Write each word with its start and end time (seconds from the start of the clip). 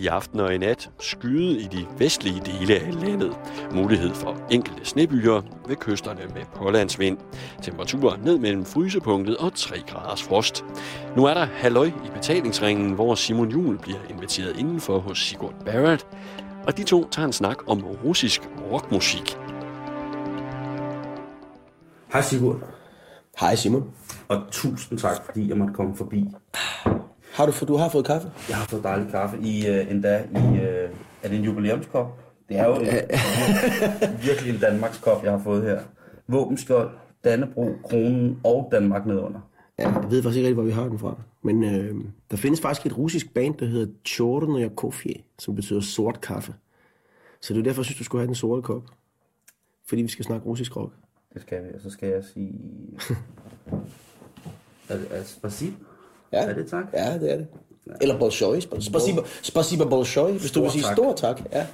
i 0.00 0.06
aften 0.06 0.40
og 0.40 0.54
i 0.54 0.58
nat 0.58 0.90
skyde 1.00 1.60
i 1.60 1.64
de 1.64 1.86
vestlige 1.98 2.40
dele 2.40 2.74
af 2.74 3.00
landet. 3.00 3.38
Mulighed 3.74 4.14
for 4.14 4.36
enkelte 4.50 4.84
snebyer 4.84 5.42
ved 5.68 5.76
kysterne 5.76 6.20
med 6.34 6.42
pålandsvind. 6.54 7.18
Temperaturer 7.62 8.16
ned 8.16 8.38
mellem 8.38 8.64
frysepunktet 8.64 9.36
og 9.36 9.54
3 9.54 9.76
graders 9.88 10.22
frost. 10.22 10.64
Nu 11.16 11.24
er 11.24 11.34
der 11.34 11.44
halløj 11.44 11.86
i 11.86 12.10
betalingsringen, 12.14 12.92
hvor 12.92 13.14
Simon 13.14 13.50
Jul 13.50 13.78
bliver 13.78 13.98
inviteret 14.10 14.56
indenfor 14.58 14.98
hos 14.98 15.18
Sigurd 15.18 15.54
Barrett. 15.66 16.06
Og 16.66 16.76
de 16.76 16.84
to 16.84 17.08
tager 17.08 17.26
en 17.26 17.32
snak 17.32 17.56
om 17.66 17.84
russisk 18.04 18.42
rockmusik. 18.72 19.36
Hej 22.12 22.22
Sigurd, 22.22 22.56
Hej 23.40 23.54
Simon. 23.54 23.90
og 24.28 24.42
tusind 24.50 24.98
tak, 24.98 25.16
fordi 25.24 25.48
jeg 25.48 25.56
måtte 25.56 25.74
komme 25.74 25.96
forbi. 25.96 26.24
Har 27.40 27.46
du, 27.46 27.66
du 27.66 27.76
har 27.76 27.88
fået 27.88 28.06
kaffe? 28.06 28.32
Jeg 28.48 28.56
har 28.56 28.66
fået 28.66 28.82
dejlig 28.82 29.10
kaffe 29.10 29.38
i 29.38 29.70
uh, 29.70 29.90
endda 29.90 30.22
i 30.32 30.36
uh, 30.36 30.60
er 31.22 31.28
det 31.28 31.38
en 31.38 31.44
jubilæumskop. 31.44 32.18
Det 32.48 32.58
er 32.58 32.66
jo 32.66 32.74
en, 32.74 32.86
virkelig 34.26 34.54
en 34.54 34.60
Danmarks 34.60 34.98
kop, 34.98 35.24
jeg 35.24 35.32
har 35.32 35.38
fået 35.38 35.62
her. 35.62 35.80
Våbenskjold, 36.28 36.90
Dannebro, 37.24 37.74
Kronen 37.84 38.40
og 38.44 38.68
Danmark 38.72 39.06
nedunder. 39.06 39.40
Ja, 39.78 39.88
jeg 39.88 40.10
ved 40.10 40.22
faktisk 40.22 40.36
ikke 40.36 40.48
rigtig, 40.48 40.54
hvor 40.54 40.62
vi 40.62 40.70
har 40.70 40.88
den 40.88 40.98
fra. 40.98 41.16
Men 41.42 41.64
øh, 41.64 41.94
der 42.30 42.36
findes 42.36 42.60
faktisk 42.60 42.86
et 42.86 42.98
russisk 42.98 43.34
band, 43.34 43.54
der 43.54 43.66
hedder 43.66 43.92
Chornoya 44.06 44.68
Kofie, 44.68 45.22
som 45.38 45.54
betyder 45.54 45.80
sort 45.80 46.20
kaffe. 46.20 46.54
Så 47.40 47.54
det 47.54 47.60
er 47.60 47.64
derfor, 47.64 47.80
jeg 47.80 47.84
synes, 47.84 47.98
du 47.98 48.04
skulle 48.04 48.20
have 48.20 48.26
den 48.26 48.34
sorte 48.34 48.62
kop. 48.62 48.82
Fordi 49.88 50.02
vi 50.02 50.08
skal 50.08 50.24
snakke 50.24 50.46
russisk 50.46 50.76
rock. 50.76 50.92
Det 51.34 51.42
skal 51.42 51.64
vi, 51.64 51.68
og 51.74 51.80
så 51.80 51.90
skal 51.90 52.08
jeg 52.08 52.24
sige... 52.34 52.54
spasibo? 55.24 55.89
Ja. 56.32 56.44
Er 56.48 56.54
det 56.54 56.66
tak? 56.66 56.84
Ja, 56.92 57.18
det 57.18 57.32
er 57.32 57.36
det. 57.36 57.46
Eller 58.00 58.18
bolshoi. 58.18 58.60
Spasiba, 58.60 59.20
spasiba 59.42 59.84
bolshoi, 59.84 60.38
hvis 60.38 60.50
du 60.52 60.62
vil 60.62 60.70
sige 60.70 60.82
tak. 60.82 60.96
stor 60.96 61.14
tak. 61.14 61.40
Ja. 61.52 61.66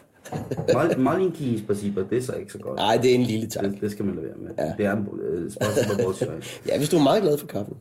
Mal- 0.73 0.98
Malinki 1.09 1.58
spasibo, 1.58 2.00
det 2.11 2.19
er 2.19 2.22
så 2.22 2.33
ikke 2.33 2.53
så 2.53 2.58
godt. 2.58 2.77
Nej, 2.77 2.97
det 2.97 3.11
er 3.11 3.14
en 3.14 3.22
lille 3.22 3.47
tak. 3.48 3.64
Det, 3.64 3.80
det 3.80 3.91
skal 3.92 4.05
man 4.05 4.14
lade 4.14 4.27
være 4.27 4.36
med. 4.36 4.50
Ja. 4.58 4.75
Det 4.78 4.86
er 4.86 4.97
uh, 4.97 5.50
spasibo 5.53 6.03
bolshoi. 6.05 6.28
Ja, 6.69 6.78
hvis 6.78 6.89
du 6.89 6.97
er 6.97 7.03
meget 7.03 7.22
glad 7.22 7.39
for 7.39 7.47
kaffen. 7.47 7.77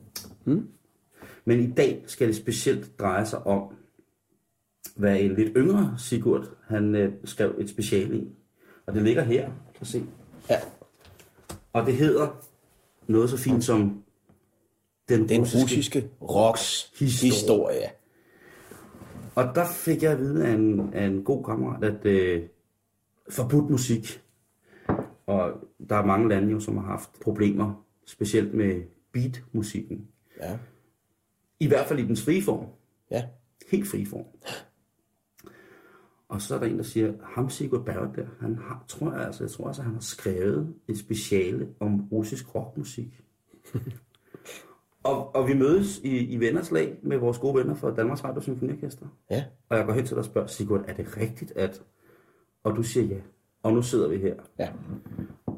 Men 1.46 1.60
i 1.60 1.72
dag 1.72 2.04
skal 2.08 2.28
det 2.28 2.36
specielt 2.36 3.00
dreje 3.00 3.26
sig 3.26 3.48
om, 3.48 3.62
hvad 4.96 5.20
en 5.20 5.36
lidt 5.36 5.52
yngre 5.56 5.96
Sigurd, 5.98 6.50
han 6.68 6.96
øh, 6.96 7.12
skrev 7.26 7.56
et 7.60 7.70
special 7.70 8.14
i. 8.14 8.28
Og 8.88 8.94
det 8.94 9.04
ligger 9.04 9.24
her, 9.24 9.50
kan 9.78 9.86
se. 9.86 10.04
Ja. 10.50 10.56
Og 11.74 11.86
det 11.86 11.94
hedder 11.96 12.28
noget 13.08 13.30
så 13.30 13.38
fint 13.38 13.64
som 13.64 14.04
Den, 15.10 15.30
Den 15.30 15.42
russiske 15.42 16.10
rocks 16.22 16.92
Historie. 17.00 17.32
historie. 17.32 17.90
Og 19.36 19.56
der 19.56 19.66
fik 19.68 20.04
jeg 20.04 20.12
at 20.12 20.20
vide 20.20 20.48
af 20.48 20.52
en, 20.52 20.94
af 20.94 21.06
en 21.06 21.24
god 21.24 21.44
kammerat, 21.44 21.84
at 21.84 22.06
øh, 22.06 22.44
forbudt 23.30 23.70
musik, 23.70 24.22
og 25.26 25.52
der 25.90 25.96
er 25.96 26.06
mange 26.06 26.30
lande 26.30 26.52
jo, 26.52 26.60
som 26.60 26.78
har 26.78 26.86
haft 26.86 27.10
problemer, 27.22 27.86
specielt 28.06 28.54
med 28.54 28.82
beatmusikken. 29.12 30.08
Ja. 30.40 30.58
I 31.60 31.68
hvert 31.68 31.88
fald 31.88 32.00
i 32.00 32.08
dens 32.08 32.24
frie 32.24 32.42
form. 32.42 32.66
Ja. 33.12 33.26
Helt 33.72 33.88
fri 33.88 34.06
form. 34.06 34.26
Og 36.30 36.42
så 36.42 36.56
er 36.56 36.60
der 36.60 36.66
en, 36.66 36.78
der 36.78 36.84
siger, 36.84 37.14
ham 37.24 37.50
Sigurd 37.50 37.86
Barrett 37.86 38.16
der, 38.16 38.26
han 38.40 38.58
har, 38.58 38.86
tror 38.88 39.14
jeg 39.14 39.26
altså, 39.26 39.44
jeg 39.44 39.52
tror 39.52 39.68
altså, 39.68 39.82
han 39.82 39.94
har 39.94 40.02
skrevet 40.02 40.74
et 40.88 40.98
speciale 40.98 41.68
om 41.80 42.08
russisk 42.12 42.56
rockmusik. 42.56 43.22
og, 45.06 45.36
og 45.36 45.48
vi 45.48 45.54
mødes 45.54 46.00
i, 46.04 46.18
i 46.18 46.40
vennerslag 46.40 46.96
med 47.02 47.18
vores 47.18 47.38
gode 47.38 47.56
venner 47.56 47.76
fra 47.76 47.96
Danmarks 47.96 48.24
Radio 48.24 48.42
Symfoniorkester. 48.42 49.06
Ja. 49.32 49.44
Og 49.70 49.78
jeg 49.78 49.86
går 49.86 49.94
hen 49.94 50.06
til 50.06 50.10
dig 50.10 50.20
og 50.20 50.26
spørger, 50.26 50.48
Sigurd, 50.48 50.86
er 50.88 50.94
det 50.94 51.18
rigtigt, 51.18 51.52
at... 51.56 51.82
Og 52.64 52.76
du 52.76 52.84
siger 52.84 53.06
ja. 53.06 53.22
Og 53.64 53.74
nu 53.74 53.82
sidder 53.82 54.08
vi 54.08 54.18
her. 54.18 54.36
Ja. 54.60 54.70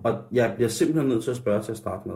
Og 0.03 0.23
jeg 0.31 0.53
bliver 0.55 0.69
simpelthen 0.69 1.09
nødt 1.09 1.23
til 1.23 1.31
at 1.31 1.37
spørge 1.37 1.63
til 1.63 1.71
at 1.71 1.77
starte 1.77 2.07
med. 2.07 2.15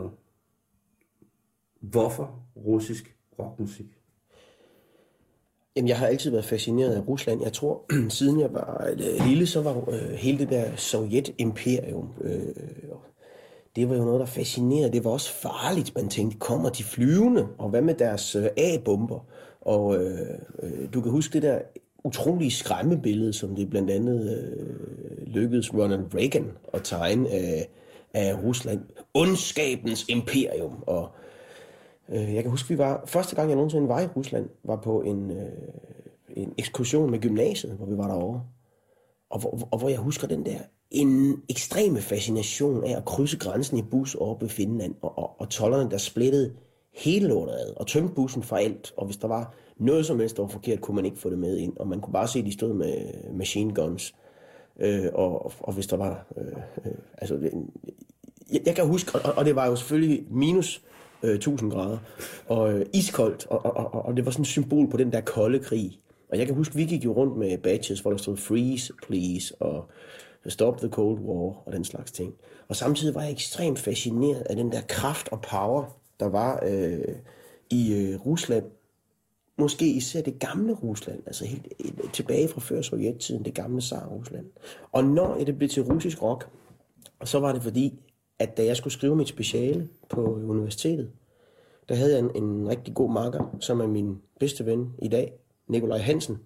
Hvorfor 1.80 2.44
russisk 2.56 3.16
rockmusik? 3.38 3.98
Jamen, 5.76 5.88
jeg 5.88 5.98
har 5.98 6.06
altid 6.06 6.30
været 6.30 6.44
fascineret 6.44 6.94
af 6.94 7.08
Rusland. 7.08 7.42
Jeg 7.42 7.52
tror, 7.52 7.84
siden 8.18 8.40
jeg 8.40 8.52
var 8.52 8.90
øh, 8.90 9.26
lille, 9.28 9.46
så 9.46 9.62
var 9.62 9.88
øh, 9.88 10.10
hele 10.10 10.38
det 10.38 10.50
der 10.50 10.76
Sovjet-imperium, 10.76 12.08
øh, 12.20 12.46
det 13.76 13.88
var 13.88 13.96
jo 13.96 14.04
noget, 14.04 14.20
der 14.20 14.26
fascinerede. 14.26 14.92
Det 14.92 15.04
var 15.04 15.10
også 15.10 15.32
farligt. 15.32 15.94
Man 15.96 16.08
tænkte, 16.08 16.38
kommer 16.38 16.68
de 16.68 16.84
flyvende? 16.84 17.48
Og 17.58 17.68
hvad 17.68 17.82
med 17.82 17.94
deres 17.94 18.36
øh, 18.36 18.46
A-bomber? 18.56 19.26
Og 19.60 19.96
øh, 19.96 20.38
øh, 20.62 20.88
du 20.94 21.00
kan 21.00 21.10
huske 21.10 21.32
det 21.32 21.42
der 21.42 21.58
utrolige 22.04 22.50
skræmmebillede, 22.50 23.32
som 23.32 23.54
det 23.56 23.70
blandt 23.70 23.90
andet 23.90 24.38
øh, 24.38 25.26
lykkedes 25.26 25.74
Ronald 25.74 26.14
Reagan 26.14 26.50
at 26.72 26.80
tegne 26.84 27.30
af, 27.30 27.68
af 28.14 28.42
Rusland. 28.42 28.80
Ondskabens 29.14 30.08
imperium. 30.08 30.82
Og 30.86 31.08
Øh, 32.08 32.34
Jeg 32.34 32.42
kan 32.42 32.50
huske, 32.50 32.68
vi 32.68 32.78
var, 32.78 33.02
første 33.06 33.36
gang 33.36 33.48
jeg 33.48 33.56
nogensinde 33.56 33.88
var 33.88 34.00
i 34.00 34.06
Rusland, 34.06 34.48
var 34.64 34.76
på 34.76 35.00
en, 35.00 35.30
øh, 35.30 35.52
en 36.28 36.54
ekskursion 36.58 37.10
med 37.10 37.18
gymnasiet, 37.18 37.72
hvor 37.72 37.86
vi 37.86 37.96
var 37.96 38.06
derovre. 38.06 38.42
Og 39.30 39.40
hvor, 39.40 39.68
og 39.70 39.78
hvor 39.78 39.88
jeg 39.88 39.98
husker 39.98 40.26
den 40.26 40.46
der 40.46 40.58
en 40.92 41.42
ekstreme 41.48 42.00
fascination 42.00 42.84
af 42.84 42.96
at 42.96 43.04
krydse 43.04 43.38
grænsen 43.38 43.78
i 43.78 43.82
bus 43.82 44.14
over 44.14 44.38
ved 44.38 44.48
Finland, 44.48 44.94
og, 45.02 45.18
og, 45.18 45.40
og 45.40 45.48
tollerne, 45.48 45.90
der 45.90 45.98
splittede 45.98 46.52
hele 46.94 47.28
lortet 47.28 47.52
ad, 47.54 47.74
og 47.76 47.86
tømte 47.86 48.14
bussen 48.14 48.42
for 48.42 48.56
alt. 48.56 48.92
Og 48.96 49.06
hvis 49.06 49.16
der 49.16 49.28
var 49.28 49.54
noget 49.76 50.06
som 50.06 50.20
helst, 50.20 50.36
der 50.36 50.42
var 50.42 50.48
forkert, 50.48 50.80
kunne 50.80 50.94
man 50.94 51.04
ikke 51.04 51.18
få 51.18 51.30
det 51.30 51.38
med 51.38 51.56
ind. 51.56 51.76
Og 51.76 51.88
man 51.88 52.00
kunne 52.00 52.12
bare 52.12 52.28
se, 52.28 52.38
at 52.38 52.44
de 52.44 52.52
stod 52.52 52.74
med 52.74 52.94
machine 53.34 53.74
guns. 53.74 54.14
Øh, 54.80 55.06
og, 55.14 55.52
og 55.60 55.72
hvis 55.72 55.86
der 55.86 55.96
var... 55.96 56.26
Øh, 56.36 56.46
øh, 56.86 56.92
altså, 57.18 57.38
jeg, 58.52 58.60
jeg 58.66 58.74
kan 58.74 58.86
huske, 58.86 59.18
og, 59.18 59.34
og 59.36 59.44
det 59.44 59.56
var 59.56 59.66
jo 59.66 59.76
selvfølgelig 59.76 60.24
minus 60.30 60.82
øh, 61.22 61.34
1000 61.34 61.70
grader, 61.70 61.98
og 62.46 62.72
øh, 62.72 62.86
iskoldt, 62.94 63.46
og, 63.46 63.64
og, 63.64 63.94
og, 63.94 64.04
og 64.04 64.16
det 64.16 64.24
var 64.24 64.30
sådan 64.30 64.42
et 64.42 64.48
symbol 64.48 64.90
på 64.90 64.96
den 64.96 65.12
der 65.12 65.20
kolde 65.20 65.58
krig. 65.58 65.98
Og 66.30 66.38
jeg 66.38 66.46
kan 66.46 66.54
huske, 66.54 66.74
vi 66.74 66.84
gik 66.84 67.04
jo 67.04 67.12
rundt 67.12 67.36
med 67.36 67.58
badges, 67.58 68.00
hvor 68.00 68.10
der 68.10 68.18
stod 68.18 68.36
freeze, 68.36 68.92
please, 69.06 69.54
og 69.60 69.90
stop 70.50 70.78
the 70.78 70.88
cold 70.88 71.20
war, 71.20 71.62
og 71.66 71.72
den 71.72 71.84
slags 71.84 72.12
ting. 72.12 72.34
Og 72.68 72.76
samtidig 72.76 73.14
var 73.14 73.22
jeg 73.22 73.32
ekstremt 73.32 73.78
fascineret 73.78 74.40
af 74.40 74.56
den 74.56 74.72
der 74.72 74.80
kraft 74.80 75.28
og 75.32 75.40
power, 75.40 75.84
der 76.20 76.26
var 76.26 76.60
øh, 76.66 77.14
i 77.70 77.94
øh, 77.94 78.26
Rusland. 78.26 78.64
Måske 79.58 79.86
især 79.86 80.22
det 80.22 80.38
gamle 80.38 80.72
Rusland, 80.72 81.22
altså 81.26 81.44
helt 81.44 81.68
tilbage 82.12 82.48
fra 82.48 82.60
før 82.60 82.82
Sovjettiden, 82.82 83.44
det 83.44 83.54
gamle 83.54 83.80
Tsar-Rusland. 83.80 84.46
Og 84.92 85.04
når 85.04 85.44
det 85.44 85.58
blev 85.58 85.68
til 85.68 85.82
russisk 85.82 86.22
rock, 86.22 86.48
så 87.24 87.40
var 87.40 87.52
det 87.52 87.62
fordi, 87.62 88.00
at 88.38 88.56
da 88.56 88.64
jeg 88.64 88.76
skulle 88.76 88.92
skrive 88.92 89.16
mit 89.16 89.28
speciale 89.28 89.88
på 90.08 90.34
universitetet, 90.34 91.10
der 91.88 91.94
havde 91.94 92.12
jeg 92.12 92.18
en, 92.18 92.42
en 92.42 92.68
rigtig 92.68 92.94
god 92.94 93.12
makker, 93.12 93.56
som 93.60 93.80
er 93.80 93.86
min 93.86 94.18
bedste 94.40 94.66
ven 94.66 94.92
i 95.02 95.08
dag, 95.08 95.32
Nikolaj 95.68 95.98
Hansen, 95.98 96.38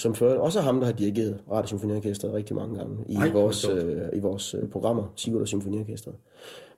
som 0.00 0.14
øvrigt 0.20 0.40
også 0.40 0.58
er 0.58 0.62
ham, 0.62 0.80
der 0.80 0.86
har 0.86 0.92
dirigeret 0.92 1.38
Radio 1.50 1.66
Symfoniorkestret 1.66 2.32
rigtig 2.32 2.56
mange 2.56 2.78
gange 2.78 2.96
i 3.08 3.14
Ej, 3.14 3.30
vores, 3.30 3.68
øh, 3.68 4.02
i 4.12 4.18
vores 4.18 4.54
øh, 4.54 4.68
programmer, 4.68 5.12
Sigurd 5.16 5.40
og 5.40 5.48
Symfoniorkestret. 5.48 6.14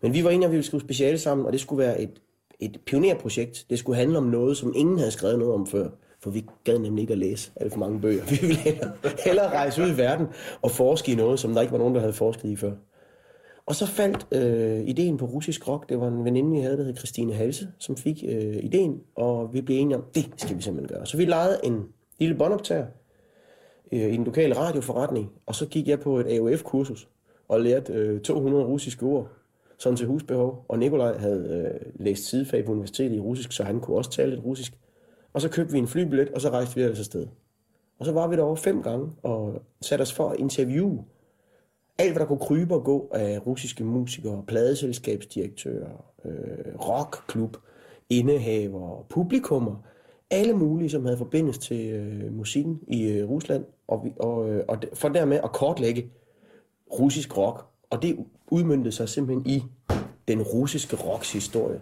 Men 0.03 0.15
vi 0.15 0.25
var 0.25 0.31
enige, 0.31 0.45
at 0.45 0.51
vi 0.51 0.57
ville 0.57 0.67
skrive 0.67 0.81
speciale 0.81 1.19
sammen, 1.19 1.47
og 1.47 1.53
det 1.53 1.61
skulle 1.61 1.79
være 1.79 2.01
et, 2.01 2.11
et 2.61 2.81
pionerprojekt. 2.87 3.67
Det 3.71 3.79
skulle 3.79 3.99
handle 3.99 4.19
om 4.19 4.25
noget, 4.25 4.57
som 4.57 4.73
ingen 4.77 4.99
havde 4.99 5.11
skrevet 5.11 5.39
noget 5.39 5.55
om 5.55 5.67
før. 5.67 5.89
For 6.23 6.31
vi 6.31 6.45
gad 6.65 6.79
nemlig 6.79 7.03
ikke 7.03 7.13
at 7.13 7.19
læse 7.19 7.51
alt 7.57 7.73
for 7.73 7.79
mange 7.79 8.01
bøger. 8.01 8.25
Vi 8.31 8.39
ville 8.41 8.57
hellere, 8.57 8.93
hellere 9.25 9.49
rejse 9.49 9.83
ud 9.83 9.89
i 9.89 9.97
verden 9.97 10.27
og 10.63 10.71
forske 10.71 11.13
i 11.13 11.15
noget, 11.15 11.41
som 11.41 11.55
der 11.55 11.61
ikke 11.61 11.73
var 11.73 11.79
nogen, 11.79 11.95
der 11.95 12.01
havde 12.01 12.13
forsket 12.13 12.49
i 12.49 12.57
før. 12.57 12.73
Og 13.67 13.75
så 13.75 13.87
faldt 13.87 14.27
øh, 14.33 14.89
ideen 14.89 15.17
på 15.17 15.25
russisk 15.25 15.69
rock. 15.69 15.89
Det 15.89 16.01
var 16.01 16.09
en 16.09 16.25
veninde, 16.25 16.51
vi 16.51 16.61
havde, 16.61 16.77
der 16.77 16.85
hed 16.85 16.97
Christine 16.97 17.33
Halse, 17.33 17.69
som 17.79 17.97
fik 17.97 18.25
øh, 18.29 18.57
ideen, 18.63 19.01
og 19.17 19.55
vi 19.55 19.61
blev 19.61 19.77
enige 19.77 19.97
om, 19.97 20.05
det 20.15 20.27
skal 20.37 20.57
vi 20.57 20.63
simpelthen 20.63 20.97
gøre. 20.97 21.07
Så 21.07 21.17
vi 21.17 21.25
lejede 21.25 21.61
en 21.65 21.83
lille 22.19 22.35
båndoptager 22.35 22.87
Øh, 23.93 24.13
i 24.13 24.17
den 24.17 24.25
lokale 24.25 24.57
radioforretning, 24.57 25.33
og 25.47 25.55
så 25.55 25.67
gik 25.67 25.89
jeg 25.89 26.01
på 26.01 26.19
et 26.19 26.27
AOF-kursus 26.27 27.09
og 27.49 27.61
lærte 27.61 27.93
øh, 27.93 28.21
200 28.21 28.65
russiske 28.65 29.07
ord, 29.07 29.29
sådan 29.79 29.97
til 29.97 30.07
husbehov. 30.07 30.65
Og 30.69 30.79
Nikolaj 30.79 31.19
havde 31.19 31.71
øh, 31.75 31.93
læst 32.05 32.25
sidefag 32.25 32.65
på 32.65 32.73
universitetet 32.73 33.17
i 33.17 33.21
russisk, 33.21 33.53
så 33.53 33.65
han 33.65 33.81
kunne 33.81 33.97
også 33.97 34.11
tale 34.11 34.31
lidt 34.31 34.45
russisk. 34.45 34.79
Og 35.33 35.41
så 35.41 35.51
købte 35.51 35.73
vi 35.73 35.79
en 35.79 35.89
flybillet, 35.89 36.29
og 36.29 36.41
så 36.41 36.51
rejste 36.51 36.75
vi 36.75 36.83
ellers 36.83 36.99
afsted. 36.99 37.27
Og 37.99 38.07
så 38.07 38.13
var 38.13 38.29
vi 38.29 38.37
derovre 38.37 38.57
fem 38.57 38.83
gange 38.83 39.11
og 39.23 39.63
satte 39.81 40.03
os 40.03 40.13
for 40.13 40.29
at 40.29 40.39
interviewe 40.39 41.05
alt, 41.99 42.13
hvad 42.13 42.21
der 42.21 42.27
kunne 42.27 42.39
krybe 42.39 42.75
og 42.75 42.85
gå 42.85 43.11
af 43.15 43.47
russiske 43.47 43.85
musikere, 43.85 44.45
pladeselskabsdirektører, 44.47 46.05
øh, 46.25 46.75
rockklub, 46.89 47.57
indehaver, 48.11 49.07
publikummer, 49.09 49.77
alle 50.31 50.53
mulige, 50.53 50.91
som 50.91 51.05
havde 51.05 51.19
forbindelse 51.19 51.61
til 51.61 51.91
øh, 51.91 52.33
musikken 52.33 52.81
i 52.89 53.03
øh, 53.03 53.31
Rusland, 53.31 53.65
og, 53.93 54.07
og, 54.19 54.51
øh, 54.51 54.65
og 54.69 54.79
for 54.95 55.09
dermed 55.09 55.41
at 55.45 55.53
kortlægge 55.53 56.11
russisk 56.99 57.37
rock. 57.37 57.67
Og 57.91 58.03
det 58.03 58.17
udmyndtede 58.51 58.93
sig 58.93 59.09
simpelthen 59.09 59.47
i 59.47 59.63
den 60.29 60.43
russiske 60.43 60.97
rocks 60.97 61.33
historie, 61.33 61.81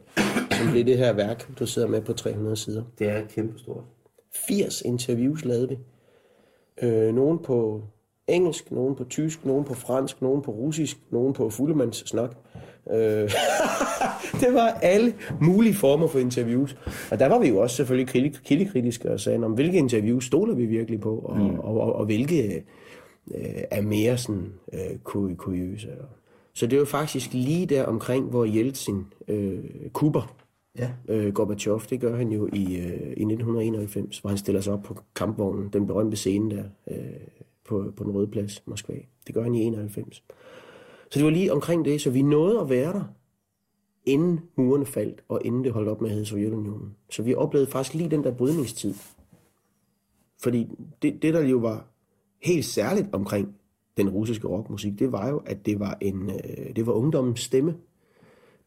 som 0.51 0.71
blev 0.71 0.85
det 0.85 0.99
her 0.99 1.13
værk, 1.13 1.59
du 1.59 1.67
sidder 1.67 1.89
med 1.89 2.01
på 2.01 2.13
300 2.13 2.57
sider. 2.57 2.83
Det 2.99 3.09
er 3.09 3.27
kæmpestort. 3.27 3.85
80 4.49 4.83
interviews 4.83 5.45
lavede 5.45 5.69
vi. 5.69 5.79
Øh, 6.83 7.15
nogen 7.15 7.39
på 7.39 7.83
engelsk, 8.29 8.71
nogen 8.71 8.95
på 8.95 9.05
tysk, 9.05 9.45
nogen 9.45 9.65
på 9.65 9.75
fransk, 9.75 10.23
nogen 10.23 10.43
på 10.43 10.51
russisk, 10.51 10.97
nogen 11.11 11.33
på 11.33 11.51
fuldemands 11.51 12.09
snak. 12.09 12.37
Øh, 12.93 13.31
det 14.43 14.55
var 14.55 14.69
alle 14.83 15.15
mulige 15.41 15.75
former 15.75 16.07
for 16.07 16.19
interviews. 16.19 16.77
Og 17.11 17.19
der 17.19 17.29
var 17.29 17.39
vi 17.39 17.49
jo 17.49 17.59
også 17.59 17.77
selvfølgelig 17.77 18.33
kildekritiske 18.45 19.11
og 19.11 19.21
sagde, 19.21 19.45
om 19.45 19.53
hvilke 19.53 19.79
interviews 19.79 20.25
stoler 20.25 20.55
vi 20.55 20.67
virkelig 20.67 21.01
på, 21.01 21.19
og, 21.19 21.37
mm. 21.37 21.59
og, 21.59 21.81
og, 21.81 21.97
og 21.97 22.05
hvilke 22.05 22.65
øh, 23.35 23.63
er 23.71 23.81
mere 23.81 24.19
sådan 24.19 24.53
øh, 24.73 24.99
kuriøse. 25.37 25.89
Så 26.55 26.67
det 26.67 26.79
var 26.79 26.85
faktisk 26.85 27.33
lige 27.33 27.67
der 27.67 27.85
omkring, 27.85 28.31
hvor 28.31 28.45
Jeltsin 28.45 29.07
øh, 29.29 29.65
kupper 29.93 30.37
ja. 30.79 30.91
øh, 31.09 31.33
Gorbachev. 31.33 31.81
Det 31.91 32.01
gør 32.01 32.17
han 32.17 32.29
jo 32.29 32.49
i, 32.53 32.77
øh, 32.77 33.07
i 33.17 33.25
1991, 33.25 34.19
hvor 34.19 34.29
han 34.29 34.39
stiller 34.39 34.61
sig 34.61 34.73
op 34.73 34.83
på 34.83 34.97
kampvognen, 35.17 35.69
den 35.73 35.87
berømte 35.87 36.17
scene 36.17 36.57
der 36.57 36.65
øh, 36.91 36.97
på, 37.69 37.93
på 37.97 38.05
den 38.05 38.13
røde 38.13 38.27
plads, 38.27 38.63
Moskva. 38.67 38.95
Det 39.27 39.35
gør 39.35 39.43
han 39.43 39.55
i 39.55 39.63
91. 39.63 40.23
Så 41.11 41.19
det 41.19 41.25
var 41.25 41.31
lige 41.31 41.53
omkring 41.53 41.85
det, 41.85 42.01
så 42.01 42.11
vi 42.11 42.23
nåede 42.23 42.61
at 42.61 42.69
være 42.69 42.93
der, 42.93 43.05
inden 44.05 44.41
murene 44.57 44.87
faldt, 44.87 45.25
og 45.29 45.41
inden 45.45 45.65
det 45.65 45.73
holdt 45.73 45.89
op 45.89 46.01
med 46.01 46.09
at 46.09 46.15
hedde 46.15 46.27
Sovjetunionen. 46.27 46.97
Så 47.11 47.23
vi 47.23 47.35
oplevede 47.35 47.71
faktisk 47.71 47.95
lige 47.95 48.11
den 48.11 48.25
der 48.25 48.35
brydningstid. 48.35 48.95
Fordi 50.43 50.69
det, 51.03 51.23
det 51.23 51.35
der 51.35 51.41
jo 51.41 51.59
var 51.59 51.87
helt 52.43 52.65
særligt 52.65 53.09
omkring 53.13 53.55
den 53.97 54.09
russiske 54.09 54.49
rockmusik, 54.49 54.99
det 54.99 55.13
var 55.13 55.29
jo, 55.29 55.43
at 55.47 55.67
det 55.67 55.81
var, 55.81 55.99
en, 56.01 56.31
øh, 56.31 56.77
det 56.77 56.87
var 56.87 56.93
ungdommens 56.93 57.41
stemme. 57.41 57.77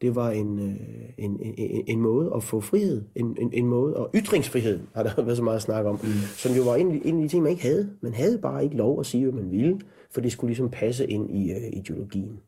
Det 0.00 0.14
var 0.14 0.30
en, 0.30 0.58
øh, 0.58 0.76
en, 1.18 1.40
en, 1.40 1.84
en 1.86 2.00
måde 2.00 2.32
at 2.36 2.42
få 2.42 2.60
frihed, 2.60 3.02
en, 3.14 3.36
en, 3.40 3.52
en 3.52 3.66
måde, 3.66 3.96
og 3.96 4.10
ytringsfrihed 4.14 4.80
har 4.94 5.02
der 5.02 5.22
været 5.22 5.36
så 5.36 5.42
meget 5.42 5.56
at 5.56 5.62
snakke 5.62 5.90
om, 5.90 6.00
mm. 6.02 6.08
som 6.36 6.52
jo 6.52 6.62
var 6.62 6.76
en, 6.76 7.02
en 7.04 7.16
af 7.16 7.22
de 7.22 7.28
ting, 7.28 7.42
man 7.42 7.52
ikke 7.52 7.62
havde. 7.62 7.90
Man 8.00 8.14
havde 8.14 8.38
bare 8.38 8.64
ikke 8.64 8.76
lov 8.76 9.00
at 9.00 9.06
sige, 9.06 9.24
hvad 9.24 9.42
man 9.42 9.50
ville, 9.50 9.80
for 10.10 10.20
det 10.20 10.32
skulle 10.32 10.48
ligesom 10.48 10.70
passe 10.70 11.06
ind 11.06 11.30
i 11.30 11.52
uh, 11.52 11.78
ideologien. 11.78 12.40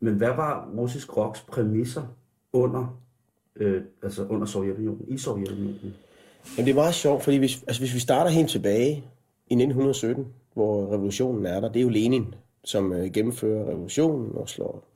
Men 0.00 0.14
hvad 0.14 0.28
var 0.36 0.70
russisk 0.78 1.16
rocks 1.16 1.40
præmisser 1.40 2.02
under, 2.52 3.00
øh, 3.56 3.82
altså 4.02 4.26
under 4.26 4.46
Sovjetunionen, 4.46 5.04
i 5.08 5.18
Sovjetunionen? 5.18 5.94
Jamen, 6.56 6.66
det 6.66 6.70
er 6.70 6.74
meget 6.74 6.94
sjovt, 6.94 7.22
fordi 7.22 7.36
hvis, 7.36 7.64
altså, 7.66 7.82
hvis 7.82 7.94
vi 7.94 7.98
starter 7.98 8.30
helt 8.30 8.50
tilbage 8.50 8.90
i 9.50 9.54
1917, 9.54 10.26
hvor 10.54 10.92
revolutionen 10.92 11.46
er 11.46 11.60
der, 11.60 11.68
det 11.68 11.80
er 11.80 11.82
jo 11.82 11.88
Lenin, 11.88 12.34
som 12.64 12.92
øh, 12.92 13.12
gennemfører 13.12 13.68
revolutionen 13.68 14.32
og 14.34 14.48
slår 14.48 14.91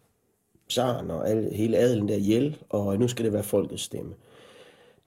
zaren 0.73 1.11
og 1.11 1.31
alle, 1.31 1.55
hele 1.55 1.77
adelen 1.77 2.09
der 2.09 2.15
ihjel, 2.15 2.57
og 2.69 2.99
nu 2.99 3.09
skal 3.09 3.25
det 3.25 3.33
være 3.33 3.43
folkets 3.43 3.83
stemme. 3.83 4.15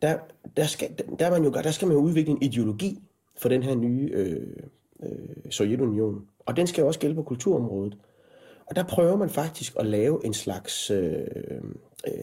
Der, 0.02 0.18
der, 0.58 0.66
skal, 0.66 0.90
der, 1.20 1.30
man 1.30 1.44
jo, 1.44 1.52
der 1.52 1.72
skal 1.72 1.88
man 1.88 1.98
jo 1.98 2.04
udvikle 2.04 2.32
en 2.32 2.42
ideologi 2.42 3.00
for 3.38 3.50
den 3.50 3.64
her 3.64 3.76
nye 3.76 4.10
øh, 4.14 4.48
øh, 5.04 5.52
Sovjetunion, 5.52 6.22
og 6.46 6.58
den 6.58 6.68
skal 6.68 6.82
jo 6.82 6.88
også 6.88 7.00
gælde 7.00 7.16
på 7.16 7.24
kulturområdet. 7.24 7.98
Og 8.70 8.76
der 8.76 8.84
prøver 8.84 9.18
man 9.18 9.30
faktisk 9.30 9.76
at 9.80 9.86
lave 9.86 10.26
en 10.26 10.34
slags 10.34 10.92
øh, 10.92 11.28
øh, 12.08 12.14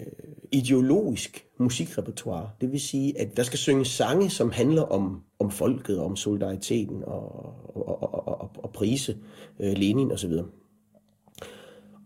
ideologisk 0.53 1.47
musikrepertoire. 1.59 2.51
Det 2.61 2.73
vil 2.73 2.81
sige, 2.81 3.21
at 3.21 3.37
der 3.37 3.43
skal 3.43 3.59
synges 3.59 3.89
sange, 3.89 4.31
som 4.31 4.51
handler 4.51 4.83
om, 4.83 5.23
om 5.39 5.51
folket, 5.51 6.01
om 6.01 6.17
solidariteten 6.17 7.05
og, 7.05 7.55
og, 7.75 8.03
og, 8.03 8.29
og, 8.29 8.51
og 8.59 8.71
prise 8.73 9.17
øh, 9.61 9.73
Lenin 9.73 10.13
osv. 10.13 10.33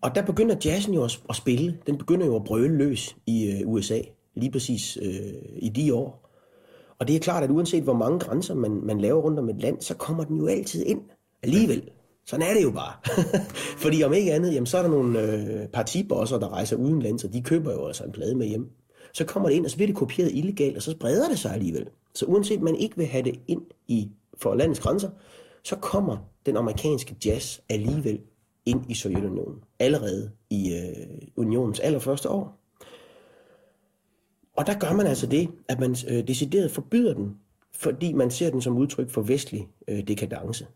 Og 0.02 0.14
der 0.14 0.23
begynder 0.23 0.56
jazzen 0.64 0.94
jo 0.94 1.05
at, 1.05 1.20
at 1.29 1.37
spille. 1.37 1.79
Den 1.87 1.99
begynder 1.99 2.26
jo 2.26 2.37
at 2.37 2.44
brøle 2.44 2.76
løs 2.76 3.17
i 3.26 3.50
øh, 3.50 3.69
USA, 3.69 4.00
lige 4.35 4.52
præcis 4.52 4.99
øh, 5.02 5.32
i 5.56 5.69
de 5.69 5.94
år. 5.94 6.31
Og 6.99 7.08
det 7.08 7.17
er 7.17 7.20
klart, 7.20 7.43
at 7.43 7.50
uanset 7.50 7.82
hvor 7.82 7.94
mange 7.94 8.19
grænser 8.19 8.55
man, 8.55 8.81
man 8.82 9.00
laver 9.00 9.23
rundt 9.23 9.38
om 9.38 9.49
et 9.49 9.62
land, 9.62 9.81
så 9.81 9.94
kommer 9.94 10.25
den 10.25 10.37
jo 10.37 10.47
altid 10.47 10.85
ind 10.87 11.00
alligevel. 11.43 11.91
Sådan 12.26 12.47
er 12.47 12.55
det 12.55 12.62
jo 12.62 12.70
bare. 12.70 12.93
Fordi 13.85 14.02
om 14.02 14.12
ikke 14.12 14.32
andet, 14.32 14.55
jamen, 14.55 14.67
så 14.67 14.79
er 14.79 14.82
der 14.82 14.88
nogle 14.88 15.23
øh, 15.23 15.69
partibosser, 15.69 16.38
der 16.38 16.52
rejser 16.52 16.76
udenlands, 16.76 17.25
og 17.25 17.32
de 17.32 17.43
køber 17.43 17.73
jo 17.73 17.87
altså 17.87 18.05
en 18.05 18.12
plade 18.12 18.35
med 18.35 18.47
hjem. 18.47 18.70
Så 19.12 19.25
kommer 19.25 19.49
det 19.49 19.56
ind, 19.56 19.64
og 19.64 19.70
så 19.70 19.76
bliver 19.76 19.87
det 19.87 19.97
kopieret 19.97 20.31
illegalt, 20.35 20.76
og 20.76 20.82
så 20.82 20.91
spreder 20.91 21.29
det 21.29 21.38
sig 21.38 21.52
alligevel. 21.52 21.87
Så 22.14 22.26
uanset 22.26 22.62
man 22.62 22.75
ikke 22.75 22.97
vil 22.97 23.06
have 23.06 23.25
det 23.25 23.41
ind 23.49 23.62
i 23.88 24.11
for 24.38 24.55
landets 24.55 24.81
grænser, 24.81 25.11
så 25.64 25.76
kommer 25.76 26.17
den 26.47 26.56
amerikanske 26.56 27.17
jazz 27.25 27.58
alligevel 27.69 28.20
ind 28.67 28.91
i 28.91 28.95
Sovjetunionen. 28.95 29.59
Allerede 29.79 30.31
i 30.51 30.75
øh, 30.75 31.29
unionens 31.37 31.81
allerførste 31.81 32.29
år. 32.29 32.57
Og 34.57 34.67
der 34.67 34.79
gør 34.79 34.93
man 34.93 35.07
altså 35.07 35.27
det, 35.27 35.49
at 35.69 35.81
man 35.81 35.97
øh, 36.09 36.29
decideret 36.29 36.71
forbyder 36.71 37.15
den, 37.15 37.37
fordi 37.75 38.12
man 38.12 38.31
ser 38.31 38.51
den 38.51 38.62
som 38.62 38.77
udtryk 38.77 39.11
for 39.11 39.23
vestlig 39.23 39.69
øh, 39.89 40.09
dekadence 40.09 40.67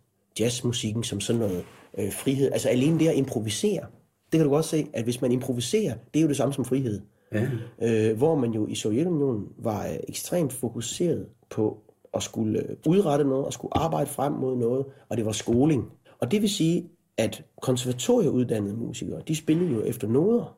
jazzmusikken 0.40 1.04
som 1.04 1.20
sådan 1.20 1.40
noget 1.40 1.64
øh, 1.98 2.12
frihed. 2.12 2.52
Altså 2.52 2.68
alene 2.68 2.98
det 2.98 3.08
at 3.08 3.16
improvisere, 3.16 3.86
det 4.32 4.38
kan 4.38 4.44
du 4.44 4.50
godt 4.50 4.64
se, 4.64 4.86
at 4.92 5.04
hvis 5.04 5.20
man 5.20 5.32
improviserer, 5.32 5.94
det 6.14 6.20
er 6.20 6.22
jo 6.22 6.28
det 6.28 6.36
samme 6.36 6.54
som 6.54 6.64
frihed. 6.64 7.00
Ja. 7.32 7.48
Øh, 7.82 8.16
hvor 8.16 8.34
man 8.34 8.50
jo 8.52 8.66
i 8.66 8.74
Sovjetunionen 8.74 9.48
var 9.58 9.86
øh, 9.86 9.96
ekstremt 10.08 10.52
fokuseret 10.52 11.26
på 11.50 11.78
at 12.14 12.22
skulle 12.22 12.60
øh, 12.60 12.76
udrette 12.86 13.24
noget, 13.24 13.46
og 13.46 13.52
skulle 13.52 13.76
arbejde 13.76 14.10
frem 14.10 14.32
mod 14.32 14.56
noget, 14.56 14.86
og 15.08 15.16
det 15.16 15.26
var 15.26 15.32
skoling. 15.32 15.84
Og 16.20 16.30
det 16.30 16.42
vil 16.42 16.50
sige, 16.50 16.88
at 17.16 17.44
konservatorieuddannede 17.62 18.76
musikere, 18.76 19.22
de 19.28 19.36
spillede 19.36 19.70
jo 19.72 19.82
efter 19.82 20.08
noder, 20.08 20.56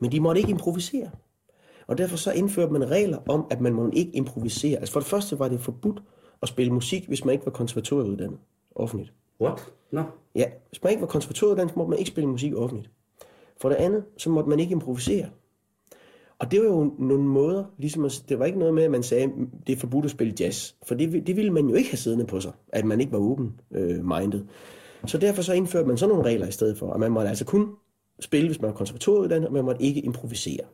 men 0.00 0.12
de 0.12 0.20
måtte 0.20 0.40
ikke 0.40 0.50
improvisere. 0.50 1.10
Og 1.86 1.98
derfor 1.98 2.16
så 2.16 2.32
indførte 2.32 2.72
man 2.72 2.90
regler 2.90 3.18
om, 3.28 3.46
at 3.50 3.60
man 3.60 3.72
må 3.74 3.90
ikke 3.92 4.16
improvisere. 4.16 4.78
Altså 4.78 4.92
for 4.92 5.00
det 5.00 5.08
første 5.08 5.38
var 5.38 5.48
det 5.48 5.60
forbudt 5.60 6.02
at 6.42 6.48
spille 6.48 6.72
musik, 6.72 7.08
hvis 7.08 7.24
man 7.24 7.32
ikke 7.32 7.46
var 7.46 7.52
konservatorieuddannet 7.52 8.38
offentligt. 8.74 9.12
What? 9.40 9.72
No. 9.90 10.02
Ja, 10.34 10.44
hvis 10.68 10.82
man 10.82 10.90
ikke 10.90 11.00
var 11.00 11.06
konservatorieuddannet, 11.06 11.72
så 11.72 11.78
måtte 11.78 11.90
man 11.90 11.98
ikke 11.98 12.10
spille 12.10 12.30
musik 12.30 12.54
offentligt. 12.54 12.90
For 13.60 13.68
det 13.68 13.76
andet, 13.76 14.04
så 14.16 14.30
måtte 14.30 14.50
man 14.50 14.60
ikke 14.60 14.72
improvisere. 14.72 15.26
Og 16.38 16.50
det 16.50 16.60
var 16.60 16.66
jo 16.66 16.94
nogle 16.98 17.24
måder, 17.24 17.64
ligesom 17.78 18.04
at, 18.04 18.24
det 18.28 18.38
var 18.38 18.44
ikke 18.44 18.58
noget 18.58 18.74
med, 18.74 18.82
at 18.82 18.90
man 18.90 19.02
sagde, 19.02 19.32
det 19.66 19.72
er 19.72 19.76
forbudt 19.76 20.04
at 20.04 20.10
spille 20.10 20.34
jazz. 20.40 20.72
For 20.82 20.94
det, 20.94 21.26
det 21.26 21.36
ville 21.36 21.50
man 21.50 21.68
jo 21.68 21.74
ikke 21.74 21.90
have 21.90 21.96
siddende 21.98 22.26
på 22.26 22.40
sig, 22.40 22.52
at 22.68 22.84
man 22.84 23.00
ikke 23.00 23.12
var 23.12 23.18
open-minded. 23.18 24.44
Øh, 25.02 25.08
så 25.08 25.18
derfor 25.18 25.42
så 25.42 25.52
indførte 25.52 25.88
man 25.88 25.96
sådan 25.96 26.14
nogle 26.14 26.30
regler 26.30 26.46
i 26.46 26.52
stedet 26.52 26.78
for, 26.78 26.92
at 26.92 27.00
man 27.00 27.12
måtte 27.12 27.28
altså 27.28 27.44
kun 27.44 27.74
spille, 28.20 28.48
hvis 28.48 28.60
man 28.60 28.68
var 28.68 28.76
konservatorieuddannet, 28.76 29.46
og 29.46 29.52
man 29.52 29.64
måtte 29.64 29.82
ikke 29.82 30.00
improvisere. 30.00 30.64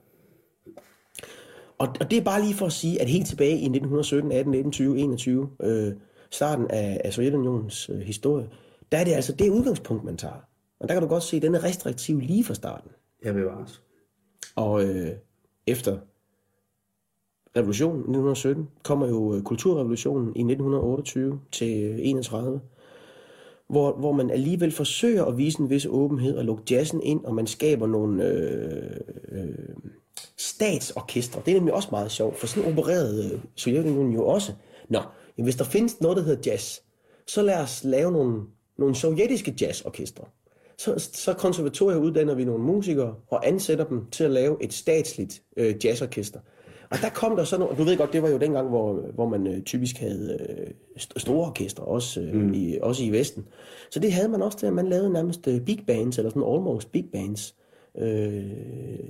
Og, 1.78 1.88
og 2.00 2.10
det 2.10 2.18
er 2.18 2.24
bare 2.24 2.42
lige 2.42 2.54
for 2.54 2.66
at 2.66 2.72
sige, 2.72 3.00
at 3.00 3.08
helt 3.08 3.26
tilbage 3.26 3.58
i 3.58 3.64
1917, 3.64 4.32
18, 4.32 4.50
19, 4.50 4.72
20, 4.72 4.98
21, 4.98 5.50
øh, 5.62 5.92
starten 6.30 6.66
af, 6.70 7.00
af 7.04 7.12
Sovjetunionens 7.12 7.90
øh, 7.90 8.00
historie, 8.00 8.48
der 8.92 8.98
er 8.98 9.04
det 9.04 9.12
altså 9.12 9.32
det 9.32 9.50
udgangspunkt, 9.50 10.04
man 10.04 10.16
tager. 10.16 10.48
Og 10.80 10.88
der 10.88 10.94
kan 10.94 11.02
du 11.02 11.08
godt 11.08 11.22
se, 11.22 11.36
at 11.36 11.42
den 11.42 11.54
er 11.54 11.64
restriktiv 11.64 12.20
lige 12.20 12.44
fra 12.44 12.54
starten. 12.54 12.90
Ja, 13.24 13.32
bevares. 13.32 13.82
Og 14.56 14.84
øh, 14.84 15.10
efter 15.66 15.98
revolutionen 17.56 17.98
1917 17.98 18.68
kommer 18.82 19.08
jo 19.08 19.34
øh, 19.34 19.42
kulturrevolutionen 19.42 20.26
i 20.36 20.40
1928 20.40 21.40
til 21.52 22.08
31, 22.08 22.60
hvor, 23.68 23.92
hvor 23.92 24.12
man 24.12 24.30
alligevel 24.30 24.72
forsøger 24.72 25.24
at 25.24 25.38
vise 25.38 25.60
en 25.60 25.70
vis 25.70 25.86
åbenhed 25.90 26.36
og 26.36 26.44
lukke 26.44 26.62
jazzen 26.70 27.02
ind, 27.02 27.24
og 27.24 27.34
man 27.34 27.46
skaber 27.46 27.86
nogle 27.86 28.24
øh, 28.24 29.00
øh, 29.32 29.48
statsorkestre. 30.36 31.42
Det 31.46 31.50
er 31.50 31.56
nemlig 31.56 31.74
også 31.74 31.88
meget 31.90 32.10
sjovt, 32.10 32.38
for 32.38 32.46
sådan 32.46 32.72
opererede 32.72 33.30
øh, 33.32 33.40
Sovjetunionen 33.54 34.12
jo 34.12 34.26
også. 34.26 34.52
Nå, 34.88 35.00
Jamen, 35.38 35.44
hvis 35.46 35.56
der 35.56 35.64
findes 35.64 36.00
noget, 36.00 36.16
der 36.16 36.22
hedder 36.22 36.50
jazz, 36.50 36.78
så 37.26 37.42
lad 37.42 37.60
os 37.60 37.84
lave 37.84 38.12
nogle, 38.12 38.42
nogle 38.78 38.94
sovjetiske 38.94 39.54
jazzorkestre. 39.60 40.24
Så, 40.78 41.08
så 41.12 41.34
konservatorier 41.34 41.98
uddanner 41.98 42.34
vi 42.34 42.44
nogle 42.44 42.64
musikere 42.64 43.14
og 43.28 43.48
ansætter 43.48 43.84
dem 43.84 44.06
til 44.10 44.24
at 44.24 44.30
lave 44.30 44.56
et 44.60 44.72
statsligt 44.72 45.42
øh, 45.56 45.84
jazzorkester. 45.84 46.40
Og 46.90 46.98
der 47.02 47.08
kom 47.08 47.36
der 47.36 47.44
sådan 47.44 47.60
noget, 47.60 47.78
du 47.78 47.84
ved 47.84 47.96
godt, 47.96 48.12
det 48.12 48.22
var 48.22 48.28
jo 48.28 48.38
dengang, 48.38 48.68
hvor, 48.68 48.92
hvor 49.14 49.28
man 49.28 49.46
øh, 49.46 49.62
typisk 49.62 49.98
havde 49.98 50.38
øh, 50.48 51.00
store 51.16 51.46
orkestre, 51.46 51.84
også, 51.84 52.20
øh, 52.20 52.34
mm. 52.34 52.54
i, 52.54 52.78
også 52.82 53.04
i 53.04 53.10
Vesten. 53.10 53.46
Så 53.90 54.00
det 54.00 54.12
havde 54.12 54.28
man 54.28 54.42
også 54.42 54.58
der, 54.60 54.70
man 54.70 54.88
lavede 54.88 55.12
nærmest 55.12 55.48
øh, 55.48 55.60
big 55.60 55.84
bands, 55.86 56.18
eller 56.18 56.30
sådan 56.30 56.54
almost 56.54 56.92
big 56.92 57.04
bands, 57.12 57.54
øh, 57.98 58.42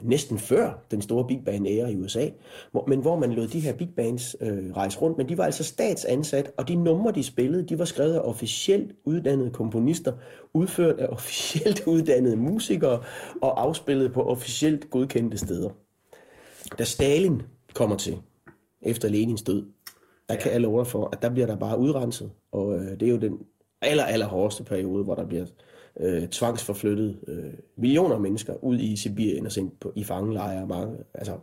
næsten 0.02 0.38
før 0.38 0.84
den 0.90 1.02
store 1.02 1.26
big 1.26 1.42
band 1.44 1.66
æra 1.66 1.88
i 1.88 1.96
USA, 1.96 2.28
hvor, 2.72 2.84
men 2.86 3.00
hvor 3.00 3.16
man 3.18 3.32
lod 3.32 3.48
de 3.48 3.60
her 3.60 3.72
big 3.72 3.88
bands 3.96 4.36
øh, 4.40 4.72
rejse 4.76 4.98
rundt, 4.98 5.18
men 5.18 5.28
de 5.28 5.38
var 5.38 5.44
altså 5.44 5.64
statsansat, 5.64 6.52
og 6.56 6.68
de 6.68 6.74
numre, 6.74 7.12
de 7.12 7.22
spillede, 7.22 7.62
de 7.62 7.78
var 7.78 7.84
skrevet 7.84 8.14
af 8.14 8.20
officielt 8.20 8.92
uddannede 9.04 9.50
komponister, 9.50 10.12
udført 10.54 10.98
af 10.98 11.06
officielt 11.16 11.86
uddannede 11.86 12.36
musikere, 12.36 13.02
og 13.42 13.62
afspillet 13.62 14.12
på 14.12 14.22
officielt 14.22 14.90
godkendte 14.90 15.38
steder. 15.38 15.70
Da 16.78 16.84
Stalin 16.84 17.42
kommer 17.78 17.96
til, 17.96 18.22
efter 18.82 19.08
Lenins 19.08 19.42
død, 19.42 19.66
der 20.28 20.36
kan 20.36 20.52
alle 20.52 20.68
love 20.68 20.84
for, 20.84 21.08
at 21.12 21.22
der 21.22 21.30
bliver 21.30 21.46
der 21.46 21.56
bare 21.56 21.78
udrenset, 21.78 22.30
og 22.52 22.76
øh, 22.76 23.00
det 23.00 23.02
er 23.02 23.10
jo 23.10 23.16
den 23.16 23.38
aller, 23.80 24.04
aller 24.04 24.26
hårdeste 24.26 24.64
periode, 24.64 25.04
hvor 25.04 25.14
der 25.14 25.26
bliver 25.26 25.46
øh, 26.00 26.28
tvangsforflyttet 26.28 27.24
øh, 27.28 27.52
millioner 27.76 28.14
af 28.14 28.20
mennesker 28.20 28.64
ud 28.64 28.78
i 28.78 28.96
Sibirien 28.96 29.46
og 29.46 29.52
sendt 29.52 29.80
på, 29.80 29.92
i 29.96 30.04
fangelejre. 30.04 30.66
Mange, 30.66 30.98
altså, 31.14 31.38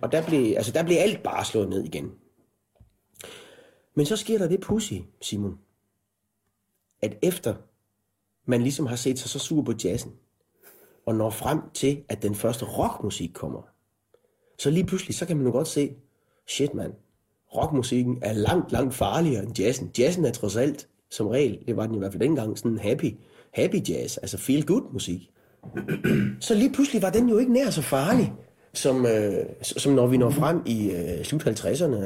og 0.00 0.12
der 0.12 0.26
blev, 0.26 0.56
altså, 0.56 0.72
der 0.72 0.84
blev 0.84 0.96
alt 1.00 1.22
bare 1.22 1.44
slået 1.44 1.68
ned 1.68 1.84
igen. 1.84 2.12
Men 3.94 4.06
så 4.06 4.16
sker 4.16 4.38
der 4.38 4.48
det 4.48 4.60
pussy, 4.60 4.94
Simon, 5.20 5.58
at 7.02 7.18
efter 7.22 7.54
man 8.44 8.62
ligesom 8.62 8.86
har 8.86 8.96
set 8.96 9.18
sig 9.18 9.30
så 9.30 9.38
sur 9.38 9.62
på 9.62 9.72
jazzen, 9.84 10.12
og 11.06 11.14
når 11.14 11.30
frem 11.30 11.58
til, 11.74 12.04
at 12.08 12.22
den 12.22 12.34
første 12.34 12.64
rockmusik 12.64 13.30
kommer, 13.34 13.73
så 14.58 14.70
lige 14.70 14.86
pludselig, 14.86 15.14
så 15.14 15.26
kan 15.26 15.36
man 15.36 15.46
jo 15.46 15.52
godt 15.52 15.68
se, 15.68 15.90
shit 16.48 16.74
mand, 16.74 16.92
rockmusikken 17.56 18.18
er 18.22 18.32
langt, 18.32 18.72
langt 18.72 18.94
farligere 18.94 19.42
end 19.42 19.58
jazzen. 19.58 19.90
Jazzen 19.98 20.24
er 20.24 20.30
trods 20.30 20.56
alt, 20.56 20.88
som 21.10 21.26
regel, 21.26 21.58
det 21.66 21.76
var 21.76 21.86
den 21.86 21.94
i 21.94 21.98
hvert 21.98 22.12
fald 22.12 22.22
dengang, 22.22 22.58
sådan 22.58 22.78
happy, 22.78 23.14
happy 23.54 23.88
jazz, 23.88 24.16
altså 24.16 24.38
feel 24.38 24.66
good 24.66 24.92
musik. 24.92 25.30
så 26.40 26.54
lige 26.54 26.72
pludselig 26.72 27.02
var 27.02 27.10
den 27.10 27.28
jo 27.28 27.38
ikke 27.38 27.52
nær 27.52 27.70
så 27.70 27.82
farlig, 27.82 28.32
som, 28.72 29.06
øh, 29.06 29.44
som 29.62 29.92
når 29.92 30.06
vi 30.06 30.16
når 30.16 30.30
frem 30.30 30.62
i 30.66 30.90
øh, 30.90 31.24
slut 31.24 31.46
50'erne, 31.46 31.96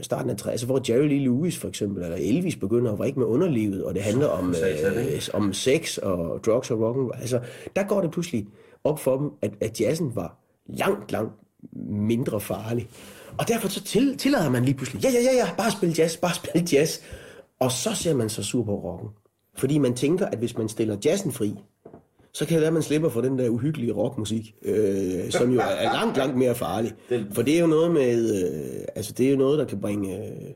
starten 0.00 0.30
af 0.30 0.34
60'erne, 0.34 0.66
hvor 0.66 0.80
Jerry 0.88 1.08
Lee 1.08 1.18
Lewis 1.18 1.58
for 1.58 1.68
eksempel, 1.68 2.04
eller 2.04 2.16
Elvis 2.16 2.56
begynder 2.56 2.92
at 2.92 2.98
vrikke 2.98 3.18
med 3.18 3.26
underlivet, 3.26 3.84
og 3.84 3.94
det 3.94 4.02
handler 4.02 4.26
om, 4.26 4.48
øh, 4.48 5.28
om 5.34 5.52
sex 5.52 5.98
og 5.98 6.44
drugs 6.46 6.70
og 6.70 6.80
rock. 6.80 7.20
Altså, 7.20 7.40
der 7.76 7.82
går 7.82 8.00
det 8.00 8.10
pludselig 8.10 8.46
op 8.84 8.98
for 9.00 9.18
dem, 9.18 9.30
at, 9.42 9.52
at 9.60 9.80
jazzen 9.80 10.16
var 10.16 10.38
langt, 10.66 11.12
langt 11.12 11.32
mindre 11.90 12.40
farlig. 12.40 12.88
Og 13.38 13.48
derfor 13.48 13.68
så 13.68 13.84
til, 13.84 14.18
tillader 14.18 14.50
man 14.50 14.64
lige 14.64 14.74
pludselig, 14.74 15.02
ja, 15.04 15.10
ja, 15.10 15.20
ja, 15.20 15.36
ja, 15.36 15.54
bare 15.56 15.70
spil 15.70 15.94
jazz, 15.98 16.16
bare 16.16 16.34
spil 16.34 16.68
jazz. 16.72 16.98
Og 17.60 17.72
så 17.72 17.94
ser 17.94 18.14
man 18.14 18.28
så 18.28 18.42
sur 18.42 18.64
på 18.64 18.74
rocken. 18.74 19.08
Fordi 19.56 19.78
man 19.78 19.94
tænker, 19.94 20.26
at 20.26 20.38
hvis 20.38 20.58
man 20.58 20.68
stiller 20.68 20.96
jazzen 21.04 21.32
fri, 21.32 21.54
så 22.32 22.46
kan 22.46 22.54
det 22.54 22.60
være, 22.60 22.68
at 22.68 22.74
man 22.74 22.82
slipper 22.82 23.08
for 23.08 23.20
den 23.20 23.38
der 23.38 23.48
uhyggelige 23.48 23.92
rockmusik, 23.92 24.54
øh, 24.62 25.30
som 25.30 25.50
jo 25.50 25.60
er 25.60 25.82
langt, 25.82 26.16
langt 26.16 26.36
mere 26.36 26.54
farlig. 26.54 26.94
For 27.32 27.42
det 27.42 27.56
er 27.56 27.60
jo 27.60 27.66
noget 27.66 27.90
med, 27.90 28.44
øh, 28.44 28.84
altså 28.94 29.12
det 29.12 29.26
er 29.26 29.30
jo 29.30 29.36
noget, 29.36 29.58
der 29.58 29.64
kan 29.64 29.80
bringe 29.80 30.16
øh, 30.16 30.50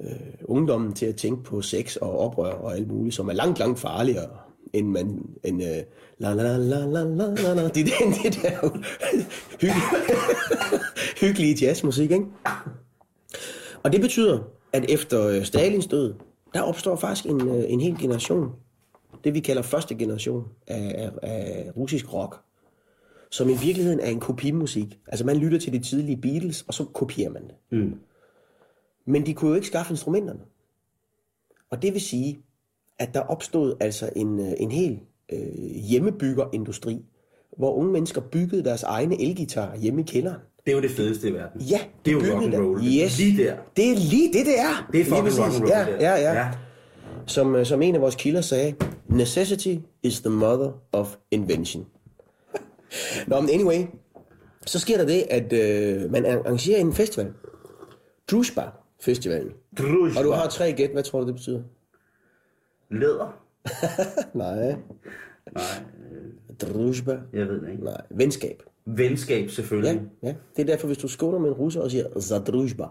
øh, 0.00 0.16
ungdommen 0.44 0.92
til 0.92 1.06
at 1.06 1.16
tænke 1.16 1.42
på 1.42 1.62
sex 1.62 1.96
og 1.96 2.18
oprør 2.18 2.52
og 2.52 2.76
alt 2.76 2.88
muligt, 2.88 3.14
som 3.14 3.28
er 3.28 3.32
langt, 3.32 3.58
langt 3.58 3.78
farligere 3.78 4.28
end 4.74 4.88
man, 4.88 5.20
end, 5.44 5.62
øh, 5.62 5.82
la 6.18 6.34
la 6.34 6.42
la 6.42 6.56
la 6.56 6.86
la 6.86 7.34
la 7.34 7.54
la, 7.54 7.68
det, 7.68 7.74
det, 7.74 7.92
det 8.22 8.42
der 8.42 8.80
hyggelige, 9.60 9.82
hyggelige 11.20 11.66
jazzmusik, 11.66 12.10
ikke? 12.10 12.26
Og 13.82 13.92
det 13.92 14.00
betyder, 14.00 14.40
at 14.72 14.84
efter 14.88 15.44
Stalins 15.44 15.86
død, 15.86 16.14
der 16.54 16.60
opstår 16.60 16.96
faktisk 16.96 17.26
en, 17.26 17.48
en 17.48 17.80
hel 17.80 17.98
generation, 17.98 18.52
det 19.24 19.34
vi 19.34 19.40
kalder 19.40 19.62
første 19.62 19.94
generation 19.94 20.44
af, 20.66 21.10
af, 21.22 21.30
af 21.30 21.70
russisk 21.76 22.12
rock, 22.12 22.40
som 23.30 23.48
i 23.48 23.56
virkeligheden 23.56 24.00
er 24.00 24.10
en 24.10 24.20
kopimusik. 24.20 24.98
Altså 25.08 25.26
man 25.26 25.36
lytter 25.36 25.58
til 25.58 25.72
de 25.72 25.78
tidlige 25.78 26.16
Beatles, 26.16 26.64
og 26.68 26.74
så 26.74 26.84
kopierer 26.84 27.30
man 27.30 27.42
det. 27.42 27.54
Mm. 27.78 27.94
Men 29.06 29.26
de 29.26 29.34
kunne 29.34 29.48
jo 29.48 29.54
ikke 29.54 29.66
skaffe 29.66 29.92
instrumenterne. 29.92 30.40
Og 31.70 31.82
det 31.82 31.92
vil 31.92 32.00
sige, 32.00 32.42
at 32.98 33.14
der 33.14 33.20
opstod 33.20 33.74
altså 33.80 34.10
en, 34.16 34.40
en 34.40 34.70
hel 34.70 35.00
øh, 35.32 35.38
hjemmebyggerindustri, 35.90 37.04
hvor 37.56 37.74
unge 37.74 37.92
mennesker 37.92 38.20
byggede 38.20 38.64
deres 38.64 38.82
egne 38.82 39.22
elgitar 39.22 39.76
hjemme 39.76 40.00
i 40.00 40.04
kælderen. 40.04 40.40
Det 40.66 40.72
er 40.72 40.76
jo 40.76 40.82
det 40.82 40.90
fedeste 40.90 41.28
i 41.28 41.32
verden. 41.32 41.60
Ja, 41.60 41.80
det 42.04 42.10
er 42.10 42.28
jo 42.28 42.34
rock 42.34 42.44
and 42.44 42.54
roll. 42.54 42.80
Yes. 42.84 43.18
Lige 43.18 43.44
der. 43.44 43.56
Det 43.76 43.90
er 43.90 43.96
lige 43.96 44.32
det, 44.32 44.46
det 44.46 44.58
er. 44.58 44.88
Det 44.92 45.00
er 45.00 45.04
fucking 45.04 45.38
rock 45.40 45.54
and 45.54 45.62
roll. 45.62 45.68
Ja, 45.68 46.10
ja, 46.10 46.16
ja. 46.16 46.32
ja. 46.32 46.48
Som, 47.26 47.54
øh, 47.54 47.66
som 47.66 47.82
en 47.82 47.94
af 47.94 48.00
vores 48.00 48.14
kilder 48.14 48.40
sagde, 48.40 48.74
necessity 49.08 49.76
is 50.02 50.20
the 50.20 50.30
mother 50.30 50.70
of 50.92 51.16
invention. 51.30 51.86
Nå, 53.26 53.40
men 53.40 53.50
anyway, 53.50 53.82
så 54.66 54.78
sker 54.78 54.96
der 54.96 55.06
det, 55.06 55.24
at 55.30 55.52
øh, 55.52 56.10
man 56.10 56.26
arrangerer 56.26 56.80
en 56.80 56.92
festival. 56.92 57.32
Drusba 58.30 58.62
Festivalen. 59.00 59.52
Drusba. 59.78 60.18
Og 60.18 60.24
du 60.24 60.30
har 60.30 60.48
tre 60.48 60.72
gæt. 60.72 60.90
Hvad 60.90 61.02
tror 61.02 61.20
du, 61.20 61.26
det 61.26 61.34
betyder? 61.34 61.62
Læder. 62.90 63.40
Nej. 64.34 64.76
Nej. 65.52 65.62
Drusba. 66.60 67.18
Jeg 67.32 67.48
ved 67.48 67.60
det 67.60 67.70
ikke. 67.70 67.84
Nej. 67.84 68.02
Venskab. 68.10 68.62
Venskab 68.86 69.50
selvfølgelig. 69.50 70.02
Ja, 70.22 70.28
ja. 70.28 70.34
Det 70.56 70.62
er 70.62 70.66
derfor, 70.66 70.86
hvis 70.86 70.98
du 70.98 71.08
skåler 71.08 71.38
med 71.38 71.48
en 71.48 71.54
russer 71.54 71.80
og 71.80 71.90
siger 71.90 72.20
Zadrusba, 72.20 72.84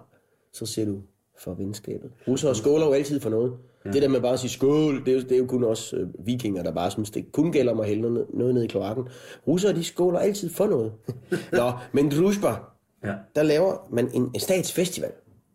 så 0.54 0.66
siger 0.66 0.86
du 0.86 1.02
for 1.40 1.54
venskabet. 1.54 2.12
Russere 2.28 2.56
skåler 2.56 2.86
jo 2.86 2.94
altid 2.94 3.20
for 3.20 3.30
noget. 3.30 3.54
Ja. 3.86 3.92
Det 3.92 4.02
der 4.02 4.08
med 4.08 4.22
bare 4.22 4.34
at 4.34 4.40
sige 4.40 4.52
skål, 4.52 5.06
det 5.06 5.08
er 5.08 5.14
jo, 5.14 5.22
det 5.22 5.32
er 5.32 5.38
jo 5.38 5.46
kun 5.46 5.64
også 5.64 5.98
øh, 5.98 6.08
vikinger, 6.26 6.64
der 6.64 6.72
bare 6.72 6.92
synes, 6.92 7.12
det 7.12 7.32
kun 7.32 7.52
gælder 7.52 7.72
om 7.72 7.80
at 7.80 7.88
hælde 7.88 8.02
noget, 8.02 8.28
noget 8.34 8.54
ned 8.54 8.64
i 8.64 8.68
kloakken. 8.68 9.08
Russere, 9.48 9.74
de 9.74 9.84
skåler 9.84 10.20
altid 10.20 10.50
for 10.50 10.68
noget. 10.68 10.94
Nå, 11.52 11.72
men 11.94 12.12
Drusba, 12.12 12.56
ja. 13.04 13.14
der 13.36 13.44
laver 13.44 13.88
man 13.92 14.10
en, 14.14 14.32
en 14.34 14.40
statsfestival, 14.40 15.12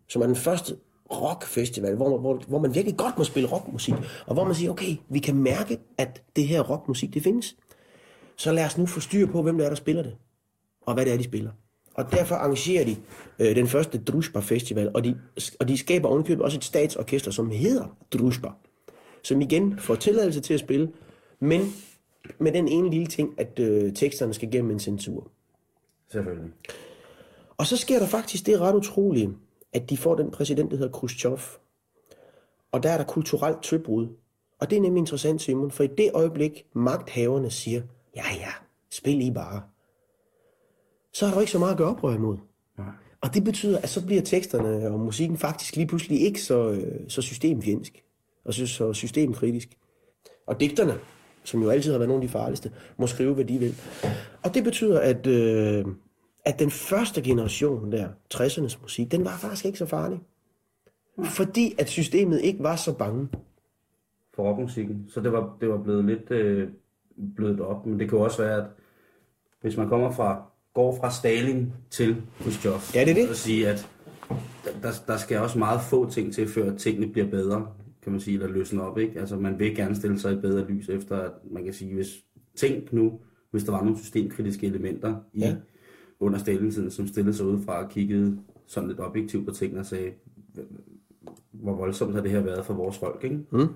som 0.09 0.23
er 0.23 0.27
den 0.27 0.37
første 0.37 0.77
rockfestival, 1.11 1.95
hvor, 1.95 2.19
hvor, 2.19 2.43
hvor 2.49 2.59
man 2.59 2.75
virkelig 2.75 2.97
godt 2.97 3.19
må 3.19 3.25
spille 3.25 3.49
rockmusik, 3.49 3.95
og 4.27 4.35
hvor 4.35 4.45
man 4.45 4.55
siger, 4.55 4.71
okay, 4.71 4.97
vi 5.09 5.19
kan 5.19 5.35
mærke, 5.35 5.79
at 5.99 6.23
det 6.37 6.47
her 6.47 6.61
rockmusik, 6.61 7.15
det 7.15 7.23
findes. 7.23 7.57
Så 8.37 8.53
lad 8.53 8.65
os 8.65 8.79
nu 8.79 8.87
få 8.87 9.01
styr 9.01 9.27
på, 9.27 9.43
hvem 9.43 9.59
det 9.59 9.65
er, 9.65 9.69
der 9.69 9.77
spiller 9.77 10.03
det, 10.03 10.17
og 10.87 10.95
hvad 10.95 11.05
det 11.05 11.13
er, 11.13 11.17
de 11.17 11.25
spiller. 11.25 11.51
Og 11.95 12.13
derfor 12.13 12.35
arrangerer 12.35 12.85
de 12.85 12.97
øh, 13.39 13.57
den 13.57 13.67
første 13.67 13.99
Drusba 13.99 14.41
Festival, 14.41 14.91
og 14.95 15.05
de, 15.05 15.19
og 15.61 15.69
de 15.69 15.79
skaber 15.79 16.09
ovenikøbet 16.09 16.45
også 16.45 16.57
et 16.57 16.65
statsorkester, 16.65 17.31
som 17.31 17.51
hedder 17.51 17.97
Drusba, 18.13 18.49
som 19.23 19.41
igen 19.41 19.79
får 19.79 19.95
tilladelse 19.95 20.41
til 20.41 20.55
at 20.55 20.61
spille, 20.61 20.93
men 21.41 21.73
med 22.39 22.53
den 22.53 22.69
ene 22.69 22.91
lille 22.91 23.07
ting, 23.07 23.35
at 23.41 23.59
øh, 23.59 23.93
teksterne 23.93 24.35
skal 24.35 24.51
gennem 24.51 24.71
en 24.71 24.81
censur. 24.81 25.31
Selvfølgelig. 26.13 26.51
Og 27.57 27.67
så 27.67 27.77
sker 27.77 27.99
der 27.99 28.07
faktisk 28.07 28.47
det 28.47 28.61
ret 28.61 28.75
utrolige, 28.75 29.31
at 29.73 29.91
de 29.91 29.97
får 29.97 30.15
den 30.15 30.31
præsident, 30.31 30.71
der 30.71 30.77
hedder 30.77 30.93
Khrushchev. 30.93 31.39
Og 32.73 32.83
der 32.83 32.91
er 32.91 32.97
der 32.97 33.05
kulturelt 33.05 33.63
tøbrud. 33.63 34.09
Og 34.61 34.71
det 34.71 34.79
er 34.79 34.83
nemlig 34.83 35.01
interessant, 35.01 35.43
Simon, 35.43 35.71
for 35.71 35.85
i 35.85 35.87
det 35.87 36.11
øjeblik, 36.15 36.67
magthaverne 36.73 37.51
siger, 37.51 37.83
ja 38.17 38.25
ja, 38.41 38.51
spil 38.91 39.21
I 39.21 39.31
bare 39.31 39.63
så 41.19 41.27
har 41.27 41.35
du 41.35 41.41
ikke 41.41 41.53
så 41.53 41.59
meget 41.59 41.73
at 41.73 41.79
gøre 41.79 41.89
oprør 41.89 42.15
imod. 42.15 42.37
Nej. 42.79 42.87
Og 43.21 43.35
det 43.35 43.45
betyder, 43.45 43.79
at 43.79 43.89
så 43.89 44.07
bliver 44.07 44.23
teksterne 44.23 44.91
og 44.91 45.01
musikken 45.01 45.39
faktisk 45.39 45.77
lige 45.77 45.87
pludselig 45.87 46.21
ikke 46.21 46.43
så, 46.43 46.71
øh, 46.71 47.01
så 47.09 47.23
systemfjendsk, 47.23 48.03
og 48.45 48.55
så, 48.55 48.67
så 48.67 48.93
systemkritisk. 48.93 49.69
Og 50.47 50.61
digterne, 50.61 50.95
som 51.45 51.63
jo 51.63 51.71
altid 51.71 51.91
har 51.91 51.99
været 51.99 52.09
nogle 52.09 52.23
af 52.23 52.29
de 52.29 52.33
farligste, 52.33 52.73
må 52.97 53.07
skrive, 53.07 53.35
hvad 53.35 53.45
de 53.45 53.59
vil. 53.59 53.75
Og 54.43 54.55
det 54.55 54.65
betyder, 54.65 55.01
at, 55.01 55.27
øh, 55.27 55.85
at 56.49 56.59
den 56.59 56.71
første 56.71 57.23
generation 57.23 57.93
der, 57.93 58.09
60'ernes 58.35 58.83
musik, 58.83 59.13
den 59.13 59.25
var 59.25 59.37
faktisk 59.37 59.65
ikke 59.65 59.79
så 59.79 59.87
farlig. 59.87 60.21
Fordi 61.25 61.75
at 61.79 61.89
systemet 61.89 62.41
ikke 62.41 62.63
var 62.63 62.77
så 62.77 62.93
bange. 62.93 63.29
For 64.35 64.43
rockmusikken. 64.43 65.05
Så 65.09 65.21
det 65.21 65.33
var, 65.33 65.57
det 65.61 65.69
var 65.69 65.83
blevet 65.83 66.05
lidt 66.05 66.31
øh, 66.31 66.69
blødt 67.37 67.61
op. 67.61 67.87
Men 67.87 68.01
det 68.01 68.09
kan 68.09 68.19
også 68.19 68.43
være, 68.43 68.57
at 68.57 68.65
hvis 69.61 69.77
man 69.77 69.89
kommer 69.89 70.11
fra 70.11 70.43
går 70.75 70.97
fra 70.97 71.11
Stalin 71.11 71.73
til 71.91 72.17
Khrushchev. 72.41 72.73
Ja, 72.95 73.05
det 73.05 73.11
er 73.11 73.15
det. 73.15 73.29
Og 73.29 73.37
sige, 73.37 73.69
at 73.69 73.89
der, 74.83 74.93
der 75.07 75.17
skal 75.17 75.39
også 75.39 75.59
meget 75.59 75.81
få 75.91 76.11
ting 76.11 76.35
til, 76.35 76.49
før 76.49 76.77
tingene 76.77 77.13
bliver 77.13 77.31
bedre, 77.31 77.67
kan 78.03 78.13
man 78.13 78.21
sige, 78.21 78.35
eller 78.35 78.49
løsne 78.49 78.83
op. 78.83 78.99
Ikke? 78.99 79.21
Altså, 79.21 79.37
man 79.37 79.59
vil 79.59 79.77
gerne 79.77 79.97
stille 79.97 80.19
sig 80.19 80.33
i 80.33 80.41
bedre 80.41 80.67
lys 80.69 80.89
efter, 80.89 81.17
at 81.17 81.33
man 81.51 81.65
kan 81.65 81.73
sige, 81.73 81.95
hvis 81.95 82.09
tænk 82.57 82.93
nu, 82.93 83.21
hvis 83.51 83.65
der 83.65 83.73
var 83.73 83.83
nogle 83.83 83.99
systemkritiske 83.99 84.67
elementer 84.67 85.17
i, 85.33 85.41
ja. 85.41 85.55
Under 86.21 86.39
Stalin-tiden, 86.39 86.91
som 86.91 87.09
stillede 87.09 87.37
sig 87.37 87.47
ud 87.47 87.63
fra 87.65 87.85
og 87.85 87.91
kiggede 87.91 88.39
sådan 88.67 88.89
lidt 88.89 89.01
objektivt 89.01 89.47
på 89.47 89.55
tingene 89.55 89.81
og 89.81 89.87
sagde, 89.87 90.13
hvor 91.53 91.75
voldsomt 91.75 92.15
har 92.15 92.23
det 92.23 92.31
her 92.31 92.41
været 92.41 92.67
for 92.67 92.75
vores 92.75 92.99
folk, 92.99 93.25
ikke? 93.25 93.41
Mm. 93.51 93.69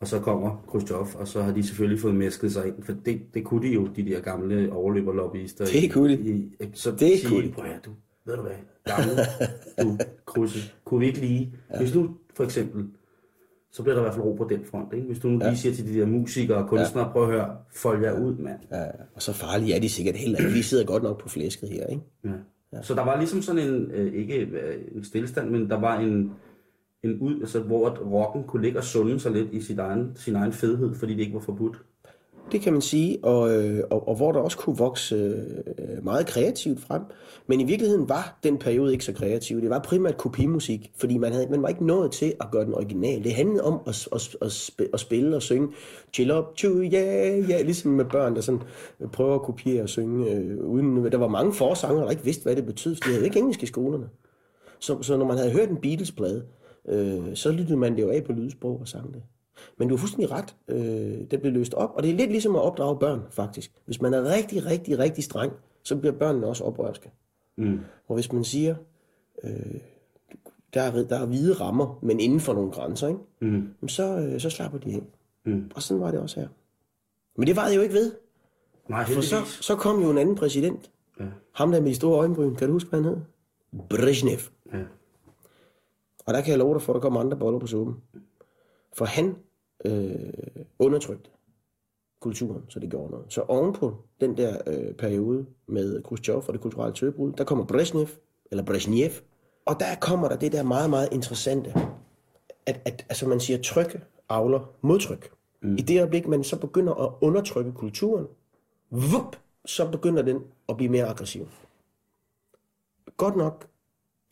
Og 0.00 0.06
så 0.06 0.20
kommer 0.20 0.64
Khrushchev, 0.68 1.06
og 1.14 1.28
så 1.28 1.42
har 1.42 1.52
de 1.52 1.62
selvfølgelig 1.62 2.00
fået 2.00 2.14
mæsket 2.14 2.52
sig 2.52 2.66
ind, 2.66 2.82
for 2.82 2.92
det, 2.92 3.20
det 3.34 3.44
kunne 3.44 3.68
de 3.68 3.72
jo, 3.72 3.88
de 3.96 4.04
der 4.04 4.20
gamle 4.20 4.72
overløberlobbyister. 4.72 5.64
Det 5.64 5.92
kunne 5.92 6.16
de. 6.16 6.30
I, 6.30 6.50
så 6.72 6.90
det 6.90 6.98
sige, 6.98 7.28
kunne 7.28 7.42
de. 7.42 7.52
Prøv 7.52 7.66
du, 7.84 7.90
ved 8.24 8.36
du 8.36 8.42
hvad, 8.42 8.52
gamle, 8.84 9.12
du, 9.82 9.98
Khrushchev, 10.26 10.62
kunne 10.84 11.00
vi 11.00 11.06
ikke 11.06 11.20
lige, 11.20 11.52
ja. 11.70 11.78
hvis 11.78 11.94
nu 11.94 12.16
for 12.34 12.44
eksempel, 12.44 12.86
så 13.72 13.82
bliver 13.82 13.94
der 13.94 14.02
i 14.02 14.04
hvert 14.04 14.14
fald 14.14 14.24
ro 14.24 14.32
på 14.32 14.46
den 14.50 14.64
front, 14.64 14.92
ikke? 14.92 15.06
Hvis 15.06 15.18
du 15.18 15.28
nu 15.28 15.38
ja. 15.42 15.48
lige 15.48 15.58
siger 15.58 15.74
til 15.74 15.94
de 15.94 16.00
der 16.00 16.06
musikere 16.06 16.58
og 16.58 16.68
kunstnere, 16.68 17.06
ja. 17.06 17.12
prøv 17.12 17.22
at 17.22 17.28
høre, 17.28 17.56
fold 17.70 18.02
jer 18.02 18.20
ud, 18.20 18.36
mand. 18.36 18.58
Ja, 18.72 18.84
og 19.14 19.22
så 19.22 19.32
farlige 19.32 19.74
er 19.74 19.80
de 19.80 19.88
sikkert 19.88 20.16
heller 20.16 20.38
ikke. 20.38 20.52
Vi 20.52 20.62
sidder 20.62 20.84
godt 20.84 21.02
nok 21.02 21.22
på 21.22 21.28
flæsket 21.28 21.68
her, 21.68 21.86
ikke? 21.86 22.02
Ja. 22.24 22.30
ja. 22.72 22.82
Så 22.82 22.94
der 22.94 23.04
var 23.04 23.16
ligesom 23.18 23.42
sådan 23.42 23.68
en, 23.68 23.90
øh, 23.90 24.14
ikke 24.14 24.38
øh, 24.38 24.76
en 24.94 25.04
stillestand, 25.04 25.50
men 25.50 25.70
der 25.70 25.80
var 25.80 25.98
en, 25.98 26.32
en 27.02 27.18
ud, 27.20 27.40
altså, 27.40 27.60
hvor 27.60 27.88
rocken 27.88 28.44
kunne 28.44 28.62
ligge 28.62 28.78
og 28.78 28.84
sunde 28.84 29.20
sig 29.20 29.32
lidt 29.32 29.48
i 29.52 29.60
sin 29.60 29.78
egen, 29.78 30.12
sin 30.16 30.36
egen 30.36 30.52
fedhed, 30.52 30.94
fordi 30.94 31.14
det 31.14 31.20
ikke 31.20 31.34
var 31.34 31.40
forbudt. 31.40 31.76
Det 32.52 32.60
kan 32.60 32.72
man 32.72 32.82
sige, 32.82 33.18
og, 33.22 33.54
øh, 33.54 33.84
og, 33.90 34.08
og 34.08 34.16
hvor 34.16 34.32
der 34.32 34.40
også 34.40 34.58
kunne 34.58 34.78
vokse 34.78 35.14
øh, 35.14 36.04
meget 36.04 36.26
kreativt 36.26 36.80
frem. 36.80 37.02
Men 37.46 37.60
i 37.60 37.64
virkeligheden 37.64 38.08
var 38.08 38.38
den 38.42 38.58
periode 38.58 38.92
ikke 38.92 39.04
så 39.04 39.12
kreativ. 39.12 39.60
Det 39.60 39.70
var 39.70 39.78
primært 39.78 40.16
kopimusik, 40.16 40.92
fordi 40.96 41.18
man, 41.18 41.32
havde, 41.32 41.46
man 41.50 41.62
var 41.62 41.68
ikke 41.68 41.86
nået 41.86 42.12
til 42.12 42.34
at 42.40 42.46
gøre 42.52 42.64
den 42.64 42.74
original. 42.74 43.24
Det 43.24 43.32
handlede 43.32 43.64
om 43.64 43.80
at, 43.86 44.08
at, 44.12 44.36
at, 44.42 44.70
at 44.92 45.00
spille 45.00 45.36
og 45.36 45.42
synge 45.42 45.68
chill 46.12 46.32
up 46.32 46.44
to 46.56 46.68
yeah, 46.68 47.50
yeah, 47.50 47.64
ligesom 47.64 47.92
med 47.92 48.04
børn, 48.04 48.34
der 48.34 48.40
sådan 48.40 48.62
prøver 49.12 49.34
at 49.34 49.42
kopiere 49.42 49.82
og 49.82 49.88
synge. 49.88 50.30
Øh, 50.30 50.64
uden, 50.64 51.12
der 51.12 51.18
var 51.18 51.28
mange 51.28 51.52
forsanger, 51.52 52.02
der 52.02 52.10
ikke 52.10 52.24
vidste, 52.24 52.42
hvad 52.42 52.56
det 52.56 52.66
betød, 52.66 52.94
for 52.94 53.02
de 53.02 53.10
havde 53.10 53.24
ikke 53.24 53.38
engelsk 53.38 53.62
i 53.62 53.66
skolerne. 53.66 54.08
Så, 54.78 55.02
så 55.02 55.16
når 55.16 55.26
man 55.26 55.36
havde 55.36 55.52
hørt 55.52 55.70
en 55.70 55.76
Beatles-plade, 55.76 56.44
øh, 56.88 57.34
så 57.34 57.52
lyttede 57.52 57.78
man 57.78 57.96
det 57.96 58.02
jo 58.02 58.10
af 58.10 58.24
på 58.24 58.32
lydsprog 58.32 58.80
og 58.80 58.88
sang 58.88 59.14
det. 59.14 59.22
Men 59.76 59.88
du 59.88 59.94
har 59.94 59.98
fuldstændig 60.00 60.30
ret. 60.30 60.56
Øh, 60.68 61.30
det 61.30 61.40
bliver 61.40 61.52
løst 61.52 61.74
op, 61.74 61.90
og 61.94 62.02
det 62.02 62.10
er 62.10 62.14
lidt 62.14 62.30
ligesom 62.30 62.56
at 62.56 62.62
opdrage 62.62 62.98
børn, 62.98 63.22
faktisk. 63.30 63.72
Hvis 63.84 64.00
man 64.00 64.14
er 64.14 64.24
rigtig, 64.24 64.66
rigtig, 64.66 64.98
rigtig 64.98 65.24
streng, 65.24 65.52
så 65.82 65.96
bliver 65.96 66.12
børnene 66.12 66.46
også 66.46 66.64
oprørske. 66.64 67.10
Mm. 67.56 67.80
Og 68.08 68.14
hvis 68.14 68.32
man 68.32 68.44
siger, 68.44 68.74
øh, 69.44 69.80
der, 70.74 70.82
er, 70.82 71.02
der 71.02 71.18
er 71.18 71.26
hvide 71.26 71.52
rammer, 71.52 71.98
men 72.02 72.20
inden 72.20 72.40
for 72.40 72.54
nogle 72.54 72.70
grænser, 72.70 73.08
ikke? 73.08 73.20
Mm. 73.40 73.88
Så, 73.88 74.18
øh, 74.18 74.40
så 74.40 74.50
slapper 74.50 74.78
de 74.78 74.94
af. 74.94 75.02
Mm. 75.44 75.70
Og 75.74 75.82
sådan 75.82 76.00
var 76.00 76.10
det 76.10 76.20
også 76.20 76.40
her. 76.40 76.48
Men 77.36 77.46
det 77.46 77.56
var 77.56 77.68
det 77.68 77.76
jo 77.76 77.80
ikke 77.80 77.94
ved. 77.94 78.12
Nej, 78.88 79.06
For 79.06 79.20
så, 79.20 79.36
så 79.44 79.76
kom 79.76 80.02
jo 80.02 80.10
en 80.10 80.18
anden 80.18 80.34
præsident. 80.36 80.90
Ja. 81.20 81.24
Ham 81.52 81.72
der 81.72 81.80
med 81.80 81.90
de 81.90 81.94
store 81.94 82.18
øjenbryn. 82.18 82.54
Kan 82.54 82.66
du 82.66 82.72
huske, 82.72 82.90
hvad 82.90 83.02
han 83.02 83.10
hed? 83.10 83.20
Brezhnev. 83.90 84.38
Ja. 84.72 84.78
Og 86.26 86.34
der 86.34 86.40
kan 86.40 86.50
jeg 86.50 86.58
love 86.58 86.74
dig 86.74 86.82
for, 86.82 86.92
at 86.92 86.94
der 86.94 87.00
kommer 87.00 87.20
andre 87.20 87.36
boller 87.36 87.58
på 87.58 87.66
suppen. 87.66 87.96
For 89.00 89.06
han 89.06 89.36
øh, 89.84 90.64
undertrykte 90.78 91.30
kulturen, 92.20 92.62
så 92.68 92.80
det 92.80 92.90
gjorde 92.90 93.10
noget. 93.10 93.32
Så 93.32 93.40
ovenpå 93.40 93.96
den 94.20 94.36
der 94.36 94.58
øh, 94.66 94.94
periode 94.94 95.46
med 95.66 96.02
Khrushchev 96.02 96.44
og 96.48 96.52
det 96.52 96.60
kulturelle 96.60 96.94
tøbrud, 96.94 97.32
der 97.32 97.44
kommer 97.44 97.64
Brezhnev, 97.64 98.08
eller 98.50 98.64
Brezhnev, 98.64 99.10
og 99.66 99.80
der 99.80 99.86
kommer 100.00 100.28
der 100.28 100.36
det 100.36 100.52
der 100.52 100.62
meget, 100.62 100.90
meget 100.90 101.08
interessante, 101.12 101.74
at, 102.66 102.80
at 102.84 103.06
altså 103.08 103.28
man 103.28 103.40
siger, 103.40 103.62
tryk 103.62 104.00
avler 104.28 104.70
modtryk. 104.80 105.32
Mm. 105.62 105.74
I 105.74 105.82
det 105.82 106.00
øjeblik, 106.00 106.28
man 106.28 106.44
så 106.44 106.58
begynder 106.58 106.94
at 106.94 107.12
undertrykke 107.20 107.72
kulturen, 107.72 108.26
vup, 108.90 109.36
så 109.66 109.90
begynder 109.90 110.22
den 110.22 110.38
at 110.68 110.76
blive 110.76 110.90
mere 110.90 111.06
aggressiv. 111.06 111.48
Godt 113.16 113.36
nok 113.36 113.68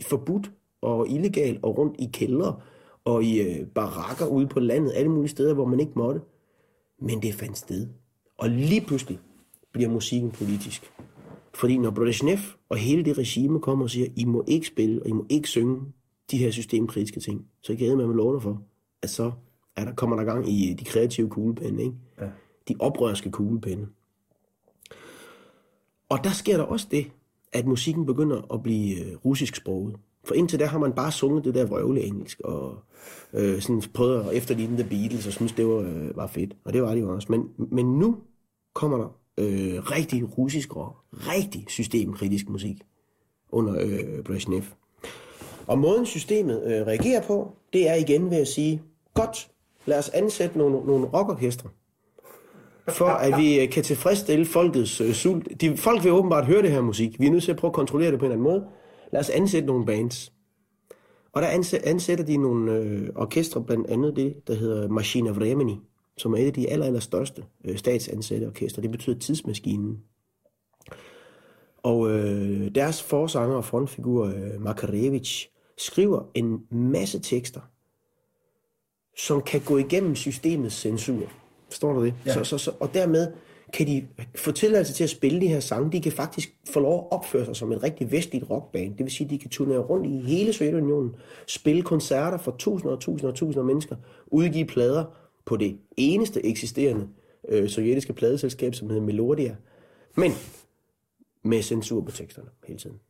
forbudt 0.02 0.50
og 0.80 1.08
illegal 1.08 1.60
og 1.62 1.78
rundt 1.78 1.96
i 1.98 2.10
kældre 2.12 2.60
og 3.08 3.24
i 3.24 3.40
øh, 3.40 3.66
barakker 3.66 4.26
ude 4.26 4.46
på 4.46 4.60
landet, 4.60 4.92
alle 4.94 5.10
mulige 5.10 5.28
steder, 5.28 5.54
hvor 5.54 5.64
man 5.64 5.80
ikke 5.80 5.92
måtte. 5.96 6.20
Men 7.00 7.22
det 7.22 7.34
fandt 7.34 7.58
sted. 7.58 7.88
Og 8.38 8.50
lige 8.50 8.80
pludselig 8.80 9.18
bliver 9.72 9.90
musikken 9.90 10.30
politisk. 10.30 10.92
Fordi 11.54 11.78
når 11.78 11.90
Brezhnev 11.90 12.38
og 12.68 12.76
hele 12.76 13.04
det 13.04 13.18
regime 13.18 13.60
kommer 13.60 13.84
og 13.84 13.90
siger, 13.90 14.06
I 14.16 14.24
må 14.24 14.44
ikke 14.46 14.66
spille, 14.66 15.02
og 15.02 15.08
I 15.08 15.12
må 15.12 15.26
ikke 15.28 15.48
synge 15.48 15.80
de 16.30 16.38
her 16.38 16.50
systemkritiske 16.50 17.20
ting, 17.20 17.46
så 17.62 17.76
kan 17.76 17.86
jeg 17.86 17.96
med 17.96 18.14
lov 18.14 18.40
for, 18.40 18.62
at 19.02 19.10
så 19.10 19.32
er 19.76 19.84
der, 19.84 19.94
kommer 19.94 20.16
der 20.16 20.24
gang 20.24 20.48
i 20.48 20.74
de 20.74 20.84
kreative 20.84 21.28
kuglepenne, 21.28 21.82
ikke? 21.82 21.96
Ja. 22.20 22.28
De 22.68 22.74
oprørske 22.78 23.30
kuglepenne. 23.30 23.86
Og 26.08 26.24
der 26.24 26.30
sker 26.30 26.56
der 26.56 26.64
også 26.64 26.86
det, 26.90 27.10
at 27.52 27.66
musikken 27.66 28.06
begynder 28.06 28.54
at 28.54 28.62
blive 28.62 29.04
øh, 29.04 29.16
russisk 29.16 29.56
sproget. 29.56 29.96
For 30.28 30.34
indtil 30.34 30.58
da 30.58 30.66
har 30.66 30.78
man 30.78 30.92
bare 30.92 31.12
sunget 31.12 31.44
det 31.44 31.54
der 31.54 31.66
vrøvle 31.66 32.02
engelsk, 32.02 32.40
og 32.44 32.78
øh, 33.32 33.60
sådan 33.60 33.82
prøvet 33.94 34.24
at 34.24 34.36
efterligne 34.36 34.76
The 34.76 34.88
Beatles, 34.88 35.26
og 35.26 35.32
synes 35.32 35.52
det 35.52 35.66
var, 35.66 35.80
øh, 35.80 36.16
var 36.16 36.26
fedt. 36.26 36.56
Og 36.64 36.72
det 36.72 36.82
var 36.82 36.94
det 36.94 37.00
jo 37.00 37.14
også. 37.14 37.26
Men, 37.30 37.48
men 37.56 37.98
nu 37.98 38.16
kommer 38.74 38.98
der 38.98 39.06
øh, 39.38 39.90
rigtig 39.90 40.38
russisk 40.38 40.76
og 40.76 40.96
rigtig 41.12 41.64
systemkritisk 41.68 42.48
musik 42.48 42.76
under 43.50 43.74
øh, 43.80 44.22
Brezhnev. 44.24 44.62
Og 45.66 45.78
måden 45.78 46.06
systemet 46.06 46.62
øh, 46.66 46.86
reagerer 46.86 47.22
på, 47.22 47.52
det 47.72 47.88
er 47.88 47.94
igen 47.94 48.30
ved 48.30 48.38
at 48.38 48.48
sige, 48.48 48.82
godt, 49.14 49.50
lad 49.86 49.98
os 49.98 50.08
ansætte 50.08 50.58
nogle, 50.58 50.86
nogle 50.86 51.06
rockorkestre, 51.06 51.68
for 52.88 53.06
at 53.06 53.40
vi 53.40 53.60
øh, 53.60 53.70
kan 53.70 53.82
tilfredsstille 53.82 54.46
folkets 54.46 55.00
øh, 55.00 55.12
sult. 55.12 55.60
De, 55.60 55.76
folk 55.76 56.04
vil 56.04 56.12
åbenbart 56.12 56.46
høre 56.46 56.62
det 56.62 56.70
her 56.70 56.80
musik. 56.80 57.20
Vi 57.20 57.26
er 57.26 57.30
nødt 57.30 57.44
til 57.44 57.50
at 57.50 57.56
prøve 57.56 57.70
at 57.70 57.74
kontrollere 57.74 58.10
det 58.10 58.18
på 58.18 58.24
en 58.24 58.32
eller 58.32 58.44
anden 58.44 58.52
måde. 58.52 58.66
Lad 59.12 59.20
os 59.20 59.30
ansætte 59.30 59.66
nogle 59.66 59.86
bands. 59.86 60.32
Og 61.32 61.42
der 61.42 61.48
ansæ- 61.48 61.88
ansætter 61.88 62.24
de 62.24 62.36
nogle 62.36 62.72
øh, 62.72 63.08
orkestre, 63.14 63.64
blandt 63.64 63.86
andet 63.86 64.16
det, 64.16 64.46
der 64.46 64.54
hedder 64.54 64.88
Machina 64.88 65.30
Vremeni, 65.30 65.80
som 66.16 66.32
er 66.32 66.38
et 66.38 66.46
af 66.46 66.52
de 66.52 66.70
aller, 66.70 66.86
aller 66.86 67.00
største 67.00 67.44
øh, 67.64 67.76
statsansatte 67.76 68.44
orkestre. 68.44 68.82
Det 68.82 68.90
betyder 68.90 69.18
tidsmaskinen. 69.18 69.98
Og 71.82 72.10
øh, 72.10 72.74
deres 72.74 73.02
forsanger 73.02 73.56
og 73.56 73.64
frontfigur, 73.64 74.26
øh, 74.26 74.60
Makarevich, 74.60 75.48
skriver 75.78 76.22
en 76.34 76.60
masse 76.70 77.18
tekster, 77.18 77.60
som 79.16 79.42
kan 79.42 79.60
gå 79.60 79.76
igennem 79.76 80.14
systemets 80.14 80.74
censur. 80.74 81.22
Forstår 81.68 81.92
du 81.92 82.04
det? 82.04 82.14
Ja. 82.26 82.32
Så, 82.32 82.44
så, 82.44 82.58
så, 82.58 82.72
og 82.80 82.94
dermed 82.94 83.32
kan 83.72 83.86
de 83.86 84.08
få 84.36 84.52
tilladelse 84.52 84.92
til 84.92 85.04
at 85.04 85.10
spille 85.10 85.40
de 85.40 85.48
her 85.48 85.60
sange. 85.60 85.92
De 85.92 86.00
kan 86.00 86.12
faktisk 86.12 86.54
få 86.70 86.80
lov 86.80 86.98
at 86.98 87.16
opføre 87.16 87.44
sig 87.44 87.56
som 87.56 87.72
et 87.72 87.82
rigtig 87.82 88.12
vestligt 88.12 88.50
rockband. 88.50 88.90
Det 88.90 89.04
vil 89.04 89.12
sige, 89.12 89.24
at 89.24 89.30
de 89.30 89.38
kan 89.38 89.50
turnere 89.50 89.78
rundt 89.78 90.06
i 90.06 90.34
hele 90.34 90.52
Sovjetunionen, 90.52 91.16
spille 91.46 91.82
koncerter 91.82 92.38
for 92.38 92.54
tusinder 92.58 92.94
og 92.94 93.00
tusinder 93.00 93.30
og 93.32 93.34
tusinder 93.34 93.60
af 93.60 93.66
mennesker, 93.66 93.96
udgive 94.26 94.64
plader 94.66 95.04
på 95.44 95.56
det 95.56 95.78
eneste 95.96 96.46
eksisterende 96.46 97.08
øh, 97.48 97.68
sovjetiske 97.68 98.12
pladeselskab, 98.12 98.74
som 98.74 98.88
hedder 98.88 99.02
Melodia. 99.02 99.56
Men 100.16 100.32
med 101.42 101.62
censur 101.62 102.00
på 102.00 102.10
teksterne 102.10 102.48
hele 102.66 102.78
tiden. 102.78 103.00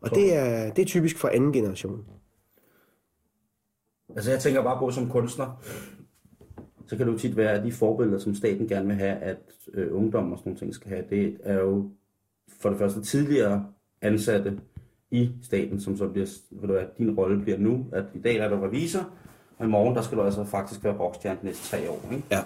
Og 0.00 0.10
det 0.10 0.34
er, 0.34 0.72
det 0.72 0.82
er 0.82 0.86
typisk 0.86 1.18
for 1.18 1.28
anden 1.28 1.52
generation. 1.52 2.04
Altså 4.16 4.30
jeg 4.30 4.40
tænker 4.40 4.62
bare 4.62 4.78
på 4.78 4.90
som 4.90 5.10
kunstner, 5.10 5.62
så 6.88 6.96
kan 6.96 7.06
det 7.06 7.12
jo 7.12 7.18
tit 7.18 7.36
være, 7.36 7.52
at 7.52 7.64
de 7.64 7.72
forbilleder, 7.72 8.18
som 8.18 8.34
staten 8.34 8.68
gerne 8.68 8.86
vil 8.86 8.96
have, 8.96 9.16
at 9.16 9.38
øh, 9.74 9.96
ungdom 9.96 10.32
og 10.32 10.38
sådan 10.38 10.50
nogle 10.50 10.58
ting 10.58 10.74
skal 10.74 10.90
have, 10.90 11.04
det 11.10 11.36
er 11.42 11.54
jo 11.54 11.90
for 12.60 12.68
det 12.68 12.78
første 12.78 13.02
tidligere 13.02 13.66
ansatte 14.02 14.58
i 15.10 15.30
staten, 15.42 15.80
som 15.80 15.96
så 15.96 16.08
bliver, 16.08 16.26
ved 16.50 16.68
du 16.68 16.72
hvad, 16.74 16.84
din 16.98 17.14
rolle 17.14 17.42
bliver 17.42 17.58
nu, 17.58 17.86
at 17.92 18.04
i 18.14 18.18
dag 18.18 18.36
er 18.36 18.48
du 18.48 18.56
revisor, 18.56 19.10
og 19.58 19.66
i 19.66 19.68
morgen, 19.68 19.94
der 19.94 20.02
skal 20.02 20.18
du 20.18 20.22
altså 20.22 20.44
faktisk 20.44 20.84
være 20.84 20.98
rockstjerne 20.98 21.38
de 21.40 21.46
næste 21.46 21.76
tre 21.76 21.90
år. 21.90 22.08
Ikke? 22.12 22.24
Ja. 22.30 22.40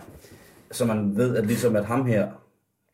Så 0.70 0.84
man 0.84 1.16
ved, 1.16 1.36
at 1.36 1.46
ligesom 1.46 1.76
at 1.76 1.84
ham 1.84 2.06
her, 2.06 2.28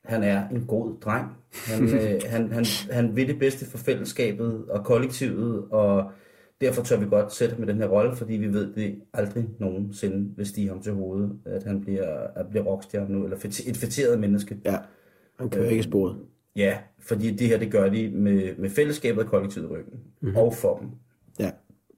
han 0.04 0.22
er 0.22 0.48
en 0.48 0.64
god 0.66 1.00
dreng. 1.00 1.26
Han, 1.66 1.84
øh, 1.84 2.20
han, 2.26 2.52
han, 2.52 2.64
han 2.90 3.16
vil 3.16 3.28
det 3.28 3.38
bedste 3.38 3.70
for 3.70 3.78
fællesskabet 3.78 4.64
og 4.70 4.84
kollektivet, 4.84 5.64
og 5.70 6.10
derfor 6.60 6.82
tør 6.82 6.96
vi 6.96 7.06
godt 7.06 7.32
sætte 7.32 7.54
ham 7.54 7.60
med 7.60 7.74
den 7.74 7.82
her 7.82 7.88
rolle, 7.88 8.16
fordi 8.16 8.34
vi 8.34 8.52
ved, 8.52 8.74
det 8.74 9.02
aldrig 9.14 9.48
nogensinde 9.58 10.36
vil 10.36 10.46
stige 10.46 10.68
ham 10.68 10.82
til 10.82 10.92
hovedet, 10.92 11.38
at 11.44 11.62
han 11.62 11.80
bliver, 11.80 12.26
at 12.36 12.46
bliver 12.50 12.64
rockstjerne 12.64 13.14
nu, 13.14 13.24
eller 13.24 13.36
et 13.66 13.76
fætteret 13.76 14.20
menneske. 14.20 14.58
Ja, 14.64 14.76
han 15.38 15.50
kører 15.50 15.70
ikke 15.70 15.82
sporet. 15.82 16.16
Ja, 16.56 16.78
fordi 16.98 17.30
det 17.30 17.48
her, 17.48 17.58
det 17.58 17.72
gør 17.72 17.88
de 17.88 18.10
med, 18.10 18.56
med 18.56 18.70
fællesskabet 18.70 19.24
og 19.24 19.30
kollektivet 19.30 19.70
ryggen, 19.70 20.00
mm-hmm. 20.20 20.36
og 20.36 20.54
for 20.54 20.76
dem. 20.76 20.88
Ja. 21.38 21.50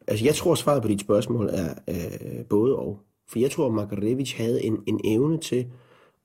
Altså, 0.09 0.25
jeg 0.25 0.35
tror, 0.35 0.55
svaret 0.55 0.83
på 0.83 0.89
dit 0.89 1.01
spørgsmål 1.01 1.49
er 1.53 1.75
øh, 1.89 2.45
både 2.45 2.77
og. 2.77 3.01
For 3.29 3.39
jeg 3.39 3.51
tror, 3.51 3.67
at 3.67 3.73
Makarevich 3.73 4.39
havde 4.39 4.65
en, 4.65 4.79
en 4.87 5.01
evne 5.05 5.41
til 5.41 5.67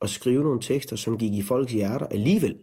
at 0.02 0.10
skrive 0.10 0.44
nogle 0.44 0.62
tekster, 0.62 0.96
som 0.96 1.18
gik 1.18 1.34
i 1.34 1.42
folks 1.42 1.72
hjerter 1.72 2.06
alligevel, 2.06 2.58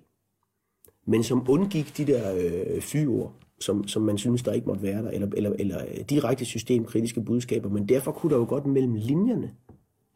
men 1.06 1.22
som 1.22 1.46
undgik 1.48 1.96
de 1.96 2.06
der 2.06 2.35
øh, 2.35 2.80
fyord, 2.80 3.35
som, 3.62 3.88
som 3.88 4.03
man 4.03 4.18
synes, 4.18 4.42
der 4.42 4.53
ikke 4.53 4.66
måtte 4.66 4.83
være 4.83 5.03
der, 5.03 5.11
eller, 5.11 5.29
eller, 5.37 5.53
eller 5.59 5.85
øh, 5.88 6.05
direkte 6.11 6.44
systemkritiske 6.44 7.20
budskaber. 7.22 7.68
Men 7.68 7.88
derfor 7.88 8.12
kunne 8.12 8.33
der 8.33 8.38
jo 8.38 8.46
godt 8.48 8.66
mellem 8.66 8.94
linjerne 8.94 9.51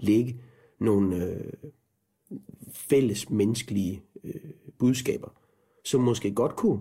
ligge 0.00 0.40
nogle 0.80 1.24
øh, 1.24 1.52
fælles 2.70 3.30
menneskelige 3.30 4.02
øh, 4.24 4.34
budskaber, 4.78 5.28
som 5.84 6.00
måske 6.00 6.34
godt 6.34 6.56
kunne 6.56 6.80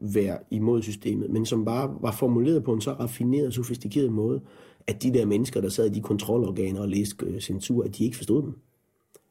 være 0.00 0.38
imod 0.50 0.82
systemet, 0.82 1.30
men 1.30 1.46
som 1.46 1.64
bare 1.64 1.96
var 2.00 2.12
formuleret 2.12 2.64
på 2.64 2.72
en 2.72 2.80
så 2.80 2.92
raffineret 2.92 3.46
og 3.46 3.52
sofistikeret 3.52 4.12
måde, 4.12 4.40
at 4.86 5.02
de 5.02 5.14
der 5.14 5.26
mennesker, 5.26 5.60
der 5.60 5.68
sad 5.68 5.86
i 5.86 5.94
de 5.94 6.00
kontrolorganer 6.00 6.80
og 6.80 6.88
læste 6.88 7.26
øh, 7.26 7.40
censur, 7.40 7.84
at 7.84 7.98
de 7.98 8.04
ikke 8.04 8.16
forstod 8.16 8.42
dem. 8.42 8.54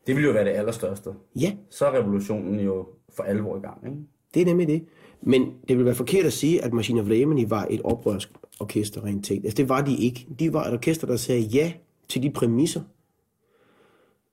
Det 0.08 0.15
ville 0.15 0.28
jo 0.28 0.34
være 0.34 0.46
det 0.46 0.52
allerstørste. 0.52 1.10
Ja, 1.36 1.56
Så 1.70 1.86
er 1.86 2.00
revolutionen 2.00 2.60
jo 2.60 2.88
for 3.10 3.24
alvor 3.24 3.58
i 3.58 3.60
gang, 3.60 3.86
ikke? 3.86 3.98
det 4.34 4.41
er 4.41 4.46
nemlig 4.46 4.67
det. 4.67 4.86
Men 5.22 5.54
det 5.68 5.78
vil 5.78 5.86
være 5.86 5.96
forkert 5.96 6.26
at 6.26 6.34
sige, 6.34 6.64
at 6.64 6.74
Machina 6.74 7.02
Vremeni 7.02 7.50
var 7.50 7.68
et 7.70 7.82
oprørsk 7.84 8.30
orkester 8.60 9.04
rent 9.04 9.26
teknisk. 9.26 9.46
Altså, 9.46 9.58
det 9.58 9.70
var 9.70 9.82
de 9.82 9.98
ikke. 9.98 10.28
De 10.40 10.54
var 10.54 10.64
et 10.66 10.74
orkester, 10.74 11.08
der 11.08 11.16
sagde 11.16 11.42
ja 11.42 11.74
til 12.10 12.24
de 12.24 12.30
præmisser, 12.30 12.82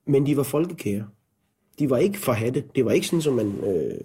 men 0.05 0.25
de 0.25 0.37
var 0.37 0.43
folkekære. 0.43 1.07
De 1.79 1.89
var 1.89 1.97
ikke 1.97 2.19
forhatte. 2.19 2.63
Det 2.75 2.85
var 2.85 2.91
ikke 2.91 3.07
sådan, 3.07 3.39
at 3.39 3.45
man 3.45 3.75
øh, 3.75 3.97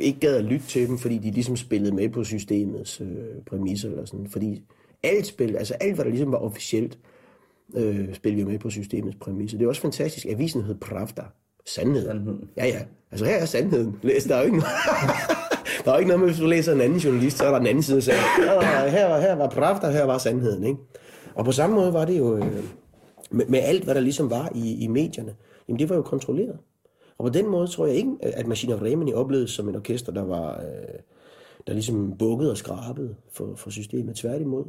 ikke 0.00 0.20
gad 0.20 0.36
at 0.36 0.44
lytte 0.44 0.66
til 0.66 0.88
dem, 0.88 0.98
fordi 0.98 1.18
de 1.18 1.30
ligesom 1.30 1.56
spillede 1.56 1.94
med 1.94 2.08
på 2.08 2.24
systemets 2.24 3.00
øh, 3.00 3.42
præmisser 3.46 3.90
eller 3.90 4.04
sådan. 4.04 4.28
Fordi 4.28 4.62
alt 5.02 5.26
spil, 5.26 5.56
altså 5.56 5.74
alt, 5.74 5.94
hvad 5.94 6.04
der 6.04 6.10
ligesom 6.10 6.32
var 6.32 6.38
officielt, 6.38 6.98
øh, 7.74 8.14
spillede 8.14 8.44
vi 8.44 8.50
med 8.50 8.58
på 8.58 8.70
systemets 8.70 9.16
præmisser. 9.20 9.58
Det 9.58 9.64
er 9.64 9.68
også 9.68 9.82
fantastisk. 9.82 10.26
Avisen 10.26 10.62
hed 10.62 10.74
Pravda. 10.74 11.22
Sandhed. 11.66 12.06
Sandheden. 12.06 12.48
Ja, 12.56 12.66
ja. 12.66 12.80
Altså 13.10 13.26
her 13.26 13.34
er 13.34 13.46
sandheden. 13.46 13.96
Læs, 14.02 14.24
der 14.24 14.34
er 14.34 14.38
jo 14.38 14.44
ikke 14.44 14.56
noget. 14.56 14.70
der 15.84 15.92
er 15.92 15.98
ikke 15.98 16.08
noget 16.08 16.20
med, 16.20 16.28
hvis 16.28 16.38
du 16.40 16.46
læser 16.46 16.72
en 16.72 16.80
anden 16.80 16.98
journalist, 16.98 17.38
så 17.38 17.44
er 17.44 17.50
der 17.50 17.58
den 17.58 17.66
anden 17.66 17.82
side, 17.82 18.02
siger, 18.02 18.16
"Ah, 18.16 18.88
her, 18.90 19.08
var- 19.08 19.20
her 19.20 19.34
var 19.34 19.48
Pravda, 19.50 19.90
her 19.90 20.04
var 20.04 20.18
sandheden. 20.18 20.64
Ikke? 20.64 20.78
Og 21.34 21.44
på 21.44 21.52
samme 21.52 21.76
måde 21.76 21.92
var 21.92 22.04
det 22.04 22.18
jo 22.18 22.36
øh, 22.36 22.54
med, 23.30 23.46
med 23.46 23.58
alt, 23.62 23.84
hvad 23.84 23.94
der 23.94 24.00
ligesom 24.00 24.30
var 24.30 24.48
i, 24.54 24.84
i 24.84 24.86
medierne. 24.86 25.34
Jamen 25.68 25.78
det 25.78 25.88
var 25.88 25.96
jo 25.96 26.02
kontrolleret. 26.02 26.58
Og 27.18 27.24
på 27.24 27.28
den 27.28 27.46
måde 27.48 27.66
tror 27.66 27.86
jeg 27.86 27.96
ikke, 27.96 28.16
at 28.22 28.46
Machina 28.46 28.74
Remini 28.74 29.12
oplevedes 29.12 29.50
som 29.50 29.68
en 29.68 29.76
orkester, 29.76 30.12
der 30.12 30.24
var... 30.24 30.56
Øh, 30.60 30.98
der 31.66 31.72
ligesom 31.72 32.16
bukkede 32.18 32.50
og 32.50 32.56
skrabede 32.56 33.14
for, 33.32 33.54
for 33.56 33.70
systemet. 33.70 34.16
Tværtimod. 34.16 34.64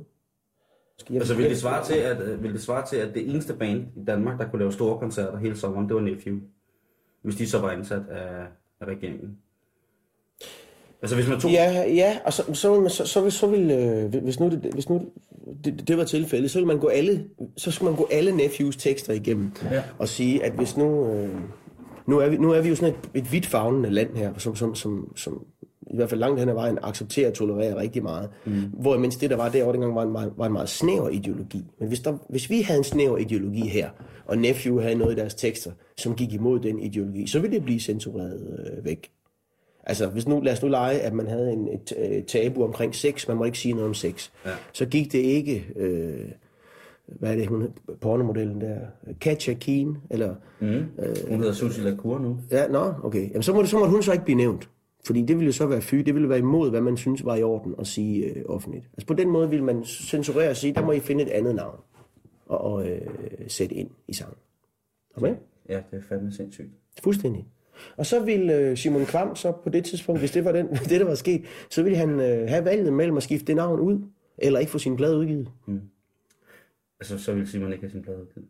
Skal 0.97 1.15
Altså 1.15 1.35
vil 1.35 1.49
det, 1.49 1.57
svare 1.57 1.85
til, 1.85 1.93
at, 1.93 2.21
øh, 2.21 2.43
vil 2.43 2.53
det 2.53 2.61
svare 2.61 2.85
til, 2.87 2.95
at 2.95 3.13
det 3.13 3.29
eneste 3.29 3.53
band 3.53 3.83
i 3.95 4.03
Danmark, 4.07 4.39
der 4.39 4.49
kunne 4.49 4.59
lave 4.59 4.71
store 4.71 4.99
koncerter 4.99 5.37
hele 5.37 5.55
sommeren, 5.57 5.87
det 5.87 5.95
var 5.95 6.01
Nephew? 6.01 6.35
Hvis 7.21 7.35
de 7.35 7.47
så 7.49 7.59
var 7.59 7.69
ansat 7.69 8.01
af, 8.11 8.45
af 8.81 8.85
regeringen. 8.87 9.37
Altså 11.05 11.15
hvis 11.15 11.27
man 11.27 11.39
tog... 11.39 11.51
Ja, 11.51 11.83
ja, 11.87 12.17
og 12.25 12.33
så, 12.33 12.43
så, 12.53 12.89
så, 12.89 13.05
så, 13.05 13.21
vil, 13.21 13.31
så 13.31 13.47
vil, 13.47 13.71
øh, 13.71 14.23
hvis 14.23 14.39
nu, 14.39 14.49
det, 14.49 14.69
hvis 14.73 14.89
nu 14.89 15.01
det, 15.65 15.87
det 15.87 15.97
var 15.97 16.03
tilfældet, 16.03 16.51
så 16.51 16.59
vil 16.59 16.67
man 16.67 16.79
gå 16.79 16.87
alle, 16.87 17.25
så 17.57 17.71
skal 17.71 17.85
man 17.85 17.95
gå 17.95 18.07
alle 18.11 18.31
Nephews 18.31 18.75
tekster 18.75 19.13
igennem 19.13 19.51
Ja. 19.71 19.83
og 19.99 20.07
sige, 20.07 20.43
at 20.43 20.51
hvis 20.51 20.77
nu, 20.77 21.07
øh, 21.13 21.29
nu 22.07 22.19
er 22.19 22.29
vi, 22.29 22.37
nu 22.37 22.51
er 22.51 22.61
vi 22.61 22.69
jo 22.69 22.75
sådan 22.75 22.93
et, 22.93 23.19
et 23.23 23.31
vidt 23.31 23.45
fagnende 23.45 23.89
land 23.89 24.15
her, 24.15 24.33
som, 24.37 24.55
som, 24.55 24.75
som, 24.75 25.13
som 25.15 25.45
i 25.93 25.95
hvert 25.95 26.09
fald 26.09 26.19
langt 26.19 26.39
hen 26.39 26.49
ad 26.49 26.53
vejen 26.53 26.77
accepterer 26.83 27.27
og 27.29 27.33
tolererer 27.33 27.75
rigtig 27.75 28.03
meget. 28.03 28.29
Mm. 28.45 28.61
Hvor 28.73 28.97
mens 28.97 29.15
det, 29.15 29.29
der 29.29 29.35
var 29.35 29.49
derovre 29.49 29.73
dengang, 29.73 29.95
var 29.95 30.03
en, 30.03 30.11
meget, 30.11 30.33
var 30.37 30.45
en 30.45 30.53
meget 30.53 30.69
snæver 30.69 31.09
ideologi. 31.09 31.63
Men 31.79 31.87
hvis, 31.87 31.99
der, 31.99 32.17
hvis 32.29 32.49
vi 32.49 32.61
havde 32.61 32.77
en 32.77 32.83
snæver 32.83 33.17
ideologi 33.17 33.67
her, 33.67 33.89
og 34.25 34.37
Nephew 34.37 34.79
havde 34.79 34.95
noget 34.95 35.13
i 35.13 35.19
deres 35.19 35.33
tekster, 35.33 35.71
som 35.97 36.15
gik 36.15 36.33
imod 36.33 36.59
den 36.59 36.79
ideologi, 36.79 37.27
så 37.27 37.39
ville 37.39 37.55
det 37.55 37.65
blive 37.65 37.79
censureret 37.79 38.41
øh, 38.77 38.85
væk. 38.85 39.11
Altså, 39.85 40.07
hvis 40.07 40.27
nu, 40.27 40.39
lad 40.39 40.53
os 40.53 40.63
nu 40.63 40.69
lege, 40.69 40.99
at 40.99 41.13
man 41.13 41.27
havde 41.27 41.51
en, 41.51 41.67
et, 41.67 41.93
et 42.17 42.25
tabu 42.25 42.63
omkring 42.63 42.95
sex, 42.95 43.27
man 43.27 43.37
må 43.37 43.43
ikke 43.43 43.57
sige 43.57 43.73
noget 43.73 43.87
om 43.87 43.93
sex. 43.93 44.31
Ja. 44.45 44.51
Så 44.73 44.85
gik 44.85 45.11
det 45.11 45.19
ikke, 45.19 45.65
øh, 45.75 46.31
hvad 47.07 47.31
er 47.31 47.35
det, 47.35 47.47
hun, 47.47 47.67
pornomodellen 48.01 48.61
der, 48.61 48.77
Katja 49.21 49.53
Keen, 49.53 49.97
eller, 50.09 50.35
Mm. 50.59 50.85
Hun 51.29 51.37
hedder 51.39 51.53
Susie 51.53 51.83
Lacour 51.83 52.19
nu. 52.19 52.39
ja, 52.51 52.67
nå, 52.67 52.93
okay, 53.03 53.29
Jamen, 53.29 53.43
så, 53.43 53.53
må 53.53 53.61
det, 53.61 53.69
så 53.69 53.77
må 53.79 53.85
hun 53.85 54.03
så 54.03 54.11
ikke 54.11 54.25
blive 54.25 54.37
nævnt. 54.37 54.69
Fordi 55.05 55.21
det 55.21 55.35
ville 55.35 55.45
jo 55.45 55.51
så 55.51 55.65
være 55.65 55.81
fy, 55.81 55.95
det 55.95 56.13
ville 56.13 56.29
være 56.29 56.39
imod, 56.39 56.69
hvad 56.69 56.81
man 56.81 56.97
synes 56.97 57.25
var 57.25 57.35
i 57.35 57.43
orden 57.43 57.75
at 57.79 57.87
sige 57.87 58.25
øh, 58.25 58.43
offentligt. 58.45 58.85
Altså 58.93 59.07
på 59.07 59.13
den 59.13 59.29
måde 59.29 59.49
ville 59.49 59.65
man 59.65 59.83
censurere 59.85 60.49
og 60.49 60.55
sige, 60.55 60.73
der 60.73 60.85
må 60.85 60.91
I 60.91 60.99
finde 60.99 61.23
et 61.23 61.29
andet 61.29 61.55
navn 61.55 61.79
og, 62.45 62.61
og 62.61 62.89
øh, 62.89 63.01
sætte 63.47 63.75
ind 63.75 63.89
i 64.07 64.13
sangen. 64.13 64.37
Okay? 65.17 65.35
Ja, 65.69 65.81
det 65.91 65.97
er 65.97 66.01
fandme 66.09 66.31
sindssygt. 66.31 66.69
Fuldstændig. 67.03 67.45
Og 67.97 68.05
så 68.05 68.19
ville 68.19 68.53
øh, 68.55 68.77
Simon 68.77 69.05
Kvam 69.05 69.35
så 69.35 69.51
på 69.51 69.69
det 69.69 69.85
tidspunkt, 69.85 70.21
hvis 70.21 70.31
det 70.31 70.45
var 70.45 70.51
den, 70.51 70.67
det, 70.89 70.99
der 70.99 71.05
var 71.05 71.15
sket, 71.15 71.43
så 71.69 71.83
ville 71.83 71.97
han 71.97 72.19
øh, 72.19 72.49
have 72.49 72.65
valget 72.65 72.93
mellem 72.93 73.17
at 73.17 73.23
skifte 73.23 73.45
det 73.47 73.55
navn 73.55 73.79
ud, 73.79 73.99
eller 74.37 74.59
ikke 74.59 74.71
få 74.71 74.77
sin 74.79 74.95
plade 74.95 75.17
udgivet. 75.17 75.47
Altså 76.99 77.17
så 77.17 77.33
ville 77.33 77.47
Simon 77.49 77.71
ikke 77.71 77.83
have 77.83 77.91
sin 77.91 78.01
plade 78.01 78.17
udgivet. 78.21 78.47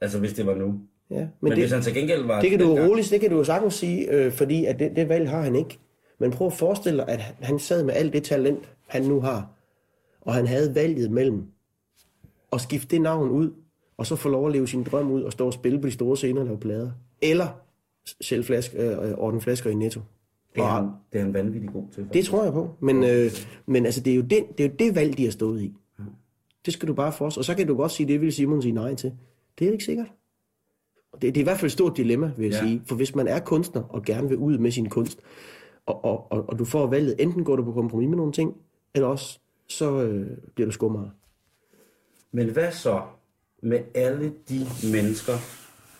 Altså 0.00 0.18
hvis 0.18 0.32
det 0.32 0.46
var 0.46 0.54
nu. 0.54 0.74
Ja, 1.10 1.16
Men, 1.16 1.28
men, 1.40 1.52
hvis 1.52 1.62
det, 1.64 1.72
han 1.72 1.82
til 1.82 1.94
gengæld 1.94 2.26
var... 2.26 2.40
det 2.40 2.50
kan 2.50 2.58
du 2.58 2.66
dengang- 2.66 2.90
roligt, 2.90 3.10
det 3.10 3.20
kan 3.20 3.30
du 3.30 3.36
jo 3.36 3.44
sagtens 3.44 3.74
sige, 3.74 4.10
øh, 4.12 4.32
fordi 4.32 4.64
at 4.64 4.78
det, 4.78 4.96
det 4.96 5.08
valg 5.08 5.28
har 5.30 5.40
han 5.42 5.56
ikke. 5.56 5.78
Men 6.18 6.30
prøv 6.30 6.46
at 6.46 6.52
forestille 6.52 6.98
dig, 6.98 7.08
at 7.08 7.20
han 7.40 7.58
sad 7.58 7.84
med 7.84 7.94
alt 7.94 8.12
det 8.12 8.22
talent, 8.22 8.68
han 8.86 9.02
nu 9.02 9.20
har, 9.20 9.50
og 10.20 10.34
han 10.34 10.46
havde 10.46 10.74
valget 10.74 11.10
mellem 11.10 11.44
at 12.52 12.60
skifte 12.60 12.88
det 12.96 13.00
navn 13.00 13.30
ud, 13.30 13.50
og 13.96 14.06
så 14.06 14.16
få 14.16 14.28
lov 14.28 14.46
at 14.46 14.52
leve 14.52 14.68
sin 14.68 14.82
drøm 14.82 15.10
ud, 15.10 15.22
og 15.22 15.32
stå 15.32 15.46
og 15.46 15.52
spille 15.52 15.80
på 15.80 15.86
de 15.86 15.92
store 15.92 16.16
scener 16.16 16.40
og 16.40 16.46
lave 16.46 16.58
plader. 16.58 16.90
Eller 17.22 17.60
sælge 18.20 18.42
flasker, 18.44 19.02
øh, 19.02 19.10
ordne 19.18 19.40
flasker 19.40 19.70
i 19.70 19.74
Netto. 19.74 20.00
Det 20.54 20.60
er, 20.62 20.66
han, 20.66 20.84
det 21.12 21.18
er 21.18 21.24
han 21.24 21.34
vanvittig 21.34 21.70
god 21.72 21.84
til. 21.94 22.08
Det 22.12 22.24
tror 22.24 22.44
jeg 22.44 22.52
på. 22.52 22.70
Men, 22.80 23.04
øh, 23.04 23.30
men 23.66 23.86
altså, 23.86 24.00
det 24.00 24.10
er, 24.12 24.16
jo 24.16 24.22
den, 24.22 24.44
det 24.58 24.64
er 24.64 24.68
jo 24.68 24.74
det 24.78 24.94
valg, 24.94 25.18
de 25.18 25.24
har 25.24 25.30
stået 25.32 25.62
i. 25.62 25.74
Det 26.66 26.72
skal 26.74 26.88
du 26.88 26.94
bare 26.94 27.12
forstå. 27.12 27.38
Og 27.40 27.44
så 27.44 27.54
kan 27.54 27.66
du 27.66 27.76
godt 27.76 27.92
sige, 27.92 28.08
det 28.08 28.20
vil 28.20 28.32
Simon 28.32 28.62
sige 28.62 28.72
nej 28.72 28.94
til. 28.94 29.12
Det 29.58 29.68
er 29.68 29.72
ikke 29.72 29.84
sikkert. 29.84 30.06
Det, 31.12 31.22
det 31.22 31.36
er 31.36 31.40
i 31.40 31.42
hvert 31.42 31.56
fald 31.58 31.66
et 31.68 31.72
stort 31.72 31.96
dilemma, 31.96 32.32
vil 32.36 32.44
jeg 32.44 32.52
Ja. 32.52 32.66
sige. 32.68 32.82
For 32.86 32.96
hvis 32.96 33.14
man 33.14 33.28
er 33.28 33.38
kunstner 33.40 33.82
og 33.82 34.04
gerne 34.04 34.28
vil 34.28 34.36
ud 34.36 34.58
med 34.58 34.70
sin 34.70 34.88
kunst, 34.88 35.18
og, 35.86 36.04
og, 36.04 36.32
og, 36.32 36.44
og 36.48 36.58
du 36.58 36.64
får 36.64 36.86
valget, 36.86 37.14
enten 37.18 37.44
går 37.44 37.56
du 37.56 37.64
på 37.64 37.72
kompromis 37.72 38.08
med 38.08 38.16
nogle 38.16 38.32
ting, 38.32 38.54
eller 38.94 39.08
også 39.08 39.38
så 39.68 40.02
øh, 40.02 40.26
bliver 40.54 40.66
du 40.66 40.72
skummer. 40.72 41.08
Men 42.32 42.50
hvad 42.50 42.72
så 42.72 43.02
med 43.62 43.80
alle 43.94 44.32
de 44.48 44.66
mennesker, 44.92 45.32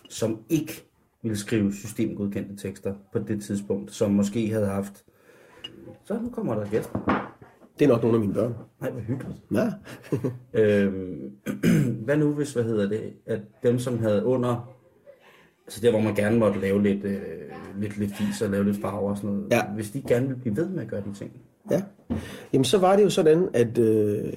som 0.09 0.39
ikke 0.49 0.88
ville 1.23 1.39
skrive 1.39 1.73
systemgodkendte 1.73 2.57
tekster 2.57 2.95
på 3.13 3.19
det 3.19 3.43
tidspunkt, 3.43 3.93
som 3.93 4.11
måske 4.11 4.49
havde 4.49 4.67
haft... 4.67 5.05
Så 6.05 6.19
nu 6.23 6.31
kommer 6.31 6.55
der 6.55 6.71
gæster. 6.71 7.29
Det 7.79 7.85
er 7.85 7.89
nok 7.89 8.03
nogle 8.03 8.17
af 8.17 8.21
mine 8.21 8.35
børn. 8.35 8.55
Nej, 8.81 8.91
hvor 8.91 9.01
hyggeligt. 9.01 9.39
Ja. 9.53 9.73
Øhm, 10.61 11.31
hvad 12.05 12.17
nu 12.17 12.33
hvis, 12.33 12.53
hvad 12.53 12.65
hedder 12.65 12.89
det, 12.89 13.13
at 13.27 13.41
dem, 13.63 13.79
som 13.79 13.99
havde 13.99 14.25
under... 14.25 14.75
Altså 15.67 15.81
der, 15.81 15.91
hvor 15.91 16.01
man 16.01 16.15
gerne 16.15 16.39
måtte 16.39 16.61
lave 16.61 16.83
lidt, 16.83 17.05
øh, 17.05 17.21
lidt, 17.81 17.99
lidt 17.99 18.17
fis 18.17 18.43
og 18.43 18.51
lave 18.51 18.65
lidt 18.65 18.81
farver 18.81 19.11
og 19.11 19.17
sådan 19.17 19.31
noget. 19.31 19.51
Ja. 19.51 19.63
Hvis 19.75 19.91
de 19.91 20.03
gerne 20.03 20.27
ville 20.27 20.41
blive 20.41 20.57
ved 20.57 20.69
med 20.69 20.83
at 20.83 20.89
gøre 20.89 21.01
de 21.01 21.15
ting. 21.15 21.33
Ja. 21.71 21.83
Jamen, 22.53 22.65
så 22.65 22.79
var 22.79 22.97
det 22.97 23.05
jo 23.05 23.11
sådan, 23.11 23.49
at, 23.55 23.79
øh, 23.79 24.33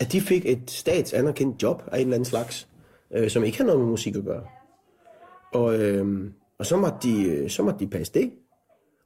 at 0.00 0.12
de 0.12 0.20
fik 0.20 0.46
et 0.46 0.70
statsanerkendt 0.70 1.62
job 1.62 1.82
af 1.92 1.96
en 1.96 2.02
eller 2.02 2.14
anden 2.14 2.24
slags, 2.24 2.68
øh, 3.14 3.30
som 3.30 3.44
ikke 3.44 3.58
havde 3.58 3.66
noget 3.66 3.80
med 3.80 3.90
musik 3.90 4.16
at 4.16 4.24
gøre. 4.24 4.42
Og, 5.52 5.78
øh, 5.80 6.30
og 6.58 6.66
så, 6.66 6.76
måtte 6.76 6.98
de, 7.02 7.24
øh, 7.24 7.50
så 7.50 7.62
måtte 7.62 7.78
de 7.80 7.90
passe 7.90 8.14
det. 8.14 8.32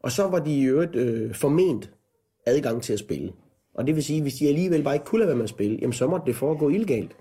Og 0.02 0.12
så 0.12 0.28
var 0.28 0.38
de 0.38 0.55
i 0.55 0.64
øvrigt 0.64 0.96
øh, 0.96 1.35
forment 1.35 1.92
adgang 2.46 2.83
til 2.83 2.92
at 2.92 2.98
spille. 2.98 3.33
Og 3.74 3.87
det 3.87 3.94
vil 3.94 4.05
sige, 4.05 4.22
hvis 4.22 4.35
de 4.35 4.48
alligevel 4.48 4.83
bare 4.83 4.94
ikke 4.94 5.07
kunne 5.07 5.18
lade 5.18 5.28
være 5.28 5.37
med 5.37 5.44
at 5.44 5.50
spille, 5.50 5.78
jamen 5.81 5.92
så 5.92 6.07
måtte 6.07 6.26
det 6.26 6.37
foregå 6.37 6.68
illegalt. 6.68 7.16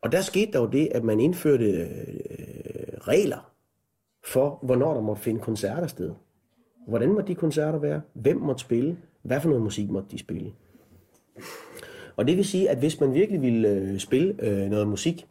Og 0.00 0.12
der 0.12 0.20
skete 0.20 0.52
der 0.52 0.60
jo 0.60 0.66
det, 0.66 0.88
at 0.90 1.04
man 1.04 1.20
indførte 1.20 1.64
øh, 1.64 1.86
regler 3.00 3.52
for, 4.24 4.58
hvornår 4.62 4.94
der 4.94 5.00
måtte 5.00 5.22
finde 5.22 5.40
koncerter 5.40 5.86
sted. 5.86 6.10
Hvordan 6.88 7.12
måtte 7.12 7.28
de 7.28 7.34
koncerter 7.34 7.78
være? 7.78 8.00
Hvem 8.12 8.36
måtte 8.36 8.60
spille? 8.60 8.98
Hvad 9.22 9.40
for 9.40 9.48
noget 9.48 9.62
musik 9.62 9.90
måtte 9.90 10.08
de 10.10 10.18
spille? 10.18 10.52
Og 12.16 12.26
det 12.26 12.36
vil 12.36 12.44
sige, 12.44 12.70
at 12.70 12.78
hvis 12.78 13.00
man 13.00 13.14
virkelig 13.14 13.42
ville 13.42 13.68
øh, 13.68 13.98
spille 13.98 14.34
øh, 14.42 14.70
noget 14.70 14.88
musik, 14.88 15.26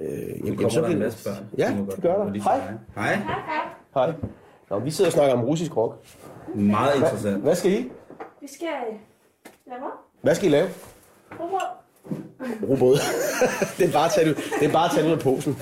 øh, 0.00 0.08
jamen, 0.10 0.36
jamen, 0.44 0.56
kommer 0.56 0.68
så 0.70 0.80
der 0.80 0.88
en 0.88 0.98
masse 0.98 1.24
børn. 1.24 1.44
Ja, 1.58 1.76
det 1.94 2.02
gør 2.02 2.24
der. 2.24 2.32
Hej. 2.42 2.60
Hej. 2.94 3.18
Hej. 3.94 4.12
Nå, 4.70 4.78
vi 4.78 4.90
sidder 4.90 5.08
og 5.08 5.12
snakker 5.12 5.34
om 5.34 5.44
russisk 5.44 5.76
rock. 5.76 5.96
Meget 6.54 6.96
interessant. 6.96 7.42
Hvad 7.42 7.54
skal 7.54 7.72
I? 7.72 7.90
Vi 8.40 8.48
skal 8.54 8.68
lave 9.66 9.80
hvad? 10.22 10.34
Skal 10.34 10.48
I 10.48 10.50
lave? 10.52 10.68
Robot. 11.40 11.60
Robot. 12.70 12.96
det 13.78 13.88
er 13.88 13.92
bare 13.92 14.04
at 14.04 14.10
tage 14.14 14.28
det, 14.28 14.36
ud- 14.36 14.42
det 14.60 14.68
er 14.68 14.72
bare 14.72 14.84
at 14.84 14.90
tage 14.90 15.02
det 15.04 15.08
ud 15.12 15.16
af 15.16 15.22
posen. 15.22 15.56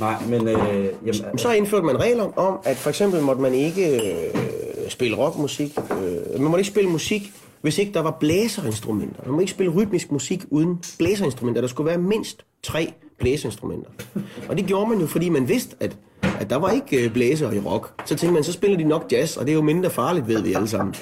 Nej, 0.00 0.14
men 0.28 0.48
øh, 0.48 0.84
jamen, 1.06 1.38
Så 1.38 1.52
indførte 1.52 1.84
man 1.86 2.00
regler 2.00 2.38
om, 2.38 2.60
at 2.64 2.76
for 2.76 2.88
eksempel 2.90 3.22
måtte 3.22 3.42
man 3.42 3.54
ikke 3.54 4.12
øh, 4.12 4.90
spille 4.90 5.16
rockmusik. 5.16 5.78
Øh, 5.90 6.40
man 6.40 6.42
måtte 6.50 6.60
ikke 6.60 6.70
spille 6.70 6.90
musik, 6.90 7.32
hvis 7.62 7.78
ikke 7.78 7.92
der 7.92 8.00
var 8.00 8.16
blæserinstrumenter. 8.20 9.22
Man 9.24 9.32
må 9.32 9.40
ikke 9.40 9.52
spille 9.52 9.72
rytmisk 9.72 10.12
musik 10.12 10.44
uden 10.50 10.78
blæserinstrumenter. 10.98 11.60
Der 11.60 11.68
skulle 11.68 11.88
være 11.88 11.98
mindst 11.98 12.44
tre 12.62 12.92
blæserinstrumenter. 13.18 13.90
Og 14.48 14.56
det 14.56 14.66
gjorde 14.66 14.90
man 14.90 15.00
jo, 15.00 15.06
fordi 15.06 15.28
man 15.28 15.48
vidste, 15.48 15.76
at, 15.80 15.96
at 16.22 16.50
der 16.50 16.56
var 16.56 16.70
ikke 16.70 17.04
øh, 17.04 17.12
blæser 17.12 17.52
i 17.52 17.58
rock. 17.58 17.92
Så 18.06 18.16
tænkte 18.16 18.34
man, 18.34 18.44
så 18.44 18.52
spiller 18.52 18.76
de 18.76 18.84
nok 18.84 19.12
jazz, 19.12 19.36
og 19.36 19.46
det 19.46 19.52
er 19.52 19.56
jo 19.56 19.62
mindre 19.62 19.90
farligt, 19.90 20.28
ved 20.28 20.42
vi 20.42 20.52
alle 20.52 20.68
sammen. 20.68 20.94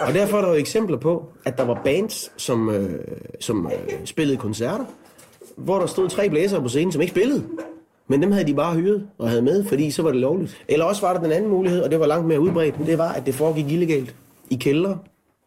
Og 0.00 0.14
derfor 0.14 0.36
er 0.36 0.42
der 0.42 0.48
jo 0.48 0.54
eksempler 0.54 0.96
på, 0.96 1.24
at 1.44 1.58
der 1.58 1.64
var 1.64 1.80
bands, 1.84 2.32
som, 2.36 2.70
øh, 2.70 3.00
som 3.40 3.66
øh, 3.66 3.72
spillede 4.04 4.36
koncerter, 4.36 4.84
hvor 5.56 5.78
der 5.78 5.86
stod 5.86 6.08
tre 6.08 6.30
blæsere 6.30 6.62
på 6.62 6.68
scenen, 6.68 6.92
som 6.92 7.02
ikke 7.02 7.10
spillede. 7.10 7.44
Men 8.08 8.22
dem 8.22 8.32
havde 8.32 8.46
de 8.46 8.54
bare 8.54 8.74
hyret 8.74 9.06
og 9.18 9.28
havde 9.28 9.42
med, 9.42 9.64
fordi 9.64 9.90
så 9.90 10.02
var 10.02 10.10
det 10.10 10.20
lovligt. 10.20 10.62
Eller 10.68 10.84
også 10.84 11.02
var 11.02 11.12
der 11.12 11.20
den 11.20 11.32
anden 11.32 11.50
mulighed, 11.50 11.82
og 11.82 11.90
det 11.90 12.00
var 12.00 12.06
langt 12.06 12.26
mere 12.26 12.40
udbredt. 12.40 12.74
Det 12.86 12.98
var, 12.98 13.12
at 13.12 13.26
det 13.26 13.34
foregik 13.34 13.72
illegalt 13.72 14.14
i 14.50 14.56
kældre, 14.56 14.98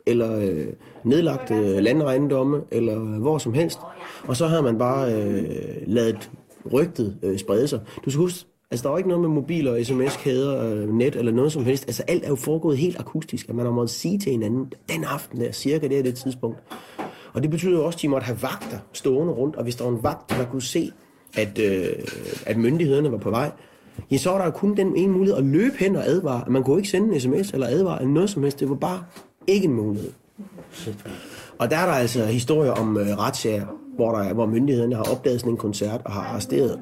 eller 0.06 0.40
øh, 0.40 0.68
nedlagte 1.04 1.54
øh, 1.54 1.78
landeejendomme, 1.78 2.62
eller 2.72 3.00
hvor 3.00 3.38
som 3.38 3.54
helst. 3.54 3.80
Og 4.28 4.36
så 4.36 4.48
har 4.48 4.62
man 4.62 4.78
bare 4.78 5.14
øh, 5.14 5.44
lavet 5.88 6.32
rygtet 6.74 7.18
øh, 7.24 7.38
sprede 7.38 7.68
sig. 7.68 7.80
Du 8.06 8.10
skal 8.10 8.20
huske, 8.20 8.46
altså 8.72 8.84
der 8.84 8.90
var 8.90 8.98
ikke 8.98 9.10
noget 9.10 9.22
med 9.22 9.30
mobiler, 9.30 9.84
sms-kæder, 9.84 10.64
øh, 10.64 10.94
net 10.94 11.16
eller 11.16 11.32
noget 11.32 11.52
som 11.52 11.66
helst. 11.66 11.84
Altså 11.88 12.04
alt 12.08 12.24
er 12.24 12.30
jo 12.30 12.36
foregået 12.36 12.78
helt 12.78 13.00
akustisk, 13.00 13.50
at 13.50 13.56
man 13.56 13.66
har 13.66 13.74
måttet 13.74 13.96
sige 13.96 14.18
til 14.18 14.32
hinanden, 14.32 14.74
den 14.90 15.04
aften 15.04 15.42
der, 15.42 15.52
cirka 15.52 15.88
det 15.88 16.00
er 16.00 16.04
det 16.04 16.16
tidspunkt. 16.16 16.58
Og 17.34 17.44
det 17.44 17.52
betyder 17.52 17.78
jo 17.78 17.86
også, 17.86 17.98
at 17.98 18.02
de 18.02 18.08
måtte 18.08 18.26
have 18.26 18.42
vagter 18.42 18.78
stående 18.94 19.34
rundt, 19.34 19.56
og 19.56 19.64
hvis 19.64 19.76
der 19.76 19.84
var 19.84 19.92
en 19.92 20.04
vagt, 20.04 20.30
der 20.30 20.46
kunne 20.46 20.62
se, 20.62 20.92
at, 21.38 21.60
øh, 21.60 22.06
at 22.46 22.58
myndighederne 22.58 23.12
var 23.12 23.18
på 23.18 23.30
vej, 23.30 23.52
ja, 24.12 24.18
så 24.18 24.30
var 24.30 24.46
der 24.46 24.52
kun 24.52 24.78
den 24.78 24.96
ene 24.96 25.14
mulighed 25.14 25.38
at 25.38 25.46
løbe 25.46 25.76
hen 25.80 25.96
og 25.96 26.08
advare. 26.08 26.44
Man 26.52 26.64
kunne 26.64 26.78
ikke 26.78 26.90
sende 26.90 27.14
en 27.14 27.20
sms 27.20 27.52
eller 27.52 27.68
advare 27.68 28.02
eller 28.02 28.14
noget 28.14 28.30
som 28.30 28.44
helst. 28.44 28.60
Det 28.60 28.70
var 28.70 28.76
bare 28.76 29.04
ikke 29.48 29.66
en 29.66 29.74
mulighed. 29.74 30.12
Og 31.60 31.70
der 31.72 31.78
er 31.78 31.86
der 31.86 31.94
altså 31.94 32.26
historier 32.26 32.72
om 32.72 32.98
øh, 32.98 33.08
retssager, 33.18 33.66
hvor, 33.96 34.12
der, 34.12 34.20
er- 34.24 34.34
hvor 34.34 34.46
myndighederne 34.46 34.96
har 34.96 35.04
opdaget 35.12 35.40
sådan 35.40 35.52
en 35.54 35.58
koncert 35.58 36.02
og 36.06 36.12
har 36.12 36.22
arresteret 36.22 36.80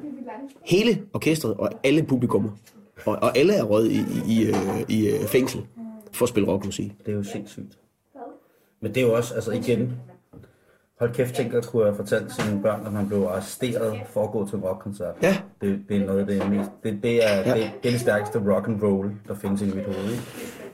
hele 0.64 1.02
orkestret 1.14 1.54
og 1.54 1.70
alle 1.84 2.02
publikummer. 2.02 2.50
Og, 3.06 3.18
og 3.22 3.38
alle 3.38 3.54
er 3.54 3.62
røget 3.62 3.90
i, 3.90 3.96
i, 4.26 4.32
i, 4.42 4.46
øh, 4.46 4.56
i 4.88 5.08
øh, 5.10 5.20
fængsel 5.26 5.60
for 6.12 6.24
at 6.24 6.28
spille 6.28 6.48
rockmusik. 6.48 6.92
det 7.06 7.12
er 7.12 7.16
jo 7.16 7.22
sindssygt. 7.22 7.78
Men 8.80 8.94
det 8.94 9.02
er 9.02 9.06
jo 9.06 9.14
også, 9.14 9.34
altså 9.34 9.50
igen, 9.52 9.92
hold 11.00 11.14
kæft, 11.14 11.34
tænk 11.34 11.54
at 11.54 11.66
kunne 11.66 11.84
have 11.84 11.96
fortalt 11.96 12.32
sine 12.34 12.60
børn, 12.62 12.86
at 12.86 12.92
man 12.92 13.08
blev 13.08 13.22
arresteret 13.22 14.00
for 14.10 14.24
at 14.24 14.30
gå 14.30 14.48
til 14.48 14.56
en 14.58 14.62
rockkoncert. 14.64 15.14
Ja. 15.22 15.36
Det, 15.60 15.80
det 15.88 15.96
er 16.02 16.06
noget 16.06 16.20
af 16.20 16.26
det 16.26 16.50
mest, 16.50 16.70
det, 16.84 16.98
det, 17.02 17.26
er, 17.26 17.36
Ja. 17.36 17.54
det, 17.54 17.70
det 17.82 17.88
er 17.88 17.92
det 17.92 18.00
stærkeste 18.00 18.38
rock 18.54 18.68
and 18.68 18.82
roll, 18.82 19.10
der 19.28 19.34
findes 19.34 19.62
i 19.62 19.64
mit 19.64 19.84
hoved. 19.84 20.10
Ikke? 20.10 20.22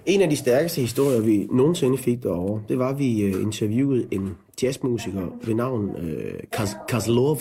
En 0.07 0.21
af 0.21 0.31
de 0.31 0.37
stærkeste 0.37 0.81
historier, 0.81 1.21
vi 1.21 1.49
nogensinde 1.51 1.99
fik 1.99 2.23
derovre, 2.23 2.63
det 2.69 2.79
var, 2.79 2.89
at 2.89 2.99
vi 2.99 3.23
øh, 3.23 3.43
interviewede 3.43 4.09
en 4.11 4.37
jazzmusiker 4.63 5.29
ved 5.45 5.55
navn 5.55 5.97
øh, 5.97 6.41
Kaz- 6.57 6.87
Kozlov. 6.89 7.39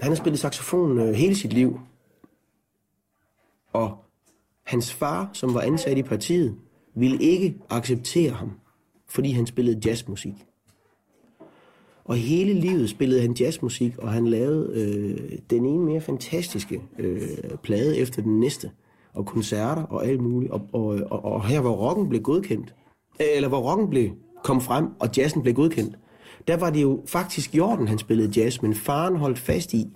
Han 0.00 0.10
har 0.10 0.14
spillet 0.14 0.40
saxofon 0.40 0.98
øh, 0.98 1.14
hele 1.14 1.34
sit 1.34 1.52
liv. 1.52 1.80
Og 3.72 3.96
hans 4.62 4.92
far, 4.92 5.30
som 5.32 5.54
var 5.54 5.60
ansat 5.60 5.98
i 5.98 6.02
partiet, 6.02 6.54
ville 6.94 7.22
ikke 7.22 7.56
acceptere 7.70 8.30
ham, 8.30 8.50
fordi 9.08 9.30
han 9.30 9.46
spillede 9.46 9.80
jazzmusik. 9.84 10.34
Og 12.04 12.16
hele 12.16 12.52
livet 12.52 12.90
spillede 12.90 13.20
han 13.20 13.32
jazzmusik, 13.40 13.98
og 13.98 14.12
han 14.12 14.26
lavede 14.26 14.72
øh, 14.74 15.38
den 15.50 15.66
ene 15.66 15.84
mere 15.84 16.00
fantastiske 16.00 16.82
øh, 16.98 17.28
plade 17.62 17.98
efter 17.98 18.22
den 18.22 18.40
næste. 18.40 18.70
Og 19.14 19.26
koncerter 19.26 19.82
og 19.82 20.06
alt 20.06 20.20
muligt. 20.20 20.52
Og, 20.52 20.68
og, 20.72 21.00
og, 21.10 21.24
og 21.24 21.46
her 21.46 21.60
hvor 21.60 21.72
rocken 21.72 22.08
blev 22.08 22.22
godkendt, 22.22 22.74
øh, 23.20 23.26
eller 23.36 23.48
hvor 23.48 23.70
rocken 23.70 23.90
blev 23.90 24.10
kom 24.44 24.60
frem, 24.60 24.86
og 25.00 25.08
jazzen 25.16 25.42
blev 25.42 25.54
godkendt, 25.54 25.98
der 26.48 26.56
var 26.56 26.70
det 26.70 26.82
jo 26.82 27.02
faktisk 27.06 27.54
Jorden, 27.54 27.88
han 27.88 27.98
spillede 27.98 28.40
jazz, 28.40 28.62
men 28.62 28.74
faren 28.74 29.16
holdt 29.16 29.38
fast 29.38 29.74
i, 29.74 29.86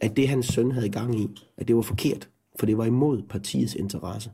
at 0.00 0.16
det 0.16 0.28
hans 0.28 0.46
søn 0.46 0.72
havde 0.72 0.88
gang 0.88 1.20
i, 1.20 1.28
at 1.56 1.68
det 1.68 1.76
var 1.76 1.82
forkert, 1.82 2.28
for 2.58 2.66
det 2.66 2.78
var 2.78 2.84
imod 2.84 3.22
partiets 3.22 3.74
interesse. 3.74 4.30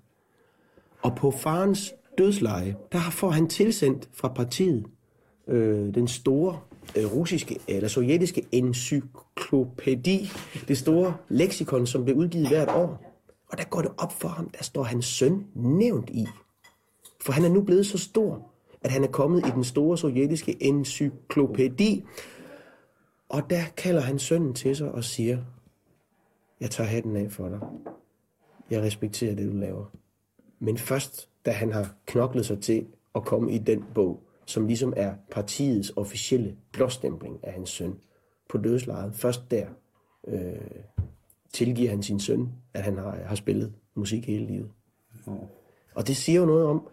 Og 1.03 1.17
på 1.17 1.31
farens 1.31 1.95
dødsleje, 2.19 2.77
der 2.93 3.01
får 3.01 3.31
han 3.31 3.49
tilsendt 3.49 4.09
fra 4.13 4.29
partiet 4.29 4.87
øh, 5.49 5.95
den 5.95 6.09
store 6.09 6.59
øh, 6.97 7.17
russiske 7.17 7.59
eller 7.69 7.89
sovjetiske 7.89 8.43
encyklopædi, 8.53 10.31
det 10.69 10.79
store 10.79 11.15
leksikon, 11.29 11.87
som 11.87 12.05
blev 12.05 12.17
udgivet 12.17 12.49
hvert 12.49 12.69
år. 12.69 13.10
Og 13.53 13.59
der 13.59 13.65
går 13.65 13.83
det 13.83 13.93
op 13.99 14.13
for 14.13 14.29
ham, 14.29 14.49
der 14.49 14.63
står 14.63 14.83
hans 14.83 15.05
søn 15.05 15.47
nævnt 15.55 16.11
i. 16.11 16.27
For 17.21 17.33
han 17.33 17.45
er 17.45 17.49
nu 17.49 17.63
blevet 17.63 17.87
så 17.87 17.99
stor, 17.99 18.51
at 18.83 18.91
han 18.91 19.05
er 19.05 19.09
kommet 19.09 19.47
i 19.47 19.51
den 19.51 19.65
store 19.65 19.99
sovjetiske 19.99 20.63
encyklopædi. 20.63 22.05
Og 23.29 23.51
der 23.51 23.63
kalder 23.77 24.01
han 24.01 24.19
sønnen 24.19 24.55
til 24.55 24.77
sig 24.77 24.93
og 24.93 25.05
siger, 25.05 25.39
jeg 26.61 26.71
tager 26.71 26.89
hatten 26.89 27.17
af 27.17 27.33
for 27.33 27.49
dig. 27.49 27.61
Jeg 28.71 28.83
respekterer 28.83 29.35
det, 29.35 29.53
du 29.53 29.57
laver. 29.57 29.85
Men 30.59 30.79
først, 30.79 31.29
da 31.47 31.51
han 31.51 31.73
har 31.73 31.95
knoklet 32.07 32.47
sig 32.47 32.61
til 32.61 32.87
at 33.15 33.25
komme 33.25 33.53
i 33.53 33.59
den 33.59 33.85
bog, 33.95 34.23
som 34.47 34.67
ligesom 34.67 34.93
er 34.97 35.15
partiets 35.31 35.93
officielle 35.97 36.57
blåstempling 36.73 37.39
af 37.43 37.53
hans 37.53 37.71
søn 37.71 37.99
på 38.49 38.59
dødslejet, 38.59 39.15
først 39.15 39.51
der 39.51 39.67
øh, 40.29 40.55
tilgiver 41.53 41.91
han 41.91 42.03
sin 42.03 42.21
søn, 42.21 42.49
at 42.75 42.83
han 42.83 42.99
har, 42.99 43.19
har 43.27 43.35
spillet 43.35 43.73
musik 43.95 44.27
hele 44.27 44.47
livet. 44.47 44.69
Og 45.95 46.09
det 46.09 46.17
siger 46.17 46.41
jo 46.41 46.47
noget 46.47 46.67
om, 46.67 46.89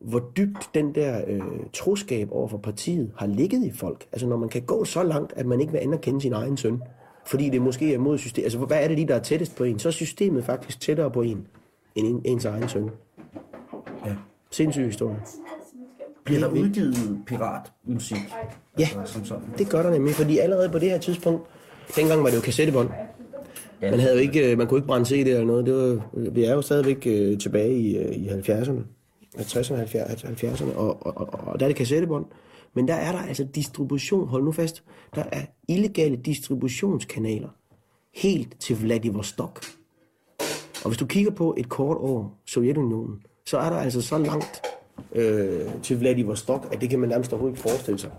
hvor 0.00 0.30
dybt 0.36 0.70
den 0.74 0.94
der 0.94 1.22
øh, 1.26 1.40
troskab 1.72 2.28
over 2.32 2.48
for 2.48 2.58
partiet 2.58 3.12
har 3.16 3.26
ligget 3.26 3.64
i 3.64 3.70
folk. 3.70 4.06
Altså 4.12 4.26
når 4.26 4.36
man 4.36 4.48
kan 4.48 4.62
gå 4.62 4.84
så 4.84 5.02
langt, 5.02 5.32
at 5.36 5.46
man 5.46 5.60
ikke 5.60 5.72
vil 5.72 5.78
anerkende 5.78 6.20
sin 6.20 6.32
egen 6.32 6.56
søn, 6.56 6.82
fordi 7.26 7.50
det 7.50 7.62
måske 7.62 7.94
er 7.94 7.98
mod 7.98 8.18
systemet. 8.18 8.44
Altså 8.44 8.58
hvad 8.58 8.84
er 8.84 8.88
det 8.88 8.96
lige, 8.96 9.08
der 9.08 9.14
er 9.14 9.22
tættest 9.22 9.56
på 9.56 9.64
en? 9.64 9.78
Så 9.78 9.88
er 9.88 9.92
systemet 9.92 10.44
faktisk 10.44 10.80
tættere 10.80 11.10
på 11.10 11.22
en, 11.22 11.46
end 11.94 12.06
en, 12.06 12.22
ens 12.24 12.44
egen 12.44 12.68
søn. 12.68 12.90
Ja. 14.06 14.16
Sindssyg 14.50 14.84
historie. 14.84 15.20
Bliver 16.24 16.40
der 16.40 16.48
udgivet 16.48 17.22
piratmusik? 17.26 18.16
Ja. 18.78 18.88
Altså, 18.98 19.14
som 19.14 19.24
sådan. 19.24 19.48
Det 19.58 19.70
gør 19.70 19.82
der 19.82 19.90
nemlig, 19.90 20.14
fordi 20.14 20.38
allerede 20.38 20.68
på 20.68 20.78
det 20.78 20.90
her 20.90 20.98
tidspunkt, 20.98 21.46
dengang 21.96 22.22
var 22.22 22.28
det 22.28 22.36
jo 22.36 22.40
kassettebånd. 22.40 22.88
Man, 23.82 24.00
havde 24.00 24.14
jo 24.14 24.20
ikke, 24.20 24.50
øh, 24.50 24.58
man 24.58 24.66
kunne 24.66 24.78
ikke 24.78 24.86
brænde 24.86 25.06
CD 25.06 25.26
eller 25.26 25.44
noget. 25.44 25.66
Det 25.66 25.74
var, 25.74 26.10
øh, 26.14 26.36
vi 26.36 26.44
er 26.44 26.54
jo 26.54 26.62
stadigvæk 26.62 27.06
øh, 27.06 27.38
tilbage 27.38 27.78
i, 27.78 27.96
øh, 27.96 28.16
i 28.16 28.28
70'erne. 28.28 28.80
60'erne, 29.38 29.82
70'erne, 29.84 30.76
og, 30.76 31.06
og, 31.06 31.16
og, 31.16 31.40
og 31.46 31.60
der 31.60 31.66
er 31.66 31.68
det 31.68 31.76
kassettebånd. 31.76 32.26
Men 32.74 32.88
der 32.88 32.94
er 32.94 33.12
der 33.12 33.18
altså 33.18 33.44
distribution, 33.44 34.28
hold 34.28 34.44
nu 34.44 34.52
fast, 34.52 34.82
der 35.14 35.24
er 35.32 35.42
illegale 35.68 36.16
distributionskanaler 36.16 37.48
helt 38.14 38.60
til 38.60 38.80
Vladivostok. 38.80 39.64
Og 40.84 40.88
hvis 40.88 40.98
du 40.98 41.06
kigger 41.06 41.30
på 41.30 41.54
et 41.58 41.68
kort 41.68 41.96
over 41.96 42.28
Sovjetunionen, 42.46 43.22
så 43.46 43.58
er 43.58 43.70
der 43.70 43.76
altså 43.76 44.00
så 44.00 44.18
langt 44.18 44.62
øh, 45.14 45.82
til 45.82 45.98
Vladivostok, 45.98 46.68
at 46.72 46.80
det 46.80 46.90
kan 46.90 46.98
man 46.98 47.08
nærmest 47.08 47.32
overhovedet 47.32 47.58
ikke 47.58 47.68
forestille 47.68 47.98
sig. 47.98 48.10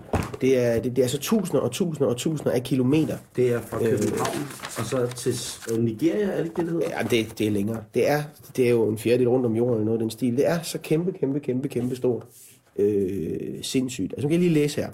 Det 0.41 0.57
er, 0.57 0.73
det, 0.73 0.83
det 0.83 0.97
er 0.97 1.03
altså 1.03 1.19
tusinder 1.19 1.61
og 1.61 1.71
tusinder 1.71 2.09
og 2.09 2.17
tusinder 2.17 2.51
af 2.51 2.63
kilometer. 2.63 3.17
Det 3.35 3.53
er 3.53 3.61
fra 3.61 3.79
København, 3.79 4.47
og 4.77 4.85
så 4.85 5.07
til 5.15 5.35
øh, 5.73 5.83
Nigeria, 5.83 6.25
er 6.25 6.37
det 6.37 6.45
ikke 6.45 6.55
det, 6.55 6.65
det 6.65 6.73
hedder? 6.73 6.89
Ja, 6.89 7.03
det, 7.03 7.37
det 7.37 7.47
er 7.47 7.51
længere. 7.51 7.83
Det 7.93 8.09
er, 8.09 8.23
det 8.55 8.65
er 8.65 8.69
jo 8.69 8.89
en 8.89 8.97
fjerdedel 8.97 9.29
rundt 9.29 9.45
om 9.45 9.55
jorden 9.55 9.73
eller 9.73 9.85
noget 9.85 9.97
af 9.97 10.01
den 10.01 10.09
stil. 10.09 10.37
Det 10.37 10.49
er 10.49 10.61
så 10.61 10.77
kæmpe, 10.77 11.11
kæmpe, 11.11 11.39
kæmpe, 11.39 11.67
kæmpe 11.67 11.95
stort. 11.95 12.25
Øh, 12.79 13.63
sindssygt. 13.63 14.13
Altså, 14.13 14.27
nu 14.27 14.29
kan 14.29 14.31
jeg 14.31 14.39
lige 14.39 14.53
læse 14.53 14.81
her. 14.81 14.89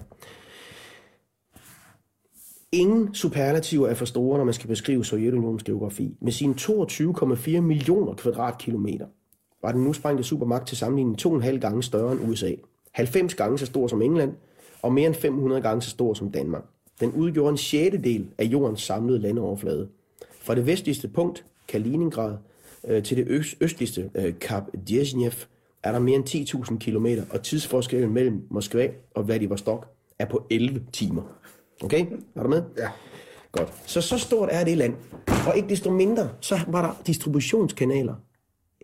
Ingen 2.72 3.14
superlativer 3.14 3.88
er 3.88 3.94
for 3.94 4.04
store, 4.04 4.38
når 4.38 4.44
man 4.44 4.54
skal 4.54 4.68
beskrive 4.68 5.04
Sovjetunionens 5.04 5.62
geografi. 5.62 6.16
Med 6.20 6.32
sine 6.32 6.54
22,4 6.54 7.60
millioner 7.60 8.14
kvadratkilometer 8.14 9.06
var 9.62 9.72
den 9.72 9.84
nu 9.84 9.92
sprængte 9.92 10.24
supermagt 10.24 10.68
til 10.68 10.76
sammenligning 10.76 11.18
to 11.18 11.30
og 11.30 11.36
en 11.36 11.42
halv 11.42 11.60
gange 11.60 11.82
større 11.82 12.12
end 12.12 12.30
USA. 12.30 12.52
90 12.92 13.34
gange 13.34 13.58
så 13.58 13.66
stor 13.66 13.86
som 13.86 14.02
England, 14.02 14.32
og 14.82 14.92
mere 14.92 15.06
end 15.06 15.14
500 15.14 15.62
gange 15.62 15.82
så 15.82 15.90
stor 15.90 16.14
som 16.14 16.30
Danmark. 16.30 16.64
Den 17.00 17.12
udgjorde 17.12 17.50
en 17.50 17.56
sjettedel 17.56 18.28
af 18.38 18.44
jordens 18.44 18.82
samlede 18.82 19.18
landeoverflade. 19.18 19.88
Fra 20.40 20.54
det 20.54 20.66
vestligste 20.66 21.08
punkt, 21.08 21.44
Kaliningrad, 21.68 22.36
øh, 22.88 23.02
til 23.02 23.16
det 23.16 23.24
øst, 23.28 23.54
østligste, 23.60 24.10
øh, 24.14 24.38
Kap 24.40 24.62
Dezhnev, 24.88 25.32
er 25.82 25.92
der 25.92 25.98
mere 25.98 26.16
end 26.16 26.24
10.000 26.24 26.78
kilometer, 26.78 27.24
og 27.30 27.42
tidsforskellen 27.42 28.12
mellem 28.14 28.46
Moskva 28.50 28.90
og 29.14 29.26
Vladivostok 29.26 29.86
er 30.18 30.24
på 30.24 30.46
11 30.50 30.82
timer. 30.92 31.22
Okay? 31.84 32.06
Er 32.36 32.42
du 32.42 32.48
med? 32.48 32.62
Ja. 32.78 32.88
Godt. 33.52 33.72
Så 33.86 34.00
så 34.00 34.18
stort 34.18 34.48
er 34.52 34.64
det 34.64 34.78
land. 34.78 34.94
Og 35.48 35.56
ikke 35.56 35.68
desto 35.68 35.90
mindre, 35.90 36.28
så 36.40 36.60
var 36.68 36.86
der 36.86 37.02
distributionskanaler, 37.06 38.14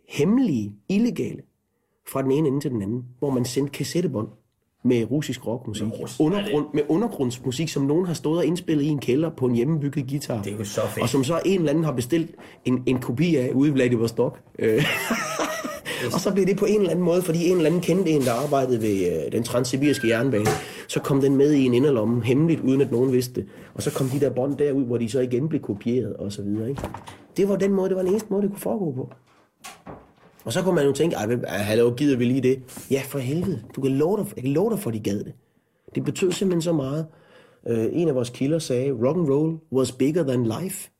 hemmelige, 0.08 0.72
illegale, 0.88 1.42
fra 2.08 2.22
den 2.22 2.30
ene 2.30 2.48
ende 2.48 2.60
til 2.60 2.70
den 2.70 2.82
anden, 2.82 3.04
hvor 3.18 3.30
man 3.30 3.44
sendte 3.44 3.72
kassettebånd 3.72 4.28
med 4.84 5.10
russisk 5.10 5.46
rockmusik. 5.46 5.86
Undergrund, 6.20 6.66
med 6.74 6.82
undergrundsmusik, 6.88 7.68
som 7.68 7.82
nogen 7.82 8.06
har 8.06 8.14
stået 8.14 8.38
og 8.38 8.44
indspillet 8.44 8.84
i 8.84 8.88
en 8.88 8.98
kælder 8.98 9.30
på 9.30 9.46
en 9.46 9.54
hjemmebygget 9.54 10.08
guitar. 10.08 10.42
Det 10.42 10.52
er 10.52 10.56
jo 10.56 10.64
så 10.64 10.80
fedt. 10.86 11.02
Og 11.02 11.08
som 11.08 11.24
så 11.24 11.40
en 11.44 11.58
eller 11.58 11.70
anden 11.70 11.84
har 11.84 11.92
bestilt 11.92 12.30
en, 12.64 12.82
en 12.86 12.98
kopi 12.98 13.36
af 13.36 13.50
ude 13.54 13.68
i 13.70 13.72
Vladivostok. 13.72 14.40
Øh. 14.58 14.84
og 16.14 16.20
så 16.20 16.32
blev 16.32 16.46
det 16.46 16.56
på 16.56 16.64
en 16.64 16.76
eller 16.76 16.90
anden 16.90 17.04
måde, 17.04 17.22
fordi 17.22 17.46
en 17.50 17.56
eller 17.56 17.66
anden 17.66 17.80
kendte 17.80 18.10
en, 18.10 18.22
der 18.22 18.32
arbejdede 18.32 18.82
ved 18.82 19.24
øh, 19.26 19.32
den 19.32 19.42
transsibiriske 19.42 20.08
jernbane, 20.08 20.46
så 20.88 21.00
kom 21.00 21.20
den 21.20 21.36
med 21.36 21.52
i 21.52 21.64
en 21.64 21.74
inderlomme, 21.74 22.24
hemmeligt, 22.24 22.60
uden 22.60 22.80
at 22.80 22.92
nogen 22.92 23.12
vidste 23.12 23.34
det. 23.34 23.48
Og 23.74 23.82
så 23.82 23.92
kom 23.92 24.08
de 24.08 24.20
der 24.20 24.30
bånd 24.30 24.56
derud, 24.56 24.84
hvor 24.84 24.98
de 24.98 25.08
så 25.08 25.20
igen 25.20 25.48
blev 25.48 25.60
kopieret 25.60 26.16
og 26.16 26.32
så 26.32 26.42
videre. 26.42 26.68
Ikke? 26.68 26.82
Det 27.36 27.48
var 27.48 27.56
den 27.56 27.72
måde, 27.72 27.88
det 27.88 27.96
var 27.96 28.02
den 28.02 28.10
eneste 28.10 28.28
måde, 28.30 28.42
det 28.42 28.50
kunne 28.50 28.60
foregå 28.60 28.92
på. 28.92 29.10
Og 30.46 30.52
så 30.52 30.62
kunne 30.62 30.74
man 30.74 30.86
jo 30.86 30.92
tænke, 30.92 31.16
ej, 31.16 31.26
hvad- 31.26 31.38
hallo, 31.48 31.94
gider 31.94 32.16
vi 32.16 32.24
lige 32.24 32.40
det? 32.40 32.86
Ja, 32.90 33.02
for 33.08 33.18
helvede. 33.18 33.62
Du 33.76 33.80
kan 33.80 33.90
love 33.90 34.16
dig, 34.16 34.26
jeg 34.36 34.44
kan 34.44 34.52
love 34.52 34.70
dig 34.70 34.78
for, 34.78 34.90
at 34.90 34.94
de 34.94 35.00
gad 35.00 35.24
det. 35.24 35.34
Det 35.94 36.04
betød 36.04 36.32
simpelthen 36.32 36.62
så 36.62 36.72
meget. 36.72 37.06
Øh, 37.66 37.86
en 37.92 38.08
af 38.08 38.14
vores 38.14 38.30
kilder 38.30 38.58
sagde, 38.58 38.92
rock 38.92 39.16
and 39.18 39.30
roll 39.30 39.58
was 39.72 39.92
bigger 39.92 40.22
than 40.22 40.44
life. 40.62 40.90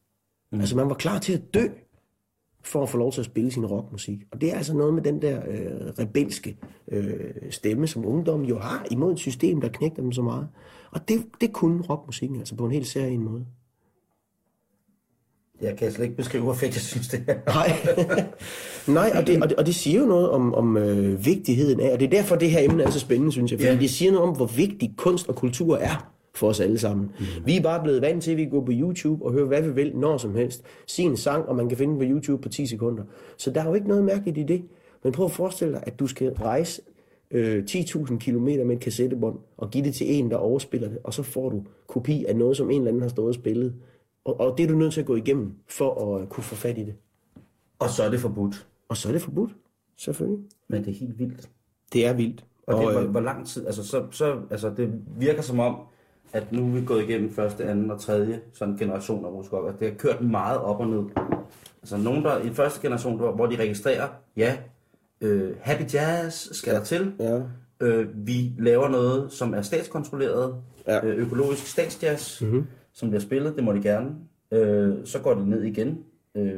Mm. 0.53 0.61
Altså 0.61 0.77
man 0.77 0.89
var 0.89 0.95
klar 0.95 1.19
til 1.19 1.33
at 1.33 1.55
dø, 1.55 1.67
for 2.65 2.83
at 2.83 2.89
få 2.89 2.99
lov 2.99 3.13
til 3.13 3.21
at 3.21 3.25
spille 3.25 3.51
sin 3.51 3.67
rockmusik. 3.67 4.19
Og 4.33 4.41
det 4.41 4.53
er 4.53 4.57
altså 4.57 4.75
noget 4.77 4.95
med 4.95 5.03
den 5.03 5.23
der 5.23 5.41
øh, 5.49 5.71
rebelske 5.99 6.57
øh, 6.93 7.31
stemme, 7.51 7.87
som 7.87 8.07
ungdommen 8.07 8.49
jo 8.49 8.59
har 8.59 8.87
imod 8.91 9.13
et 9.13 9.19
system, 9.19 9.61
der 9.61 9.69
knægter 9.69 10.03
dem 10.03 10.13
så 10.13 10.23
meget. 10.23 10.49
Og 10.91 11.09
det, 11.09 11.25
det 11.41 11.53
kunne 11.53 11.83
rockmusikken 11.83 12.39
altså 12.39 12.57
på 12.57 12.65
en 12.65 12.73
helt 12.73 12.87
særlig 12.87 13.21
måde. 13.21 13.47
Jeg 15.63 15.77
kan 15.77 15.93
slet 15.93 16.05
ikke 16.05 16.17
beskrive, 16.17 16.43
hvor 16.45 16.53
fedt 16.55 16.75
jeg 16.75 16.83
synes, 16.83 17.09
det 17.09 17.25
er. 17.27 17.35
Nej, 17.47 17.73
Nej 18.95 19.13
og, 19.21 19.27
det, 19.27 19.43
og, 19.43 19.49
det, 19.49 19.57
og 19.59 19.67
det 19.67 19.75
siger 19.75 20.01
jo 20.01 20.07
noget 20.07 20.31
om, 20.31 20.55
om 20.55 20.77
øh, 20.77 21.27
vigtigheden 21.27 21.81
af, 21.81 21.93
og 21.93 22.01
det 22.01 22.07
er 22.07 22.11
derfor, 22.11 22.37
det 22.37 22.51
her 22.51 22.61
emne 22.71 22.83
er 22.83 22.91
så 22.91 23.01
spændende, 23.01 23.33
synes 23.33 23.51
jeg, 23.53 23.61
fordi 23.61 23.73
Ja. 23.73 23.79
det 23.81 23.91
siger 23.91 24.13
noget 24.13 24.29
om, 24.29 24.37
hvor 24.37 24.47
vigtig 24.47 24.95
kunst 24.97 25.29
og 25.29 25.35
kultur 25.37 25.77
er 25.77 26.13
for 26.35 26.49
os 26.49 26.61
alle 26.61 26.79
sammen. 26.79 27.11
Mm. 27.19 27.25
Vi 27.47 27.57
er 27.57 27.63
bare 27.63 27.83
blevet 27.83 28.03
vant 28.03 28.23
til, 28.23 28.31
at 28.31 28.37
vi 28.37 28.45
går 28.45 28.65
på 28.65 28.73
YouTube 28.75 29.25
og 29.25 29.33
hører, 29.33 29.47
hvad 29.47 29.63
vi 29.63 29.71
vil, 29.73 29.93
når 29.97 30.17
som 30.19 30.35
helst. 30.35 30.63
Sig 30.87 31.05
en 31.05 31.17
sang, 31.17 31.45
og 31.49 31.57
man 31.57 31.69
kan 31.69 31.79
finde 31.79 31.91
den 31.93 31.99
på 32.01 32.05
YouTube 32.15 32.43
på 32.43 32.49
10 32.49 32.67
sekunder. 32.67 33.03
Så 33.37 33.51
der 33.51 33.61
er 33.63 33.69
jo 33.69 33.75
ikke 33.75 33.89
noget 33.89 34.05
mærkeligt 34.05 34.39
i 34.39 34.43
det. 34.43 34.63
Men 35.05 35.13
prøv 35.13 35.27
at 35.27 35.33
forestille 35.33 35.73
dig, 35.75 35.83
at 35.87 35.99
du 35.99 36.07
skal 36.07 36.33
rejse 36.33 36.83
øh, 37.31 37.65
10.000 37.71 38.19
km 38.19 38.39
med 38.45 38.71
et 38.71 38.81
kassettebånd 38.81 39.37
og 39.59 39.71
give 39.71 39.85
det 39.85 39.95
til 39.95 40.15
en, 40.19 40.31
der 40.31 40.37
overspiller 40.37 40.89
det, 40.89 40.99
og 41.05 41.15
så 41.15 41.23
får 41.23 41.49
du 41.51 41.63
kopi 41.87 42.25
af 42.29 42.37
noget, 42.37 42.57
som 42.57 42.71
en 42.71 42.77
eller 42.77 42.89
anden 42.89 43.03
har 43.03 43.09
stået 43.09 43.29
og 43.29 43.35
spillet. 43.35 43.75
Og, 44.27 44.41
og 44.41 44.59
det 44.59 44.65
er 44.65 44.69
du 44.69 44.75
nødt 44.75 44.93
til 44.93 45.01
at 45.01 45.07
gå 45.07 45.17
igennem, 45.17 45.53
for 45.69 46.17
at 46.17 46.29
kunne 46.29 46.45
få 46.45 46.55
fat 46.55 46.79
i 46.79 46.85
det. 46.85 46.95
Og 47.79 47.91
så 47.91 48.03
er 48.03 48.11
det 48.11 48.21
forbudt. 48.21 48.67
Og 48.89 48.97
så 48.97 49.09
er 49.09 49.13
det 49.13 49.23
forbudt, 49.23 49.51
selvfølgelig. 49.97 50.45
Men 50.69 50.85
det 50.85 50.91
er 50.91 50.95
helt 50.95 51.19
vildt. 51.19 51.49
Det 51.93 52.07
er 52.07 52.13
vildt. 52.13 52.45
Og, 52.67 52.75
Og, 52.75 52.83
det, 52.83 52.93
hvor, 52.93 53.01
øh, 53.03 53.09
hvor 53.11 53.21
lang 53.21 53.47
tid, 53.47 53.67
altså, 53.67 53.85
så, 53.85 54.07
så, 54.11 54.41
altså 54.51 54.73
det 54.77 54.93
virker 55.19 55.43
som 55.43 55.61
om, 55.61 55.77
at 56.33 56.53
nu 56.53 56.67
er 56.67 56.71
vi 56.81 56.85
gået 56.87 57.03
igennem 57.09 57.31
første, 57.33 57.65
anden 57.65 57.91
og 57.91 58.01
tredje 58.01 58.41
sådan 58.53 58.77
generation 58.77 59.25
af 59.25 59.29
rusk 59.29 59.53
og 59.53 59.75
det 59.81 59.89
har 59.91 59.97
kørt 59.99 60.21
meget 60.21 60.59
op 60.59 60.81
og 60.81 60.87
ned. 60.89 61.03
Altså 61.83 61.97
nogen, 61.97 62.25
der 62.25 62.39
i 62.39 62.51
første 62.51 62.81
generation, 62.83 63.17
hvor, 63.17 63.33
hvor 63.33 63.47
de 63.47 63.57
registrerer, 63.57 64.09
ja, 64.37 64.57
øh, 65.21 65.57
happy 65.61 65.95
jazz 65.95 66.49
skal 66.53 66.75
der 66.75 66.85
til. 66.85 67.13
Ja. 67.21 67.41
Øh, 67.81 68.09
vi 68.27 68.53
laver 68.59 68.89
noget, 68.89 69.33
som 69.33 69.55
er 69.55 69.63
statskontrolleret, 69.63 70.55
Ja. 70.87 71.07
øh, 71.07 71.17
økologisk 71.19 71.67
statsjazz, 71.67 72.43
mm-hmm. 72.43 72.67
Som 72.97 73.09
bliver 73.09 73.21
spillet, 73.21 73.57
det 73.57 73.65
må 73.65 73.73
de 73.73 73.83
gerne. 73.83 74.11
Øh, 74.51 74.95
så 75.05 75.19
går 75.19 75.35
det 75.35 75.49
ned 75.49 75.63
igen 75.63 75.99
øh, 76.35 76.53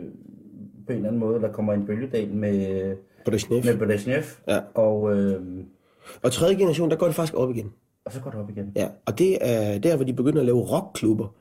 på 0.86 0.92
en 0.92 0.96
eller 0.96 1.08
anden 1.08 1.18
måde, 1.20 1.40
der 1.40 1.52
kommer 1.52 1.72
en 1.72 1.86
bølgedal 1.86 2.28
med, 2.34 2.96
snif. 3.38 3.64
med 3.64 3.78
Brezhnev, 3.78 4.22
Ja. 4.48 4.60
og, 4.74 5.16
øh, 5.18 5.42
Og 6.22 6.32
tredje 6.32 6.54
generation, 6.56 6.90
der 6.90 6.96
går 6.96 7.06
det 7.06 7.14
faktisk 7.14 7.34
op 7.34 7.50
igen. 7.50 7.72
og 8.04 8.12
så 8.12 8.20
går 8.20 8.30
det 8.30 8.40
op 8.40 8.50
igen. 8.50 8.72
Ja, 8.76 8.88
og 9.06 9.18
det 9.18 9.38
er 9.40 9.78
der, 9.78 9.96
hvor 9.96 10.04
de 10.04 10.12
begynder 10.12 10.40
at 10.40 10.46
lave 10.46 10.60
rockklubber. 10.60 11.34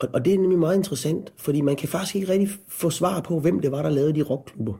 Og, 0.00 0.08
og 0.12 0.24
det 0.24 0.34
er 0.34 0.38
nemlig 0.38 0.58
meget 0.58 0.76
interessant, 0.76 1.32
fordi 1.36 1.60
man 1.60 1.76
kan 1.76 1.88
faktisk 1.88 2.16
ikke 2.16 2.28
rigtig 2.32 2.48
få 2.68 2.90
svar 2.90 3.20
på, 3.20 3.40
hvem 3.40 3.60
det 3.60 3.72
var, 3.72 3.82
der 3.82 3.90
lavede 3.90 4.14
de 4.14 4.22
rockklubber. 4.22 4.74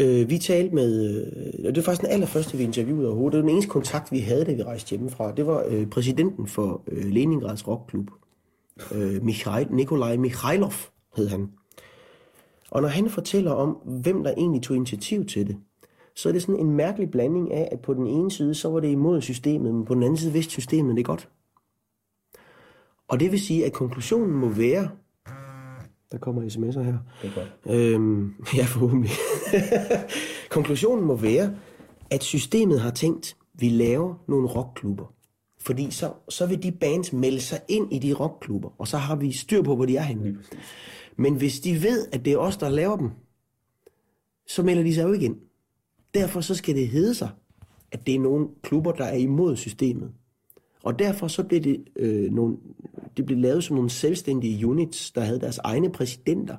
Øh, 0.00 0.30
vi 0.30 0.38
talte 0.38 0.74
med, 0.74 1.22
øh, 1.26 1.68
og 1.68 1.74
det 1.74 1.76
var 1.76 1.82
faktisk 1.82 2.02
den 2.02 2.10
allerførste, 2.10 2.58
vi 2.58 2.64
interviewede 2.64 3.08
overhovedet. 3.08 3.32
Det 3.32 3.38
var 3.38 3.48
den 3.48 3.54
eneste 3.54 3.70
kontakt, 3.70 4.12
vi 4.12 4.18
havde, 4.18 4.44
da 4.44 4.52
vi 4.52 4.62
rejste 4.62 4.90
hjemmefra. 4.90 5.32
Det 5.32 5.46
var 5.46 5.64
øh, 5.68 5.86
præsidenten 5.86 6.46
for 6.46 6.82
øh, 6.88 7.04
Leningrads 7.04 7.68
rockklub. 7.68 8.10
Øh, 8.94 9.22
Mikhail, 9.22 9.66
Nikolaj 9.70 10.16
Mikhailov 10.16 10.72
hed 11.16 11.28
han. 11.28 11.50
Og 12.70 12.82
når 12.82 12.88
han 12.88 13.10
fortæller 13.10 13.50
om, 13.50 13.70
hvem 14.02 14.24
der 14.24 14.30
egentlig 14.36 14.62
tog 14.62 14.76
initiativ 14.76 15.26
til 15.26 15.46
det, 15.46 15.56
så 16.14 16.28
er 16.28 16.32
det 16.32 16.42
sådan 16.42 16.60
en 16.60 16.70
mærkelig 16.70 17.10
blanding 17.10 17.52
af, 17.52 17.68
at 17.72 17.80
på 17.80 17.94
den 17.94 18.06
ene 18.06 18.30
side, 18.30 18.54
så 18.54 18.68
var 18.68 18.80
det 18.80 18.88
imod 18.88 19.20
systemet, 19.20 19.74
men 19.74 19.84
på 19.84 19.94
den 19.94 20.02
anden 20.02 20.16
side 20.16 20.32
vidste 20.32 20.50
systemet 20.50 20.96
det 20.96 21.04
godt. 21.04 21.28
Og 23.08 23.20
det 23.20 23.32
vil 23.32 23.40
sige, 23.40 23.66
at 23.66 23.72
konklusionen 23.72 24.30
må 24.30 24.48
være, 24.48 24.88
der 26.16 26.20
kommer 26.20 26.42
sms'er 26.42 26.80
her, 26.82 26.98
Det 27.22 27.30
er 27.30 27.34
godt. 27.34 27.76
øhm, 27.76 28.34
ja 28.56 28.64
forhåbentlig, 28.64 29.10
konklusionen 30.50 31.04
må 31.04 31.16
være, 31.16 31.54
at 32.10 32.22
systemet 32.22 32.80
har 32.80 32.90
tænkt, 32.90 33.36
vi 33.54 33.68
laver 33.68 34.14
nogle 34.28 34.48
rockklubber. 34.48 35.12
Fordi 35.60 35.90
så, 35.90 36.12
så 36.28 36.46
vil 36.46 36.62
de 36.62 36.72
bands 36.72 37.12
melde 37.12 37.40
sig 37.40 37.60
ind 37.68 37.92
i 37.92 37.98
de 37.98 38.12
rockklubber, 38.12 38.68
og 38.78 38.88
så 38.88 38.96
har 38.96 39.16
vi 39.16 39.32
styr 39.32 39.62
på, 39.62 39.76
hvor 39.76 39.84
de 39.84 39.96
er 39.96 40.02
henne. 40.02 40.38
Men 41.16 41.34
hvis 41.34 41.60
de 41.60 41.82
ved, 41.82 42.06
at 42.12 42.24
det 42.24 42.32
er 42.32 42.38
os, 42.38 42.56
der 42.56 42.68
laver 42.68 42.96
dem, 42.96 43.10
så 44.48 44.62
melder 44.62 44.82
de 44.82 44.94
sig 44.94 45.02
jo 45.02 45.12
ikke 45.12 45.26
ind. 45.26 45.36
Derfor 46.14 46.40
så 46.40 46.54
skal 46.54 46.74
det 46.76 46.88
hedde 46.88 47.14
sig, 47.14 47.28
at 47.92 48.06
det 48.06 48.14
er 48.14 48.20
nogle 48.20 48.48
klubber, 48.62 48.92
der 48.92 49.04
er 49.04 49.16
imod 49.16 49.56
systemet. 49.56 50.10
Og 50.82 50.98
derfor 50.98 51.28
så 51.28 51.42
blev 51.44 51.60
det, 51.60 51.84
øh, 51.96 52.32
nogle, 52.32 52.56
det 53.16 53.26
blev 53.26 53.38
lavet 53.38 53.64
som 53.64 53.76
nogle 53.76 53.90
selvstændige 53.90 54.66
units, 54.66 55.10
der 55.10 55.20
havde 55.20 55.40
deres 55.40 55.58
egne 55.58 55.92
præsidenter, 55.92 56.56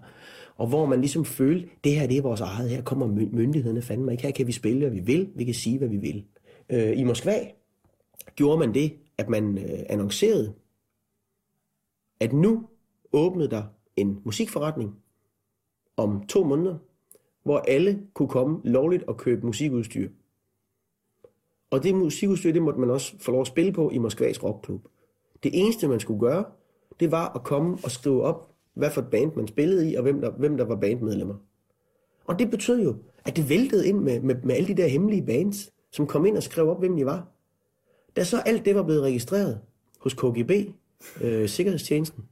og 0.55 0.67
hvor 0.67 0.85
man 0.85 0.99
ligesom 0.99 1.25
følte, 1.25 1.69
det 1.83 1.95
her 1.95 2.07
det 2.07 2.17
er 2.17 2.21
vores 2.21 2.41
eget, 2.41 2.69
her 2.69 2.81
kommer 2.81 3.07
myndighederne 3.07 3.81
fandme 3.81 4.11
ikke, 4.11 4.23
her 4.23 4.31
kan 4.31 4.47
vi 4.47 4.51
spille, 4.51 4.79
hvad 4.79 4.89
vi 4.89 4.99
vil, 4.99 5.29
vi 5.35 5.43
kan 5.43 5.53
sige, 5.53 5.77
hvad 5.77 5.87
vi 5.87 5.97
vil. 5.97 6.25
Øh, 6.69 6.99
I 6.99 7.03
Moskva 7.03 7.47
gjorde 8.35 8.59
man 8.59 8.73
det, 8.73 8.93
at 9.17 9.29
man 9.29 9.57
øh, 9.57 9.79
annoncerede, 9.89 10.53
at 12.19 12.33
nu 12.33 12.67
åbnede 13.13 13.49
der 13.49 13.63
en 13.95 14.21
musikforretning 14.25 14.95
om 15.97 16.25
to 16.27 16.43
måneder, 16.43 16.77
hvor 17.43 17.57
alle 17.57 18.07
kunne 18.13 18.29
komme 18.29 18.61
lovligt 18.63 19.03
og 19.03 19.17
købe 19.17 19.45
musikudstyr. 19.45 20.09
Og 21.69 21.83
det 21.83 21.95
musikudstyr, 21.95 22.51
det 22.51 22.61
måtte 22.61 22.79
man 22.79 22.89
også 22.89 23.15
få 23.19 23.31
lov 23.31 23.41
at 23.41 23.47
spille 23.47 23.73
på 23.73 23.89
i 23.89 23.97
Moskvas 23.97 24.43
rockklub. 24.43 24.87
Det 25.43 25.51
eneste, 25.53 25.87
man 25.87 25.99
skulle 25.99 26.19
gøre, 26.19 26.45
det 26.99 27.11
var 27.11 27.31
at 27.35 27.43
komme 27.43 27.77
og 27.83 27.91
skrive 27.91 28.23
op, 28.23 28.51
hvad 28.73 28.91
for 28.91 29.01
et 29.01 29.07
band 29.07 29.31
man 29.35 29.47
spillede 29.47 29.91
i, 29.91 29.95
og 29.95 30.03
hvem 30.03 30.21
der, 30.21 30.31
hvem 30.31 30.57
der 30.57 30.65
var 30.65 30.75
bandmedlemmer. 30.75 31.35
Og 32.25 32.39
det 32.39 32.51
betød 32.51 32.83
jo, 32.83 32.95
at 33.25 33.35
det 33.35 33.49
væltede 33.49 33.87
ind 33.87 33.99
med, 33.99 34.19
med, 34.19 34.35
med 34.43 34.55
alle 34.55 34.67
de 34.67 34.81
der 34.81 34.87
hemmelige 34.87 35.25
bands, 35.25 35.71
som 35.91 36.07
kom 36.07 36.25
ind 36.25 36.37
og 36.37 36.43
skrev 36.43 36.69
op, 36.69 36.79
hvem 36.79 36.95
de 36.95 37.05
var. 37.05 37.27
Da 38.15 38.23
så 38.23 38.39
alt 38.39 38.65
det 38.65 38.75
var 38.75 38.83
blevet 38.83 39.01
registreret 39.01 39.59
hos 39.99 40.13
KGB, 40.13 40.51
øh, 41.21 41.49
Sikkerhedstjenesten, 41.49 42.23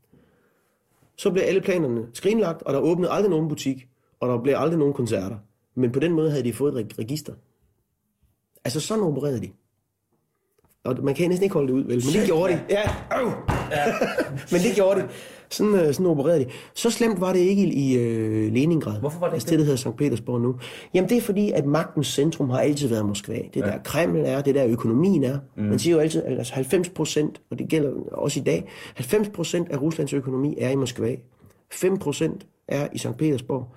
så 1.16 1.32
blev 1.32 1.44
alle 1.44 1.62
planerne 1.62 2.08
skrinlagt, 2.14 2.64
og 2.64 2.74
der 2.74 2.80
åbnede 2.80 3.12
aldrig 3.12 3.30
nogen 3.30 3.50
butik, 3.50 3.88
og 4.20 4.30
der 4.30 4.42
blev 4.42 4.56
aldrig 4.58 4.80
nogen 4.80 4.94
koncerter. 4.94 5.38
Men 5.76 5.92
på 5.92 6.00
den 6.00 6.12
måde 6.12 6.30
havde 6.30 6.44
de 6.44 6.54
fået 6.54 6.86
et 6.86 7.00
register. 7.00 7.34
Altså 8.66 8.80
sådan 8.80 9.04
opererede 9.04 9.42
de. 9.42 9.52
Og 10.86 10.96
man 11.04 11.16
kan 11.16 11.30
næsten 11.30 11.44
ikke 11.44 11.54
holde 11.54 11.68
det 11.68 11.74
ud, 11.74 11.84
vel? 11.84 12.04
Men 12.06 12.14
det 12.22 12.26
gjorde 12.26 12.54
de. 12.54 12.60
Ja, 12.70 12.82
øv. 13.22 13.32
Men 14.52 14.62
det 14.62 14.76
gjorde 14.76 15.02
de. 15.02 15.08
Sådan, 15.50 15.74
øh, 15.76 15.94
sådan 15.94 16.06
opererede 16.06 16.40
de. 16.40 16.46
Så 16.74 16.90
slemt 16.90 17.22
var 17.22 17.34
det 17.34 17.40
ikke 17.40 17.64
i, 17.64 17.98
øh, 17.98 18.54
Leningrad. 18.54 19.00
Hvorfor 19.00 19.20
var 19.20 19.28
det 19.28 19.34
altså 19.34 19.48
ikke 19.48 19.52
det, 19.52 19.60
der 19.60 19.66
hedder 19.66 19.92
St. 19.92 19.98
Petersborg 19.98 20.42
nu. 20.42 20.56
Jamen 20.94 21.10
det 21.10 21.18
er 21.18 21.22
fordi, 21.22 21.52
at 21.52 21.66
magtens 21.66 22.08
centrum 22.08 22.50
har 22.50 22.60
altid 22.60 22.88
været 22.88 23.06
Moskva. 23.06 23.40
Det 23.54 23.64
der 23.64 23.78
Kreml 23.84 24.22
er, 24.26 24.42
det 24.42 24.56
der 24.56 24.66
økonomien 24.68 25.24
er. 25.24 25.38
Mm. 25.58 25.64
Man 25.64 25.80
siger 25.80 25.96
jo 25.96 26.02
altid, 26.02 26.24
at 26.24 26.38
altså 26.38 26.54
90 26.54 26.90
procent, 26.90 27.42
og 27.52 27.60
det 27.60 27.68
gælder 27.70 27.92
også 28.12 28.40
i 28.40 28.44
dag, 28.44 28.70
90 28.96 29.30
procent 29.30 29.70
af 29.70 29.82
Ruslands 29.82 30.14
økonomi 30.14 30.56
er 30.60 30.70
i 30.70 30.76
Moskva. 30.76 31.16
5 31.72 31.98
procent 31.98 32.48
er 32.68 32.88
i 32.94 32.98
St. 32.98 33.18
Petersborg, 33.18 33.68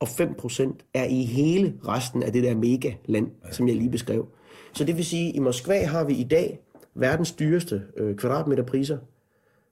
og 0.00 0.08
5 0.08 0.34
procent 0.38 0.84
er 0.94 1.04
i 1.04 1.22
hele 1.24 1.74
resten 1.88 2.22
af 2.22 2.32
det 2.32 2.42
der 2.42 2.54
megaland, 2.54 3.26
som 3.50 3.68
jeg 3.68 3.76
lige 3.76 3.90
beskrev. 3.90 4.26
Så 4.76 4.84
det 4.84 4.96
vil 4.96 5.04
sige, 5.04 5.28
at 5.28 5.34
i 5.34 5.38
Moskva 5.38 5.84
har 5.84 6.04
vi 6.04 6.14
i 6.14 6.24
dag 6.24 6.60
verdens 6.94 7.32
dyreste 7.32 7.82
øh, 7.96 8.16
kvadratmeterpriser, 8.16 8.98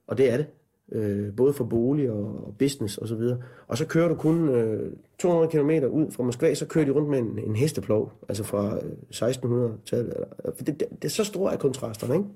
og 0.06 0.18
det 0.18 0.30
er 0.32 0.36
det. 0.36 0.46
Øh, 0.92 1.36
både 1.36 1.52
for 1.52 1.64
bolig 1.64 2.10
og, 2.10 2.24
og 2.46 2.54
business 2.58 2.98
og 2.98 3.08
så 3.08 3.14
videre. 3.14 3.38
Og 3.68 3.78
så 3.78 3.86
kører 3.86 4.08
du 4.08 4.14
kun 4.14 4.48
øh, 4.48 4.92
200 5.18 5.50
km 5.52 5.70
ud 5.86 6.10
fra 6.10 6.22
Moskva, 6.22 6.54
så 6.54 6.66
kører 6.66 6.84
de 6.84 6.90
rundt 6.90 7.08
med 7.08 7.18
en, 7.18 7.38
en 7.46 7.56
hesteplov, 7.56 8.12
altså 8.28 8.44
fra 8.44 8.74
øh, 8.76 8.90
1600-tallet. 9.14 10.14
Eller- 10.14 10.26
For 10.56 10.64
det, 10.64 10.80
det, 10.80 10.88
det 10.90 11.04
er 11.04 11.08
så 11.08 11.24
store 11.24 11.52
er 11.52 11.56
kontrasterne, 11.56 12.14
ikke? 12.14 12.26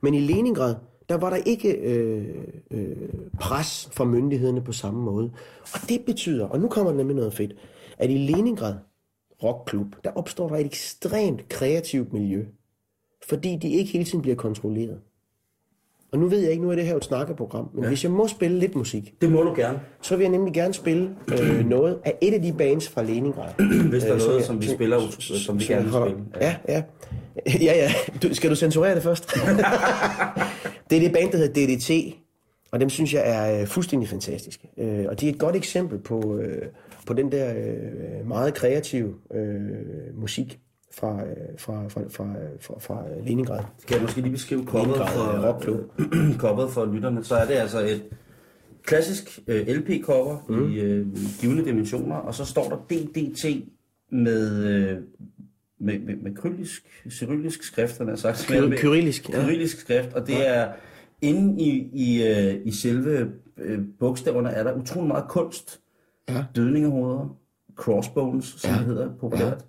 Men 0.00 0.14
i 0.14 0.20
Leningrad, 0.20 0.74
der 1.08 1.14
var 1.16 1.30
der 1.30 1.36
ikke 1.36 1.72
øh, 1.72 2.26
øh, 2.70 2.96
pres 3.40 3.88
fra 3.92 4.04
myndighederne 4.04 4.64
på 4.64 4.72
samme 4.72 5.02
måde. 5.02 5.30
Og 5.74 5.88
det 5.88 6.00
betyder, 6.06 6.46
og 6.46 6.60
nu 6.60 6.68
kommer 6.68 6.90
der 6.90 6.96
nemlig 6.98 7.16
noget 7.16 7.34
fedt, 7.34 7.54
at 7.98 8.10
i 8.10 8.14
Leningrad 8.18 8.74
rockklub, 9.42 9.86
der 10.04 10.10
opstår 10.10 10.48
der 10.48 10.56
et 10.56 10.66
ekstremt 10.66 11.48
kreativt 11.48 12.12
miljø. 12.12 12.44
Fordi 13.28 13.58
de 13.62 13.68
ikke 13.70 13.92
hele 13.92 14.04
tiden 14.04 14.22
bliver 14.22 14.36
kontrolleret. 14.36 14.98
Og 16.12 16.18
nu 16.18 16.28
ved 16.28 16.38
jeg 16.38 16.50
ikke, 16.50 16.62
nu 16.62 16.70
er 16.70 16.74
det 16.74 16.84
her 16.86 16.96
et 16.96 17.04
snakkeprogram, 17.04 17.68
men 17.74 17.82
ja. 17.82 17.88
hvis 17.88 18.04
jeg 18.04 18.12
må 18.12 18.28
spille 18.28 18.58
lidt 18.58 18.74
musik, 18.74 19.14
Det 19.20 19.32
må 19.32 19.42
du 19.42 19.54
gerne. 19.56 19.80
så 20.02 20.16
vil 20.16 20.22
jeg 20.24 20.32
nemlig 20.32 20.54
gerne 20.54 20.74
spille 20.74 21.16
øh, 21.42 21.66
noget 21.68 21.98
af 22.04 22.14
et 22.20 22.34
af 22.34 22.42
de 22.42 22.52
bands 22.52 22.88
fra 22.88 23.02
Leningrad. 23.02 23.52
Hvis 23.90 24.02
der 24.02 24.08
er 24.10 24.14
Øh, 24.14 24.20
noget, 24.20 24.36
jeg- 24.36 24.44
som 24.44 24.62
vi 24.62 24.66
spiller, 24.68 25.00
som 25.18 25.60
vi 25.60 25.64
gerne 25.64 25.84
vil 25.84 25.92
spille. 25.92 26.16
Ja, 26.40 26.56
ja. 26.68 26.82
Ja, 27.46 27.52
ja. 27.62 27.90
Du, 28.22 28.34
skal 28.34 28.50
du 28.50 28.54
censurere 28.56 28.94
det 28.94 29.02
først? 29.02 29.24
det 30.90 30.96
er 30.96 31.00
det 31.00 31.12
band, 31.12 31.32
der 31.32 31.38
hedder 31.38 31.76
DDT, 31.76 32.16
og 32.70 32.80
dem 32.80 32.88
synes 32.90 33.14
jeg 33.14 33.22
er 33.24 33.60
øh, 33.60 33.66
fuldstændig 33.66 34.08
fantastiske. 34.08 34.68
Øh, 34.78 35.04
og 35.08 35.20
de 35.20 35.28
er 35.28 35.32
et 35.32 35.38
godt 35.38 35.56
eksempel 35.56 35.98
på, 35.98 36.36
øh, 36.36 36.62
på 37.06 37.14
den 37.14 37.32
der 37.32 37.54
øh, 37.56 38.28
meget 38.28 38.54
kreative 38.54 39.14
øh, 39.34 40.20
musik 40.20 40.60
fra, 40.94 41.24
øh, 41.24 41.58
fra, 41.58 41.88
fra, 41.88 42.00
fra, 42.10 42.34
fra, 42.60 42.78
fra 42.78 43.04
Leningrad. 43.24 43.64
Skal 43.78 43.94
jeg 43.94 44.02
måske 44.02 44.20
lige 44.20 44.32
beskrive 44.32 44.64
coveret 44.64 45.08
for, 45.10 45.48
rockklub. 45.48 45.92
coveret 46.44 46.70
for 46.70 46.84
lytterne, 46.94 47.24
så 47.24 47.34
er 47.34 47.46
det 47.46 47.54
altså 47.54 47.80
et 47.80 48.02
klassisk 48.82 49.40
øh, 49.46 49.66
LP-cover 49.66 50.46
mm. 50.48 50.72
i 50.72 50.80
øh, 50.80 51.06
givende 51.40 51.64
dimensioner, 51.64 52.16
og 52.16 52.34
så 52.34 52.44
står 52.44 52.68
der 52.68 52.96
DDT 52.96 53.64
med, 54.12 54.64
øh, 54.64 54.98
med, 55.80 55.98
med, 55.98 56.16
med 56.16 56.34
kyrillisk, 56.34 56.86
cyrillisk 57.10 57.62
skrift, 57.62 57.98
han 57.98 58.08
har 58.08 58.16
sagt. 58.16 58.36
Kyr- 58.36 58.66
Med- 58.68 58.78
kyrillisk, 58.78 59.28
ja. 59.28 59.42
Kyrillisk 59.42 59.80
skrift, 59.80 60.12
og 60.12 60.26
det 60.26 60.48
er 60.48 60.72
inde 61.22 61.62
i, 61.62 61.90
i, 61.92 62.26
øh, 62.28 62.54
i 62.64 62.70
selve 62.70 63.32
øh, 63.58 63.78
bogstaverne 63.98 64.48
er 64.48 64.62
der 64.62 64.72
utrolig 64.72 65.08
meget 65.08 65.24
kunst. 65.28 65.80
Ja. 66.28 66.44
Dødningehoveder, 66.56 67.36
crossbones, 67.76 68.44
som 68.44 68.70
ja. 68.70 68.76
det 68.78 68.86
hedder 68.86 69.10
populært, 69.20 69.64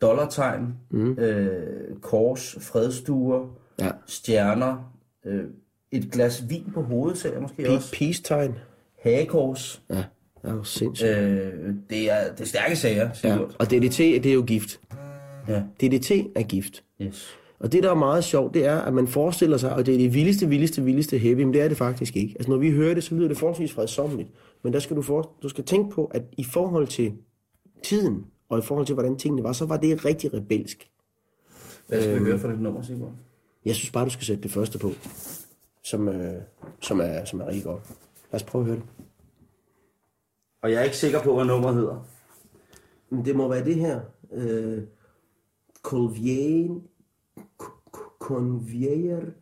dollartegn, 0.00 0.74
mm. 0.90 1.12
øh, 1.12 1.96
kors, 2.00 2.56
fredstuer, 2.60 3.46
Ja. 3.78 3.90
stjerner, 4.06 4.92
øh, 5.26 5.44
et 5.92 6.10
glas 6.12 6.44
vin 6.48 6.70
på 6.74 6.82
hovedet, 6.82 7.18
ser 7.18 7.32
jeg 7.32 7.42
måske 7.42 7.70
også, 7.70 7.92
Peace-tegn. 7.92 8.54
hagekors. 9.02 9.82
Ja, 9.90 9.94
det 9.94 10.50
er 10.50 10.62
sindssygt. 10.62 11.10
Øh, 11.10 11.74
det, 11.90 12.10
er, 12.10 12.30
det 12.32 12.40
er 12.40 12.44
stærke 12.44 12.76
sager, 12.76 13.08
Ja. 13.08 13.14
Sigurd. 13.14 13.56
Og 13.58 13.66
DDT, 13.70 13.98
det 13.98 14.26
er 14.26 14.34
jo 14.34 14.42
gift. 14.46 14.80
Ja. 15.48 15.62
DDT 15.80 16.10
er 16.36 16.42
gift. 16.42 16.84
Yes. 17.02 17.36
Og 17.64 17.72
det, 17.72 17.82
der 17.82 17.90
er 17.90 17.94
meget 17.94 18.24
sjovt, 18.24 18.54
det 18.54 18.66
er, 18.66 18.78
at 18.80 18.94
man 18.94 19.08
forestiller 19.08 19.56
sig, 19.56 19.74
og 19.74 19.86
det 19.86 19.94
er 19.94 19.98
det 19.98 20.14
vildeste, 20.14 20.48
vildeste, 20.48 20.82
vildeste 20.84 21.18
heavy, 21.18 21.42
men 21.42 21.52
det 21.54 21.60
er 21.62 21.68
det 21.68 21.76
faktisk 21.76 22.16
ikke. 22.16 22.34
Altså, 22.38 22.50
når 22.50 22.58
vi 22.58 22.70
hører 22.70 22.94
det, 22.94 23.04
så 23.04 23.14
lyder 23.14 23.28
det 23.28 23.38
forholdsvis 23.38 23.72
fredsommeligt. 23.72 24.28
Men 24.62 24.72
der 24.72 24.78
skal 24.78 24.96
du, 24.96 25.02
for, 25.02 25.30
du 25.42 25.48
skal 25.48 25.64
tænke 25.64 25.94
på, 25.94 26.04
at 26.04 26.22
i 26.36 26.44
forhold 26.44 26.86
til 26.86 27.12
tiden, 27.82 28.26
og 28.48 28.58
i 28.58 28.62
forhold 28.62 28.86
til, 28.86 28.94
hvordan 28.94 29.16
tingene 29.16 29.42
var, 29.42 29.52
så 29.52 29.66
var 29.66 29.76
det 29.76 30.04
rigtig 30.04 30.34
rebelsk. 30.34 30.90
Hvad 31.88 32.00
skal 32.02 32.14
Øhm. 32.14 32.24
vi 32.24 32.30
høre 32.30 32.38
for 32.38 32.48
det 32.48 32.60
nummer, 32.60 32.82
Sigurd? 32.82 33.12
Jeg 33.64 33.74
synes 33.74 33.90
bare, 33.90 34.04
du 34.04 34.10
skal 34.10 34.24
sætte 34.26 34.42
det 34.42 34.50
første 34.50 34.78
på, 34.78 34.90
som, 35.82 36.08
øh, 36.08 36.42
som, 36.80 37.00
er, 37.00 37.24
som 37.24 37.40
er 37.40 37.46
rigtig 37.46 37.64
godt. 37.64 37.82
Lad 38.32 38.40
os 38.40 38.42
prøve 38.42 38.62
at 38.62 38.66
høre 38.66 38.76
det. 38.76 38.84
Og 40.62 40.72
jeg 40.72 40.80
er 40.80 40.84
ikke 40.84 40.96
sikker 40.96 41.22
på, 41.22 41.34
hvad 41.34 41.44
nummeret 41.44 41.74
hedder. 41.74 42.06
Men 43.10 43.24
det 43.24 43.36
må 43.36 43.48
være 43.48 43.64
det 43.64 43.74
her. 43.74 44.00
Øh, 44.32 44.82
Colvier... 45.82 46.80
conveyer 48.26 49.34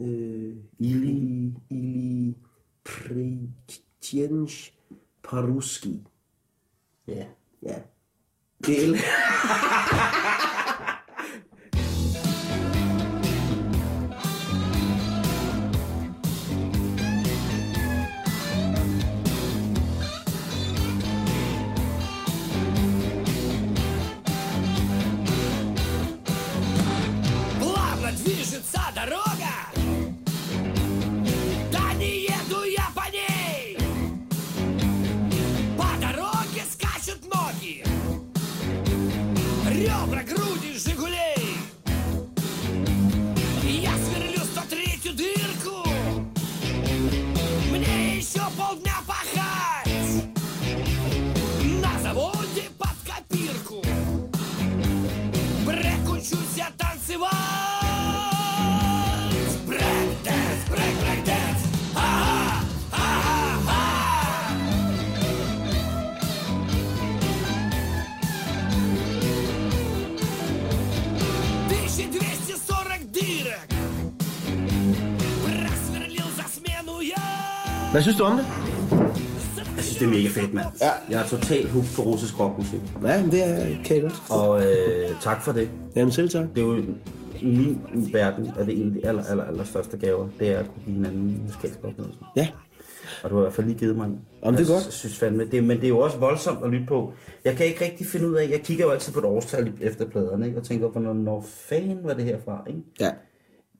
eh, 0.00 0.56
ili 0.78 1.52
ili 1.68 2.34
pretienj 2.82 4.50
paruski. 5.22 5.98
Yeah. 7.06 7.28
Yeah. 7.62 7.82
Deal. 8.60 8.96
Hvad 77.96 78.02
synes 78.02 78.16
du 78.16 78.24
om 78.24 78.36
det? 78.38 78.46
Jeg 79.76 79.84
synes, 79.84 79.98
det 79.98 80.06
er 80.06 80.10
mega 80.10 80.28
fedt, 80.28 80.54
mand. 80.54 80.66
Ja. 80.80 80.90
Jeg 81.10 81.22
er 81.22 81.26
totalt 81.26 81.68
hooked 81.70 81.96
på 81.96 82.02
russisk 82.02 82.40
rockmusik. 82.40 82.80
Ja, 83.02 83.22
men 83.22 83.30
det 83.30 83.44
er, 83.48 83.82
kan 83.84 83.96
jeg 83.96 84.02
godt. 84.02 84.22
Og 84.30 84.66
øh, 84.66 85.20
tak 85.22 85.42
for 85.42 85.52
det. 85.52 85.70
Jamen 85.96 86.12
selv 86.12 86.28
tak. 86.28 86.46
Det 86.54 86.62
er 86.62 86.66
jo 86.66 86.76
i 86.76 87.46
min 87.46 88.08
verden, 88.12 88.52
er 88.58 88.64
det 88.64 88.80
en 88.80 88.86
af 88.86 88.92
de 89.02 89.08
aller, 89.08 89.24
aller, 89.24 89.44
aller 89.44 89.64
største 89.64 89.96
gaver. 89.96 90.28
Det 90.38 90.48
er 90.48 90.58
at 90.58 90.66
kunne 90.66 90.82
give 90.84 90.94
hinanden 90.94 91.42
musikalsk 91.44 91.78
oplevelse. 91.84 92.18
Ja. 92.36 92.48
Og 93.24 93.30
du 93.30 93.34
har 93.34 93.42
i 93.42 93.44
hvert 93.44 93.54
fald 93.54 93.66
lige 93.66 93.78
givet 93.78 93.96
mig 93.96 94.06
en. 94.06 94.20
Jamen, 94.44 94.58
det 94.58 94.68
er 94.68 94.74
Jeg 94.74 94.82
godt. 94.82 94.92
synes 94.92 95.18
fandme, 95.18 95.44
det, 95.50 95.64
men 95.64 95.76
det 95.76 95.84
er 95.84 95.88
jo 95.88 95.98
også 95.98 96.18
voldsomt 96.18 96.64
at 96.64 96.70
lytte 96.70 96.86
på. 96.86 97.12
Jeg 97.44 97.56
kan 97.56 97.66
ikke 97.66 97.84
rigtig 97.84 98.06
finde 98.06 98.28
ud 98.28 98.34
af, 98.34 98.48
jeg 98.50 98.60
kigger 98.62 98.84
jo 98.84 98.90
altid 98.90 99.12
på 99.12 99.18
et 99.18 99.24
årstal 99.24 99.72
efter 99.80 100.06
pladerne, 100.08 100.46
ikke? 100.46 100.58
og 100.58 100.64
tænker, 100.64 100.88
hvornår 100.88 101.12
når 101.12 101.40
fanden 101.48 101.98
var 102.04 102.14
det 102.14 102.24
her 102.24 102.38
fra? 102.44 102.64
Ikke? 102.66 102.80
Ja. 103.00 103.10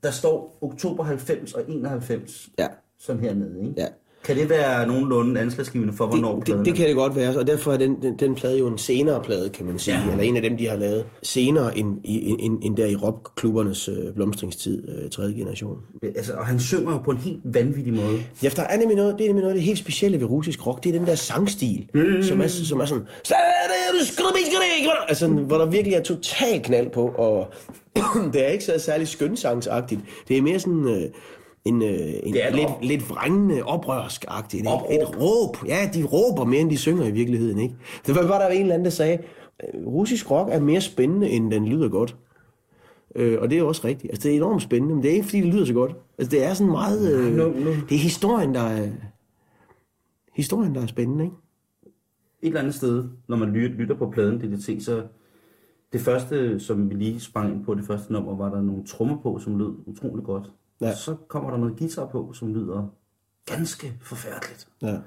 Der 0.03 0.11
står 0.11 0.59
oktober 0.61 1.05
90 1.05 1.53
og 1.55 1.63
91, 1.69 2.49
Ja. 2.59 2.67
sådan 2.99 3.23
hernede. 3.23 3.61
Ikke? 3.61 3.75
Ja. 3.81 3.87
Kan 4.27 4.37
det 4.37 4.51
være 4.51 4.87
nogenlunde 4.87 5.41
anslagsgivende 5.41 5.93
for, 5.93 6.07
hvornår 6.07 6.35
Det, 6.35 6.45
pladen 6.45 6.65
det, 6.65 6.67
det 6.67 6.75
kan 6.75 6.89
det 6.89 6.97
godt 6.97 7.17
være, 7.17 7.39
og 7.39 7.47
derfor 7.47 7.73
er 7.73 7.77
den, 7.77 8.03
den, 8.03 8.19
den 8.19 8.35
plade 8.35 8.59
jo 8.59 8.67
en 8.67 8.79
senere 8.79 9.23
plade, 9.23 9.49
kan 9.49 9.67
man 9.67 9.79
sige. 9.79 9.99
Ja. 10.07 10.11
Eller 10.11 10.25
en 10.25 10.37
af 10.37 10.43
dem, 10.43 10.57
de 10.57 10.69
har 10.69 10.77
lavet 10.77 11.05
senere 11.23 11.79
end, 11.79 11.97
i, 12.05 12.37
end, 12.39 12.59
end 12.63 12.77
der 12.77 12.87
i 12.87 12.97
rockklubbernes 12.97 13.89
øh, 13.89 14.15
blomstringstid, 14.15 14.89
øh, 14.89 15.11
tredje 15.11 15.35
generation. 15.35 15.79
Altså, 16.03 16.33
og 16.33 16.47
han 16.47 16.61
synger 16.61 16.93
jo 16.93 16.99
på 16.99 17.11
en 17.11 17.17
helt 17.17 17.41
vanvittig 17.45 17.93
måde. 17.93 18.19
Ja, 18.43 18.49
for 18.49 18.57
der 18.57 18.63
er 18.63 18.79
nemlig 18.79 18.97
noget, 18.97 19.15
det 19.19 19.25
er 19.25 19.29
nemlig 19.29 19.43
noget 19.43 19.55
af 19.55 19.59
det 19.59 19.65
helt 19.65 19.79
specielle 19.79 20.21
ved 20.21 20.27
russisk 20.27 20.67
rock. 20.67 20.85
Det 20.85 20.95
er 20.95 20.99
den 20.99 21.07
der 21.07 21.15
sangstil, 21.15 21.89
mm. 21.95 22.23
som, 22.23 22.41
er, 22.41 22.47
som 22.47 22.81
er 22.81 22.85
sådan... 22.85 23.05
Altså, 25.09 25.29
hvor 25.29 25.59
der 25.59 25.67
virkelig 25.67 25.95
er 25.95 26.03
total 26.03 26.63
knald 26.63 26.91
på, 26.91 27.09
og 27.19 27.53
det 28.33 28.45
er 28.45 28.49
ikke 28.49 28.65
så 28.65 28.73
særlig 28.79 29.09
skønsangsagtigt. 29.09 30.01
Det 30.29 30.39
er 30.39 30.43
mere 30.43 30.59
sådan... 30.59 30.89
Øh, 30.89 31.11
en, 31.67 31.83
øh, 31.83 31.89
en 32.23 32.33
Det 32.33 32.45
er 32.45 32.49
et 32.49 32.55
lidt, 32.55 32.67
op- 32.69 32.79
lidt 32.83 33.11
vrængende, 33.11 33.63
oprørsk-agtigt. 33.63 34.55
Ikke? 34.61 34.69
Opråb. 34.71 34.91
Et 34.91 35.21
råb. 35.21 35.57
Ja, 35.67 35.91
de 35.95 36.05
råber 36.05 36.45
mere, 36.45 36.61
end 36.61 36.71
de 36.71 36.77
synger 36.77 37.05
i 37.07 37.11
virkeligheden. 37.11 37.59
Ikke? 37.59 37.75
Det 38.07 38.15
var 38.15 38.21
bare 38.29 38.39
der 38.41 38.45
var 38.47 38.53
en 38.55 38.61
eller 38.61 38.75
anden, 38.75 38.85
der 38.85 38.91
sagde, 38.91 39.19
øh, 39.75 39.87
russisk 39.87 40.31
rock 40.31 40.49
er 40.53 40.61
mere 40.61 40.81
spændende, 40.81 41.29
end 41.31 41.51
den 41.51 41.67
lyder 41.69 41.89
godt. 41.89 42.17
Øh, 43.15 43.39
og 43.41 43.51
det 43.51 43.59
er 43.59 43.63
også 43.63 43.83
rigtigt. 43.85 44.11
Altså, 44.13 44.29
det 44.29 44.33
er 44.33 44.37
enormt 44.37 44.63
spændende, 44.63 44.95
men 44.95 45.03
det 45.03 45.11
er 45.11 45.15
ikke, 45.15 45.27
fordi 45.27 45.41
det 45.41 45.55
lyder 45.55 45.65
så 45.65 45.73
godt. 45.73 45.93
Altså, 46.19 46.31
det 46.37 46.45
er 46.45 46.55
sådan 46.55 46.71
meget... 46.71 47.13
Øh, 47.15 47.37
Nu- 47.37 47.45
nu- 47.65 47.71
Det 47.89 47.95
er 47.95 47.99
historien, 47.99 48.55
der 48.55 48.61
er... 48.61 48.89
Historien, 50.37 50.75
der 50.75 50.83
er 50.83 50.87
spændende, 50.87 51.25
ikke? 51.25 51.37
et 52.43 52.47
eller 52.47 52.61
andet 52.61 52.75
sted, 52.75 53.05
når 53.29 53.37
man 53.37 53.49
lytter, 53.49 53.77
lytter 53.77 53.97
på 53.97 54.11
pladen 54.11 54.39
DDT, 54.41 54.83
så 54.85 55.03
det 55.93 56.01
første, 56.01 56.61
som 56.61 56.91
vi 56.91 56.95
lige 56.95 57.21
sprang 57.21 57.55
ind 57.55 57.65
på, 57.65 57.75
det 57.75 57.85
første 57.85 58.13
nummer, 58.13 58.37
var 58.37 58.51
der 58.55 58.63
nogle 58.63 58.85
trommer 58.87 59.17
på, 59.23 59.39
som 59.39 59.59
lød 59.59 59.75
utrolig 59.87 60.25
godt. 60.25 60.51
Ja. 60.81 60.95
Så 60.95 61.17
kommer 61.29 61.51
der 61.51 61.57
noget 61.59 61.79
guitar 61.79 62.07
på, 62.07 62.33
som 62.33 62.55
lyder 62.55 62.87
ganske 63.45 63.99
forfærdeligt. 64.03 64.69
Ja. 64.83 64.99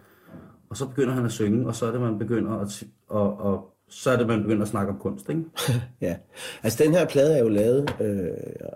Og 0.70 0.78
så 0.78 0.88
begynder 0.88 1.14
han 1.14 1.26
at 1.26 1.32
synge, 1.32 1.68
og 1.68 1.76
så 1.76 1.86
er 1.86 1.92
det, 1.92 2.02
man 2.02 2.18
begynder 2.18 2.52
at, 2.52 2.68
t- 2.68 2.88
og, 3.08 3.38
og 3.38 3.76
så 3.90 4.12
er 4.12 4.18
det, 4.18 4.28
man 4.28 4.42
begynder 4.42 4.62
at 4.62 4.68
snakke 4.68 4.92
om 4.92 5.00
kunst, 5.00 5.30
ikke? 5.30 5.42
ja. 6.02 6.16
Altså, 6.64 6.84
den 6.84 6.94
her 6.94 7.06
plade 7.06 7.38
er 7.38 7.40
jo 7.40 7.50
lavet 7.50 7.96
øh, 8.02 8.28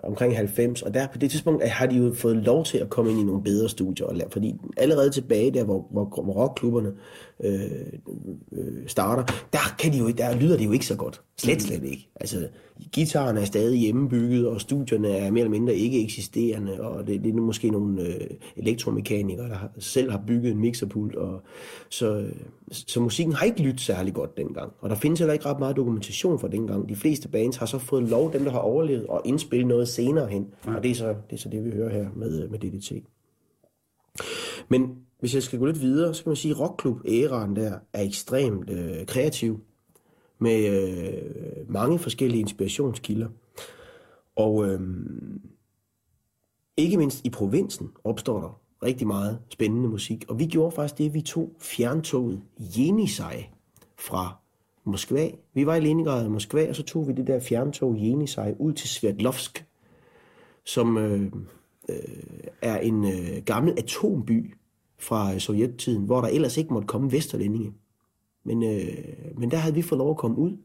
omkring 0.02 0.36
90, 0.36 0.82
og 0.82 0.94
der 0.94 1.06
på 1.06 1.18
det 1.18 1.30
tidspunkt 1.30 1.62
øh, 1.62 1.68
har 1.72 1.86
de 1.86 1.96
jo 1.96 2.14
fået 2.14 2.36
lov 2.36 2.64
til 2.64 2.78
at 2.78 2.90
komme 2.90 3.10
ind 3.10 3.20
i 3.20 3.24
nogle 3.24 3.42
bedre 3.42 3.68
studier. 3.68 4.06
Og 4.06 4.14
lave, 4.14 4.30
fordi 4.30 4.54
allerede 4.76 5.10
tilbage 5.10 5.50
der, 5.50 5.64
hvor, 5.64 5.86
hvor, 5.90 6.22
hvor 6.22 6.32
rockklubberne 6.32 6.92
øh, 7.44 7.70
øh, 8.52 8.86
starter, 8.86 9.22
der, 9.52 9.74
kan 9.78 9.92
de 9.92 9.98
jo, 9.98 10.10
der 10.10 10.36
lyder 10.36 10.56
det 10.56 10.64
jo 10.64 10.72
ikke 10.72 10.86
så 10.86 10.96
godt. 10.96 11.20
Slet, 11.38 11.62
slet 11.62 11.84
ikke. 11.84 12.08
Altså, 12.20 12.48
gitaren 12.92 13.36
er 13.36 13.44
stadig 13.44 13.78
hjemmebygget, 13.78 14.46
og 14.48 14.60
studierne 14.60 15.08
er 15.08 15.30
mere 15.30 15.40
eller 15.40 15.58
mindre 15.58 15.74
ikke 15.74 16.04
eksisterende, 16.04 16.80
og 16.80 17.06
det, 17.06 17.24
det 17.24 17.30
er 17.30 17.40
måske 17.40 17.70
nogle 17.70 18.02
øh, 18.02 18.26
elektromekanikere, 18.56 19.48
der 19.48 19.54
har, 19.54 19.70
selv 19.78 20.10
har 20.10 20.22
bygget 20.26 20.52
en 20.52 20.58
mixerpult. 20.58 21.16
Og, 21.16 21.42
så, 21.88 22.16
øh, 22.16 22.32
så 22.70 23.00
musikken 23.00 23.34
har 23.34 23.46
ikke 23.46 23.62
lyttet 23.62 23.80
særlig 23.80 24.14
godt 24.14 24.36
dengang. 24.36 24.72
Og 24.80 24.90
der 24.90 24.96
findes 25.04 25.20
heller 25.20 25.32
ikke 25.32 25.46
ret 25.46 25.58
meget 25.58 25.76
dokumentation 25.76 26.38
fra 26.38 26.48
dengang. 26.48 26.88
De 26.88 26.96
fleste 26.96 27.28
bands 27.28 27.56
har 27.56 27.66
så 27.66 27.78
fået 27.78 28.02
lov, 28.02 28.32
dem 28.32 28.44
der 28.44 28.50
har 28.50 28.58
overlevet, 28.58 29.06
at 29.12 29.20
indspille 29.24 29.66
noget 29.68 29.88
senere 29.88 30.26
hen. 30.26 30.54
Og 30.66 30.82
det 30.82 30.90
er 30.90 30.94
så 30.94 31.08
det, 31.08 31.32
er 31.32 31.36
så 31.36 31.48
det 31.48 31.64
vi 31.64 31.70
hører 31.70 31.92
her 31.92 32.08
med, 32.16 32.48
med 32.48 32.58
DDT. 32.58 32.92
Men 34.68 34.96
hvis 35.20 35.34
jeg 35.34 35.42
skal 35.42 35.58
gå 35.58 35.66
lidt 35.66 35.80
videre, 35.80 36.14
så 36.14 36.22
kan 36.22 36.30
man 36.30 36.36
sige, 36.36 36.52
at 36.52 36.60
rockklub-æraen 36.60 37.56
der 37.56 37.78
er 37.92 38.02
ekstremt 38.02 38.70
øh, 38.70 39.06
kreativ 39.06 39.60
med 40.38 40.82
øh, 40.82 41.70
mange 41.70 41.98
forskellige 41.98 42.40
inspirationskilder. 42.40 43.28
Og 44.36 44.66
øh, 44.68 44.80
ikke 46.76 46.96
mindst 46.96 47.20
i 47.24 47.30
provinsen 47.30 47.90
opstår 48.04 48.40
der 48.40 48.60
rigtig 48.82 49.06
meget 49.06 49.38
spændende 49.52 49.88
musik. 49.88 50.24
Og 50.28 50.38
vi 50.38 50.46
gjorde 50.46 50.74
faktisk 50.74 50.98
det, 50.98 51.14
vi 51.14 51.20
tog 51.20 51.50
fjerntoget 51.60 52.40
Jenisej 52.58 53.44
fra 53.98 54.43
Moskva. 54.84 55.30
Vi 55.54 55.66
var 55.66 55.74
i 55.74 55.80
Leningrad 55.80 56.26
i 56.26 56.28
Moskva, 56.28 56.68
og 56.68 56.76
så 56.76 56.82
tog 56.82 57.08
vi 57.08 57.12
det 57.12 57.26
der 57.26 57.40
fjerntog 57.40 57.96
Jenisej 57.98 58.54
ud 58.58 58.72
til 58.72 58.88
Sverdlovsk, 58.88 59.66
som 60.64 60.98
øh, 60.98 61.32
øh, 61.88 61.96
er 62.62 62.78
en 62.78 63.04
øh, 63.04 63.42
gammel 63.44 63.74
atomby 63.78 64.54
fra 64.98 65.34
øh, 65.34 65.40
sovjettiden, 65.40 66.04
hvor 66.04 66.20
der 66.20 66.28
ellers 66.28 66.56
ikke 66.56 66.72
måtte 66.72 66.88
komme 66.88 67.12
vesterlændinge. 67.12 67.72
Men, 68.44 68.62
øh, 68.62 69.38
men 69.38 69.50
der 69.50 69.56
havde 69.56 69.74
vi 69.74 69.82
fået 69.82 69.98
lov 69.98 70.10
at 70.10 70.16
komme 70.16 70.38
ud. 70.38 70.56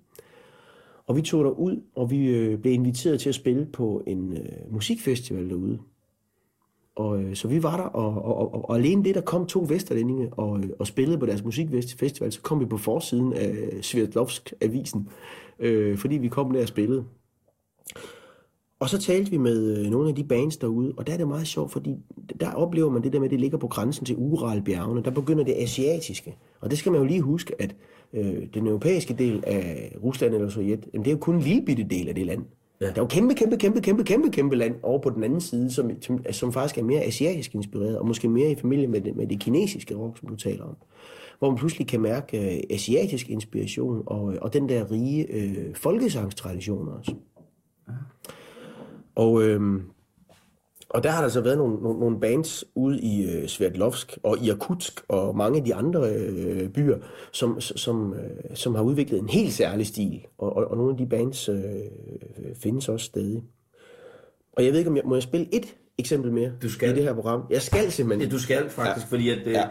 Og 1.07 1.15
vi 1.15 1.21
tog 1.21 1.43
derud, 1.43 1.81
og 1.95 2.11
vi 2.11 2.27
øh, 2.27 2.59
blev 2.59 2.73
inviteret 2.73 3.19
til 3.19 3.29
at 3.29 3.35
spille 3.35 3.65
på 3.65 4.03
en 4.07 4.33
øh, 4.33 4.73
musikfestival 4.73 5.49
derude. 5.49 5.79
Og, 6.99 7.21
øh, 7.21 7.35
så 7.35 7.47
vi 7.47 7.63
var 7.63 7.77
der, 7.77 7.83
og, 7.83 8.25
og, 8.25 8.53
og, 8.53 8.69
og 8.69 8.77
alene 8.77 9.03
det, 9.03 9.15
der 9.15 9.21
kom 9.21 9.45
to 9.45 9.65
vesterlændinge 9.69 10.29
og, 10.33 10.59
øh, 10.59 10.69
og 10.79 10.87
spillede 10.87 11.17
på 11.17 11.25
deres 11.25 11.43
musikfestival, 11.43 12.31
så 12.31 12.41
kom 12.41 12.59
vi 12.59 12.65
på 12.65 12.77
forsiden 12.77 13.33
af 13.33 13.53
Sverdlovsk-avisen, 13.81 15.09
øh, 15.59 15.97
fordi 15.97 16.17
vi 16.17 16.27
kom 16.27 16.51
der 16.51 16.61
og 16.61 16.67
spillede. 16.67 17.05
Og 18.79 18.89
så 18.89 18.97
talte 18.97 19.31
vi 19.31 19.37
med 19.37 19.77
øh, 19.77 19.91
nogle 19.91 20.09
af 20.09 20.15
de 20.15 20.23
bands 20.23 20.57
derude, 20.57 20.93
og 20.97 21.07
der 21.07 21.13
er 21.13 21.17
det 21.17 21.27
meget 21.27 21.47
sjovt, 21.47 21.71
fordi 21.71 21.95
der 22.39 22.53
oplever 22.53 22.89
man 22.89 23.03
det 23.03 23.13
der 23.13 23.19
med, 23.19 23.27
at 23.27 23.31
det 23.31 23.39
ligger 23.39 23.57
på 23.57 23.67
grænsen 23.67 24.05
til 24.05 24.15
Uralbjergene. 24.17 25.03
Der 25.03 25.11
begynder 25.11 25.43
det 25.43 25.55
asiatiske. 25.57 26.37
Og 26.61 26.69
det 26.69 26.77
skal 26.77 26.91
man 26.91 27.01
jo 27.01 27.07
lige 27.07 27.21
huske, 27.21 27.61
at 27.61 27.75
øh, 28.13 28.47
den 28.53 28.67
europæiske 28.67 29.13
del 29.13 29.43
af 29.47 29.95
Rusland 30.03 30.33
eller 30.33 30.49
Sovjet, 30.49 30.87
jamen, 30.93 31.05
det 31.05 31.11
er 31.11 31.15
jo 31.15 31.19
kun 31.19 31.35
en 31.35 31.41
lille 31.41 31.65
bitte 31.65 31.83
del 31.83 32.07
af 32.07 32.15
det 32.15 32.25
land. 32.25 32.45
Ja. 32.81 32.85
Der 32.85 32.91
er 32.91 32.97
jo 32.97 33.07
kæmpe, 33.07 33.33
kæmpe, 33.33 33.57
kæmpe, 33.57 33.81
kæmpe, 33.81 34.03
kæmpe, 34.03 34.29
kæmpe 34.29 34.55
land 34.55 34.75
over 34.83 35.01
på 35.01 35.09
den 35.09 35.23
anden 35.23 35.41
side, 35.41 35.71
som, 35.71 36.01
som, 36.01 36.25
som 36.31 36.53
faktisk 36.53 36.77
er 36.77 36.83
mere 36.83 37.01
asiatisk 37.01 37.55
inspireret, 37.55 37.97
og 37.97 38.07
måske 38.07 38.29
mere 38.29 38.51
i 38.51 38.55
familie 38.55 38.87
med 38.87 39.01
det, 39.01 39.15
med 39.15 39.27
det 39.27 39.39
kinesiske 39.39 39.95
rock, 39.95 40.17
som 40.17 40.29
du 40.29 40.35
taler 40.35 40.63
om. 40.63 40.75
hvor 41.39 41.49
man 41.49 41.57
pludselig 41.57 41.87
kan 41.87 42.01
mærke 42.01 42.55
øh, 42.55 42.63
asiatisk 42.69 43.29
inspiration 43.29 44.03
og, 44.05 44.35
og 44.41 44.53
den 44.53 44.69
der 44.69 44.91
rige 44.91 45.33
øh, 45.33 45.75
folkesangstradition 45.75 46.87
også. 46.87 47.15
Og, 49.15 49.43
øh, 49.43 49.81
og 50.89 51.03
der 51.03 51.09
har 51.09 51.21
der 51.21 51.29
så 51.29 51.41
været 51.41 51.57
nogle, 51.57 51.75
nogle, 51.75 51.99
nogle 51.99 52.19
bands 52.19 52.65
ude 52.75 53.01
i 53.01 53.31
øh, 53.31 53.47
Sverdlovsk 53.47 54.17
og 54.23 54.37
Irkutsk 54.37 55.01
og 55.07 55.37
mange 55.37 55.57
af 55.59 55.65
de 55.65 55.75
andre 55.75 56.13
øh, 56.13 56.69
byer, 56.69 56.97
som, 57.31 57.61
som, 57.61 58.13
øh, 58.13 58.55
som 58.55 58.75
har 58.75 58.83
udviklet 58.83 59.19
en 59.19 59.29
helt 59.29 59.53
særlig 59.53 59.87
stil. 59.87 60.25
Og, 60.37 60.55
og, 60.55 60.65
og 60.71 60.77
nogle 60.77 60.91
af 60.91 60.97
de 60.97 61.05
bands 61.05 61.49
øh, 61.49 61.59
findes 62.55 62.89
også 62.89 63.05
stadig. 63.05 63.43
Og 64.53 64.65
jeg 64.65 64.71
ved 64.71 64.79
ikke, 64.79 64.89
om 64.89 64.97
jeg 64.97 65.05
må 65.05 65.15
jeg 65.15 65.23
spille 65.23 65.47
et 65.55 65.75
eksempel 65.99 66.31
mere 66.31 66.51
Du 66.61 66.69
skal. 66.69 66.89
i 66.91 66.95
det 66.95 67.03
her 67.03 67.13
program. 67.13 67.41
Jeg 67.49 67.61
skal 67.61 67.91
simpelthen. 67.91 68.29
Ja, 68.29 68.35
du 68.35 68.39
skal 68.41 68.69
faktisk, 68.69 69.05
ja. 69.05 69.09
fordi 69.15 69.29
at, 69.29 69.37
Ja. 69.45 69.51
ja. 69.51 69.65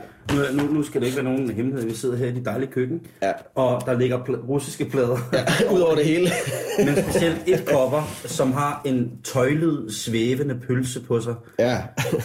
nu, 0.54 0.62
nu, 0.66 0.72
nu 0.72 0.82
skal 0.82 1.00
det 1.00 1.06
ikke 1.06 1.16
være 1.16 1.24
nogen 1.34 1.50
hemmelighed. 1.50 1.88
Vi 1.90 1.94
sidder 1.96 2.16
her 2.16 2.26
i 2.26 2.32
dit 2.32 2.44
dejlige 2.44 2.70
køkken, 2.70 3.06
Ja. 3.22 3.32
og 3.54 3.82
der 3.86 3.98
ligger 3.98 4.18
pl- 4.24 4.46
russiske 4.48 4.84
plader. 4.84 5.18
Ja. 5.32 5.74
Udover 5.74 5.94
det 5.94 6.04
hele. 6.04 6.28
Men 6.86 6.96
specielt 7.04 7.42
et 7.46 7.64
cover, 7.68 8.02
som 8.26 8.52
har 8.52 8.82
en 8.84 9.12
tøjlet, 9.24 9.94
svævende 9.94 10.60
pølse 10.66 11.02
på 11.04 11.20
sig, 11.20 11.34
ja. 11.58 11.82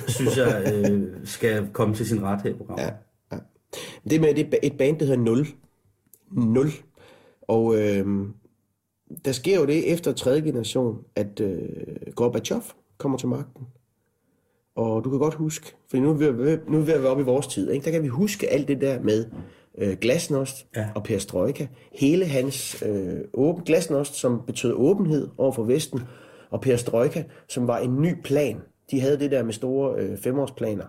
synes 0.08 0.38
jeg 0.38 0.74
øh, 0.92 1.02
skal 1.24 1.68
komme 1.74 1.96
til 1.96 2.06
sin 2.08 2.24
ret 2.24 2.42
her 2.42 2.50
i 2.50 2.54
programmet. 2.54 2.84
Ja, 2.84 3.36
ja. 3.36 3.42
Det 4.10 4.22
med 4.22 4.34
det 4.36 4.56
et 4.64 4.78
band, 4.78 5.00
der 5.00 5.06
hedder 5.06 5.22
Nul. 5.22 5.48
Nul. 6.32 6.68
Og 7.42 7.76
øh, 7.82 8.06
der 9.26 9.32
sker 9.32 9.60
jo 9.60 9.66
det 9.66 9.94
efter 9.94 10.12
tredje 10.14 10.42
generation, 10.42 10.98
at 11.16 11.40
øh, 11.40 11.60
Gorbachev 12.16 12.62
kommer 12.98 13.18
til 13.18 13.28
magten. 13.28 13.64
Og 14.76 15.04
du 15.04 15.10
kan 15.10 15.20
godt 15.20 15.34
huske, 15.34 15.76
for 15.90 15.98
nu 15.98 16.10
er 16.10 16.14
vi, 16.14 16.26
ved- 16.38 16.60
nu 16.68 16.78
er 16.78 16.82
vi 16.82 16.88
ved 16.88 16.94
at 16.94 17.02
være 17.02 17.12
oppe 17.12 17.24
i 17.24 17.26
vores 17.26 17.48
tid, 17.48 17.72
ikke? 17.72 17.86
der 17.86 17.92
kan 17.92 18.04
vi 18.04 18.08
huske 18.08 18.50
alt 18.50 18.68
det 18.68 18.82
der 18.82 19.00
med 19.02 19.26
øh, 19.78 19.98
glasnost 20.02 20.68
Ja. 20.76 20.88
og 20.96 21.04
perestrojka. 21.04 21.68
Hele 21.92 22.26
hans 22.26 22.84
øh, 22.86 23.20
åben, 23.34 23.64
glasnost, 23.64 24.14
som 24.16 24.42
betød 24.48 24.74
åbenhed 24.74 25.28
over 25.38 25.52
for 25.52 25.64
Vesten, 25.64 26.00
og 26.50 26.62
perestrojka, 26.62 27.24
som 27.48 27.68
var 27.68 27.78
en 27.78 28.02
ny 28.02 28.14
plan. 28.24 28.58
De 28.92 29.00
havde 29.02 29.20
det 29.20 29.32
der 29.32 29.44
med 29.44 29.54
store 29.54 29.96
øh, 30.00 30.18
femårsplaner. 30.18 30.86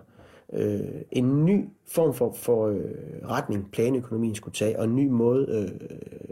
Øh, 0.53 0.79
en 1.11 1.45
ny 1.45 1.65
form 1.87 2.13
for, 2.13 2.33
for 2.33 2.67
øh, 2.67 2.79
retning, 3.29 3.71
planøkonomien 3.71 4.35
skulle 4.35 4.53
tage, 4.55 4.79
og 4.79 4.85
en 4.85 4.95
ny 4.95 5.07
måde 5.07 5.47
øh, 5.49 5.87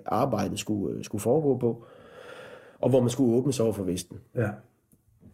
arbejdet 0.05 0.59
skulle, 0.59 0.95
øh, 0.97 1.03
skulle 1.03 1.21
foregå 1.21 1.57
på, 1.57 1.83
og 2.81 2.89
hvor 2.89 2.99
man 2.99 3.09
skulle 3.09 3.35
åbne 3.35 3.53
sig 3.53 3.65
over 3.65 3.73
for 3.73 3.83
Vesten. 3.83 4.17
Ja. 4.35 4.49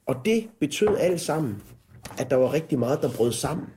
Og 0.06 0.16
det 0.26 0.48
betød 0.60 0.88
alt 1.00 1.22
sammen, 1.22 1.62
at 2.18 2.30
der 2.30 2.36
var 2.36 2.54
rigtig 2.54 2.80
meget, 2.80 3.02
der 3.02 3.10
brød 3.18 3.32
sammen. 3.32 3.68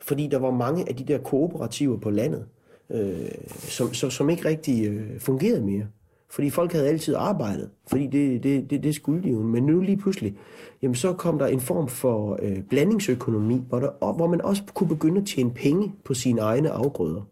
Fordi 0.00 0.26
der 0.26 0.38
var 0.38 0.50
mange 0.50 0.88
af 0.88 0.96
de 0.96 1.04
der 1.04 1.18
kooperativer 1.18 1.96
på 1.96 2.10
landet, 2.10 2.46
øh, 2.90 3.30
som, 3.48 3.94
som, 3.94 4.10
som 4.10 4.30
ikke 4.30 4.44
rigtig 4.44 4.88
øh, 4.88 5.20
fungerede 5.20 5.62
mere. 5.62 5.86
Fordi 6.30 6.50
folk 6.50 6.72
havde 6.72 6.88
altid 6.88 7.14
arbejdet, 7.14 7.70
fordi 7.86 8.06
det, 8.06 8.42
det, 8.42 8.70
det, 8.70 8.82
det 8.82 8.94
skulle 8.94 9.22
de 9.22 9.30
jo. 9.30 9.42
Men 9.42 9.66
nu 9.66 9.80
lige 9.80 9.96
pludselig, 9.96 10.36
jamen 10.82 10.94
så 10.94 11.12
kom 11.12 11.38
der 11.38 11.46
en 11.46 11.60
form 11.60 11.88
for 11.88 12.38
øh, 12.42 12.62
blandingsøkonomi, 12.62 13.62
hvor, 13.68 13.80
der, 13.80 14.12
hvor 14.12 14.26
man 14.26 14.40
også 14.40 14.62
kunne 14.74 14.88
begynde 14.88 15.20
at 15.20 15.26
tjene 15.26 15.54
penge 15.54 15.94
på 16.04 16.14
sine 16.14 16.40
egne 16.40 16.70
afgrøder. 16.70 17.22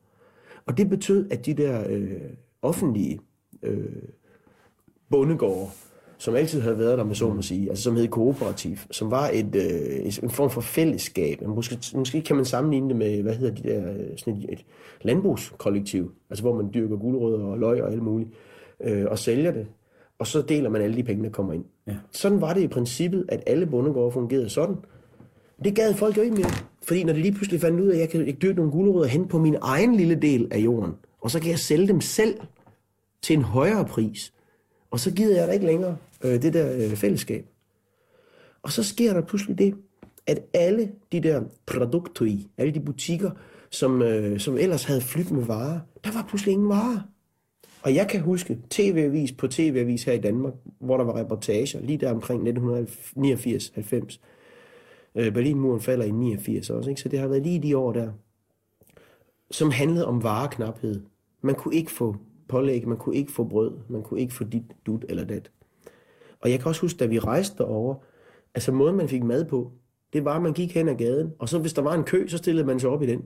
Og 0.66 0.78
det 0.78 0.88
betød, 0.88 1.30
at 1.30 1.46
de 1.46 1.54
der 1.54 1.84
øh, 1.88 2.20
offentlige 2.62 3.20
øh, 3.62 4.02
bondegårde, 5.11 5.70
som 6.18 6.34
altid 6.34 6.60
havde 6.60 6.78
været 6.78 6.98
der, 6.98 7.04
med 7.04 7.14
så 7.14 7.28
må 7.28 7.42
sige, 7.42 7.68
altså 7.68 7.84
som 7.84 7.96
hed 7.96 8.08
kooperativ, 8.08 8.76
som 8.90 9.10
var 9.10 9.30
et, 9.32 9.56
øh, 9.56 10.12
en 10.22 10.30
form 10.30 10.50
for 10.50 10.60
fællesskab. 10.60 11.42
Måske, 11.46 11.78
måske 11.94 12.20
kan 12.22 12.36
man 12.36 12.44
sammenligne 12.44 12.88
det 12.88 12.96
med, 12.96 13.22
hvad 13.22 13.34
hedder 13.34 13.54
de 13.54 13.62
der, 13.62 13.92
øh, 13.92 14.06
sådan 14.16 14.36
et, 14.36 14.46
et 14.52 14.64
landbrugskollektiv, 15.02 16.12
altså 16.30 16.42
hvor 16.42 16.56
man 16.56 16.70
dyrker 16.74 16.96
gulerødder 16.96 17.44
og 17.44 17.58
løg 17.58 17.82
og 17.82 17.92
alt 17.92 18.02
muligt, 18.02 18.30
øh, 18.84 19.04
og 19.10 19.18
sælger 19.18 19.52
det, 19.52 19.66
og 20.18 20.26
så 20.26 20.42
deler 20.42 20.70
man 20.70 20.82
alle 20.82 20.96
de 20.96 21.02
penge, 21.02 21.24
der 21.24 21.30
kommer 21.30 21.52
ind. 21.52 21.64
Ja. 21.86 21.96
Sådan 22.10 22.40
var 22.40 22.54
det 22.54 22.60
i 22.60 22.68
princippet, 22.68 23.24
at 23.28 23.42
alle 23.46 23.66
bondegårde 23.66 24.12
fungerede 24.12 24.48
sådan. 24.48 24.76
Det 25.64 25.74
gad 25.74 25.94
folk 25.94 26.16
jo 26.16 26.22
ikke 26.22 26.36
mere. 26.36 26.50
Fordi 26.82 27.04
når 27.04 27.12
de 27.12 27.20
lige 27.20 27.32
pludselig 27.32 27.60
fandt 27.60 27.80
ud 27.80 27.88
af, 27.88 27.94
at 27.94 28.00
jeg 28.00 28.08
kan 28.08 28.20
jeg 28.20 28.26
kan 28.26 28.42
dyrke 28.42 28.56
nogle 28.56 28.72
gulerødder 28.72 29.08
hen 29.08 29.28
på 29.28 29.38
min 29.38 29.56
egen 29.62 29.94
lille 29.94 30.14
del 30.14 30.48
af 30.50 30.58
jorden, 30.58 30.92
og 31.20 31.30
så 31.30 31.40
kan 31.40 31.50
jeg 31.50 31.58
sælge 31.58 31.88
dem 31.88 32.00
selv 32.00 32.34
til 33.22 33.36
en 33.36 33.42
højere 33.42 33.84
pris, 33.84 34.32
og 34.90 35.00
så 35.00 35.10
gider 35.14 35.38
jeg 35.38 35.48
da 35.48 35.52
ikke 35.52 35.66
længere 35.66 35.96
øh, 36.24 36.42
det 36.42 36.54
der 36.54 36.76
øh, 36.76 36.96
fællesskab. 36.96 37.46
Og 38.62 38.72
så 38.72 38.82
sker 38.82 39.12
der 39.12 39.20
pludselig 39.20 39.58
det, 39.58 39.74
at 40.26 40.38
alle 40.54 40.92
de 41.12 41.20
der 41.20 41.42
produkter 41.66 42.24
i, 42.24 42.48
alle 42.58 42.74
de 42.74 42.80
butikker, 42.80 43.30
som, 43.70 44.02
øh, 44.02 44.40
som 44.40 44.58
ellers 44.58 44.84
havde 44.84 45.00
flyttet 45.00 45.32
med 45.32 45.44
varer, 45.44 45.80
der 46.04 46.12
var 46.12 46.26
pludselig 46.28 46.52
ingen 46.52 46.68
varer. 46.68 47.00
Og 47.82 47.94
jeg 47.94 48.08
kan 48.08 48.20
huske 48.20 48.58
tv-avis 48.70 49.32
på 49.32 49.48
tv-avis 49.48 50.04
her 50.04 50.12
i 50.12 50.20
Danmark, 50.20 50.54
hvor 50.78 50.96
der 50.96 51.04
var 51.04 51.16
reportager 51.16 51.80
lige 51.80 51.98
der 51.98 52.10
omkring 52.10 52.48
1989-90. 52.48 54.18
Øh, 55.14 55.32
Berlinmuren 55.32 55.80
falder 55.80 56.04
i 56.04 56.10
89 56.10 56.70
også, 56.70 56.90
ikke? 56.90 57.02
så 57.02 57.08
det 57.08 57.18
har 57.18 57.28
været 57.28 57.42
lige 57.42 57.62
de 57.62 57.76
år 57.76 57.92
der, 57.92 58.12
som 59.50 59.70
handlede 59.70 60.06
om 60.06 60.22
vareknaphed. 60.22 61.02
Man 61.42 61.54
kunne 61.54 61.74
ikke 61.74 61.90
få 61.90 62.16
pålæg, 62.48 62.88
man 62.88 62.98
kunne 62.98 63.16
ikke 63.16 63.32
få 63.32 63.44
brød, 63.44 63.72
man 63.88 64.02
kunne 64.02 64.20
ikke 64.20 64.34
få 64.34 64.44
dit, 64.44 64.62
dut 64.86 65.04
eller 65.08 65.24
dat. 65.24 65.50
Og 66.41 66.51
jeg 66.51 66.61
kan 66.61 66.68
også 66.68 66.80
huske, 66.80 66.99
da 66.99 67.07
vi 67.07 67.18
rejste 67.18 67.59
derover, 67.59 67.95
altså 68.55 68.72
måden 68.72 68.97
man 68.97 69.09
fik 69.09 69.24
mad 69.24 69.45
på, 69.45 69.72
det 70.12 70.24
var, 70.24 70.37
at 70.37 70.43
man 70.43 70.53
gik 70.53 70.74
hen 70.74 70.89
ad 70.89 70.95
gaden, 70.95 71.32
og 71.39 71.49
så 71.49 71.59
hvis 71.59 71.72
der 71.72 71.82
var 71.82 71.95
en 71.95 72.05
kø, 72.05 72.28
så 72.28 72.39
stillede 72.39 72.66
man 72.66 72.80
sig 72.80 72.91
op 72.91 73.03
i 73.03 73.07
den, 73.07 73.22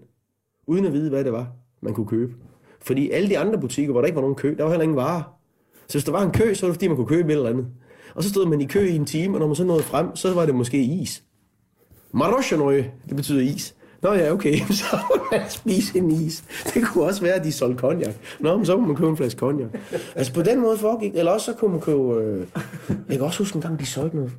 uden 0.66 0.84
at 0.84 0.92
vide, 0.92 1.10
hvad 1.10 1.24
det 1.24 1.32
var, 1.32 1.52
man 1.80 1.94
kunne 1.94 2.06
købe. 2.06 2.34
Fordi 2.80 3.10
alle 3.10 3.28
de 3.28 3.38
andre 3.38 3.60
butikker, 3.60 3.92
hvor 3.92 4.00
der 4.00 4.06
ikke 4.06 4.16
var 4.16 4.22
nogen 4.22 4.36
kø, 4.36 4.54
der 4.58 4.64
var 4.64 4.70
heller 4.70 4.82
ingen 4.82 4.96
varer. 4.96 5.22
Så 5.88 5.98
hvis 5.98 6.04
der 6.04 6.12
var 6.12 6.22
en 6.22 6.32
kø, 6.32 6.54
så 6.54 6.66
var 6.66 6.68
det 6.68 6.76
fordi, 6.76 6.88
man 6.88 6.96
kunne 6.96 7.06
købe 7.06 7.32
et 7.32 7.36
eller 7.36 7.50
andet. 7.50 7.66
Og 8.14 8.22
så 8.22 8.28
stod 8.30 8.46
man 8.46 8.60
i 8.60 8.66
kø 8.66 8.88
i 8.88 8.96
en 8.96 9.06
time, 9.06 9.36
og 9.36 9.40
når 9.40 9.46
man 9.46 9.56
så 9.56 9.64
nåede 9.64 9.82
frem, 9.82 10.16
så 10.16 10.34
var 10.34 10.46
det 10.46 10.54
måske 10.54 10.82
is. 10.82 11.24
Marosjanøje, 12.12 12.92
det 13.08 13.16
betyder 13.16 13.40
is. 13.40 13.74
Nå 14.02 14.12
ja, 14.12 14.32
okay, 14.32 14.56
så 14.80 14.96
må 15.08 15.22
man 15.32 15.40
spise 15.48 15.98
en 15.98 16.10
is. 16.10 16.44
Det 16.74 16.86
kunne 16.86 17.04
også 17.04 17.22
være, 17.22 17.34
at 17.34 17.44
de 17.44 17.52
solgte 17.52 17.80
cognac. 17.80 18.14
Nå, 18.40 18.56
men 18.56 18.66
så 18.66 18.76
må 18.76 18.86
man 18.86 18.96
købe 18.96 19.10
en 19.10 19.16
flaske 19.16 19.38
cognac. 19.38 19.68
Altså 20.14 20.34
på 20.34 20.42
den 20.42 20.60
måde 20.60 20.78
foregik. 20.78 21.12
Eller 21.14 21.32
også 21.32 21.52
så 21.52 21.58
kunne 21.58 21.70
man 21.70 21.80
købe... 21.80 22.14
Øh... 22.14 22.46
Jeg 22.88 23.16
kan 23.16 23.20
også 23.20 23.38
huske 23.38 23.56
en 23.56 23.62
gang, 23.62 23.80
de 23.80 23.86
solgte 23.86 24.16
noget. 24.16 24.32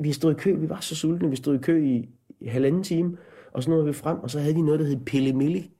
Vi 0.00 0.12
stod 0.12 0.32
i 0.32 0.34
kø, 0.34 0.54
vi 0.54 0.68
var 0.68 0.78
så 0.80 0.96
sultne, 0.96 1.30
vi 1.30 1.36
stod 1.36 1.54
i 1.54 1.58
kø 1.58 1.84
i, 1.84 2.08
i 2.40 2.48
halvanden 2.48 2.82
time, 2.82 3.16
og 3.52 3.62
så 3.62 3.70
nåede 3.70 3.86
vi 3.86 3.92
frem, 3.92 4.18
og 4.18 4.30
så 4.30 4.40
havde 4.40 4.54
de 4.54 4.62
noget, 4.62 4.80
der 4.80 4.86
hed 4.86 4.96
Pille 5.06 5.32
Milli. 5.32 5.70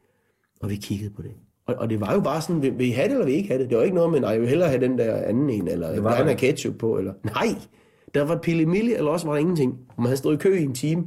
Og 0.60 0.70
vi 0.70 0.76
kiggede 0.76 1.10
på 1.10 1.22
det. 1.22 1.30
Og, 1.66 1.74
og 1.74 1.90
det 1.90 2.00
var 2.00 2.14
jo 2.14 2.20
bare 2.20 2.42
sådan, 2.42 2.62
vil, 2.62 2.78
vil 2.78 2.86
I 2.86 2.90
have 2.90 3.08
det, 3.08 3.12
eller 3.12 3.24
vil 3.24 3.34
I 3.34 3.36
ikke 3.36 3.48
have 3.48 3.62
det? 3.62 3.70
Det 3.70 3.78
var 3.78 3.84
ikke 3.84 3.96
noget 3.96 4.12
med, 4.12 4.20
nej, 4.20 4.30
jeg 4.30 4.40
vil 4.40 4.48
hellere 4.48 4.68
have 4.68 4.80
den 4.80 4.98
der 4.98 5.14
anden 5.16 5.50
en, 5.50 5.68
eller 5.68 5.92
der 5.92 6.10
er 6.10 6.34
ketchup 6.34 6.74
på, 6.74 6.98
eller... 6.98 7.12
Nej, 7.24 7.54
der 8.14 8.22
var 8.22 8.36
Pille 8.36 8.66
Milli, 8.66 8.94
eller 8.94 9.10
også 9.10 9.26
var 9.26 9.32
der 9.32 9.40
ingenting. 9.40 9.78
Man 9.96 10.06
havde 10.06 10.16
stået 10.16 10.34
i 10.34 10.38
kø 10.38 10.58
i 10.58 10.62
en 10.62 10.74
time. 10.74 11.06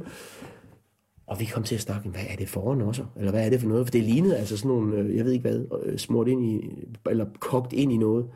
Og 1.32 1.40
vi 1.40 1.44
kom 1.44 1.62
til 1.62 1.74
at 1.74 1.80
snakke, 1.80 2.08
hvad 2.08 2.20
er 2.30 2.36
det 2.36 2.48
foran 2.48 2.80
også? 2.82 3.04
Eller 3.16 3.30
hvad 3.30 3.46
er 3.46 3.50
det 3.50 3.60
for 3.60 3.68
noget? 3.68 3.86
For 3.86 3.90
det 3.90 4.02
lignede 4.02 4.36
altså 4.36 4.56
sådan 4.56 4.68
nogle, 4.68 4.96
øh, 4.96 5.16
jeg 5.16 5.24
ved 5.24 5.32
ikke 5.32 5.48
hvad, 5.48 5.64
øh, 5.84 5.98
smurt 5.98 6.28
ind 6.28 6.44
i, 6.44 6.70
eller 7.10 7.26
kogt 7.40 7.72
ind 7.72 7.92
i 7.92 7.96
noget. 7.96 8.26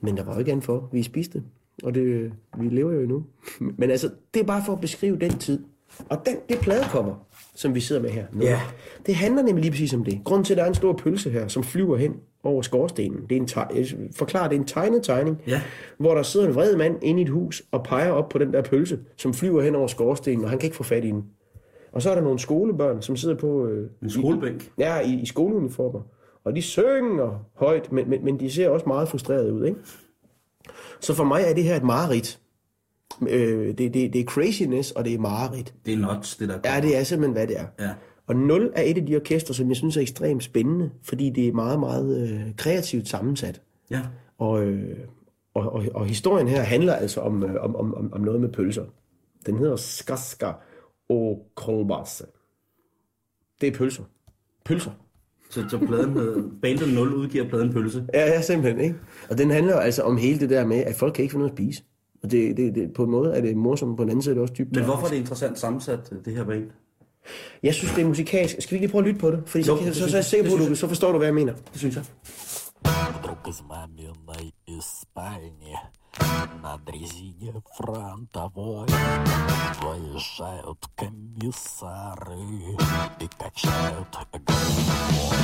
Men 0.00 0.16
der 0.16 0.24
var 0.24 0.32
jo 0.32 0.38
ikke 0.38 0.50
andet 0.52 0.64
for. 0.64 0.88
Vi 0.92 1.02
spiste. 1.02 1.42
Og 1.82 1.94
det, 1.94 2.32
vi 2.58 2.68
lever 2.68 2.92
jo 2.92 3.00
endnu. 3.00 3.24
Men 3.78 3.90
altså, 3.90 4.10
det 4.34 4.40
er 4.40 4.44
bare 4.44 4.62
for 4.66 4.72
at 4.72 4.80
beskrive 4.80 5.16
den 5.18 5.30
tid. 5.38 5.62
Og 6.08 6.18
den, 6.26 6.36
det 6.48 6.58
pladecover, 6.58 7.14
som 7.54 7.74
vi 7.74 7.80
sidder 7.80 8.02
med 8.02 8.10
her 8.10 8.24
nu, 8.32 8.40
Ja. 8.44 8.60
det 9.06 9.14
handler 9.14 9.42
nemlig 9.42 9.62
lige 9.62 9.70
præcis 9.72 9.94
om 9.94 10.04
det. 10.04 10.20
Grunden 10.24 10.44
til, 10.44 10.54
at 10.54 10.58
der 10.58 10.64
er 10.64 10.68
en 10.68 10.74
stor 10.74 10.92
pølse 10.92 11.30
her, 11.30 11.48
som 11.48 11.62
flyver 11.64 11.96
hen 11.96 12.12
over 12.42 12.62
skorstenen. 12.62 13.18
Det 13.30 13.36
er 13.36 13.40
en 13.40 13.48
teg- 13.50 14.12
forklarer, 14.16 14.48
det 14.48 14.56
er 14.56 14.60
en 14.60 14.66
tegnet 14.66 15.02
tegning, 15.02 15.36
Ja. 15.46 15.60
hvor 15.98 16.14
der 16.14 16.22
sidder 16.22 16.48
en 16.48 16.54
vred 16.54 16.76
mand 16.76 16.96
inde 17.02 17.20
i 17.20 17.24
et 17.24 17.28
hus 17.28 17.62
og 17.70 17.82
peger 17.84 18.10
op 18.10 18.28
på 18.28 18.38
den 18.38 18.52
der 18.52 18.62
pølse, 18.62 18.98
som 19.16 19.34
flyver 19.34 19.62
hen 19.62 19.74
over 19.74 19.86
skorstenen, 19.86 20.44
og 20.44 20.50
han 20.50 20.58
kan 20.58 20.66
ikke 20.66 20.76
få 20.76 20.82
fat 20.82 21.04
i 21.04 21.08
den. 21.08 21.24
Og 21.92 22.02
så 22.02 22.10
er 22.10 22.14
der 22.14 22.22
nogle 22.22 22.38
skolebørn, 22.38 23.02
som 23.02 23.16
sidder 23.16 23.34
på... 23.36 23.66
Øh, 23.66 23.90
En 24.02 24.10
skolebænk. 24.10 24.72
Ja, 24.78 25.00
i, 25.00 25.14
i 25.14 25.26
skoleuniformer. 25.26 26.00
Og 26.44 26.56
de 26.56 26.62
synger 26.62 27.44
højt, 27.54 27.92
men, 27.92 28.10
men, 28.10 28.24
men 28.24 28.40
de 28.40 28.50
ser 28.50 28.68
også 28.68 28.86
meget 28.86 29.08
frustrerede 29.08 29.52
ud, 29.52 29.64
ikke? 29.64 29.78
Så 31.00 31.14
for 31.14 31.24
mig 31.24 31.42
er 31.46 31.54
det 31.54 31.64
her 31.64 31.76
et 31.76 31.84
mareridt. 31.84 32.40
Øh, 33.28 33.68
det, 33.68 33.78
det, 33.78 34.12
det 34.12 34.20
er 34.20 34.24
craziness, 34.24 34.90
og 34.90 35.04
det 35.04 35.14
er 35.14 35.18
mareridt. 35.18 35.74
Det 35.86 35.94
er 35.94 35.98
nuts, 35.98 36.36
det 36.36 36.48
der. 36.48 36.58
Ja, 36.64 36.80
det 36.80 36.96
er 36.96 37.02
simpelthen, 37.02 37.32
hvad 37.32 37.46
det 37.46 37.60
er. 37.60 37.64
Ja. 37.80 37.90
Og 38.26 38.36
Nul 38.36 38.72
er 38.74 38.82
et 38.82 38.98
af 38.98 39.06
de 39.06 39.16
orkester, 39.16 39.54
som 39.54 39.68
jeg 39.68 39.76
synes 39.76 39.96
er 39.96 40.00
ekstremt 40.00 40.42
spændende, 40.42 40.90
fordi 41.02 41.30
det 41.30 41.48
er 41.48 41.52
meget, 41.52 41.80
meget 41.80 42.30
øh, 42.30 42.40
kreativt 42.56 43.08
sammensat. 43.08 43.62
Ja. 43.90 44.00
Og, 44.38 44.62
øh, 44.62 44.98
og, 45.54 45.72
og, 45.72 45.84
og 45.94 46.06
historien 46.06 46.48
her 46.48 46.62
handler 46.62 46.92
altså 46.94 47.20
om, 47.20 47.42
øh, 47.44 47.64
om, 47.64 47.76
om, 47.76 47.94
om, 47.94 48.12
om 48.12 48.20
noget 48.20 48.40
med 48.40 48.48
pølser. 48.48 48.84
Den 49.46 49.58
hedder 49.58 49.76
Skaska 49.76 50.52
og 51.10 51.46
kolbasse. 51.54 52.24
Det 53.60 53.66
er 53.66 53.78
pølser. 53.78 54.02
Pølser. 54.64 54.90
Så, 55.50 55.64
så 55.68 55.78
pladen, 55.78 56.14
med 56.14 56.60
Bandet 56.62 56.94
0 56.94 57.14
udgiver 57.14 57.48
pladen 57.48 57.72
pølse? 57.72 58.06
Ja, 58.14 58.26
ja, 58.26 58.42
simpelthen. 58.42 58.84
Ikke? 58.84 58.96
Og 59.30 59.38
den 59.38 59.50
handler 59.50 59.76
altså 59.76 60.02
om 60.02 60.16
hele 60.16 60.40
det 60.40 60.50
der 60.50 60.66
med, 60.66 60.76
at 60.76 60.94
folk 60.94 61.14
kan 61.14 61.22
ikke 61.22 61.32
finde 61.32 61.42
noget 61.42 61.52
at 61.52 61.56
spise. 61.56 61.82
Og 62.22 62.30
det, 62.30 62.56
det, 62.56 62.74
det, 62.74 62.92
på 62.92 63.04
en 63.04 63.10
måde 63.10 63.34
er 63.34 63.40
det 63.40 63.56
morsomt, 63.56 63.96
på 63.96 64.02
den 64.02 64.10
anden 64.10 64.22
side 64.22 64.32
er 64.32 64.34
det 64.34 64.42
også 64.42 64.54
dybt. 64.58 64.76
Men 64.76 64.84
hvorfor 64.84 65.06
er 65.06 65.10
det 65.10 65.16
interessant 65.16 65.58
sammensat, 65.58 66.12
øh, 66.12 66.24
det 66.24 66.34
her 66.34 66.44
band? 66.44 66.70
Jeg 67.62 67.74
synes, 67.74 67.92
det 67.94 68.02
er 68.02 68.08
musikalsk. 68.08 68.56
Skal 68.60 68.74
vi 68.74 68.80
lige 68.82 68.90
prøve 68.90 69.02
at 69.02 69.06
lytte 69.06 69.20
på 69.20 69.30
det? 69.30 69.42
Fordi 69.46 69.64
jo, 69.64 69.76
så, 69.76 69.84
det 69.84 69.96
så, 69.96 70.08
så, 70.08 70.16
er 70.16 70.18
jeg 70.18 70.24
sikker 70.24 70.50
på, 70.50 70.56
du, 70.56 70.74
så 70.74 70.88
forstår 70.88 71.12
du, 71.12 71.18
hvad 71.18 71.26
jeg 71.26 71.34
mener. 71.34 71.52
Det 71.52 71.78
synes 71.78 71.96
jeg. 71.96 72.04
На 76.62 76.76
дрезине 76.78 77.54
фронтовой 77.76 78.88
Выезжают 79.80 80.84
комиссары 80.96 82.38
и 83.20 83.28
качают 83.38 84.08
головой 84.32 85.36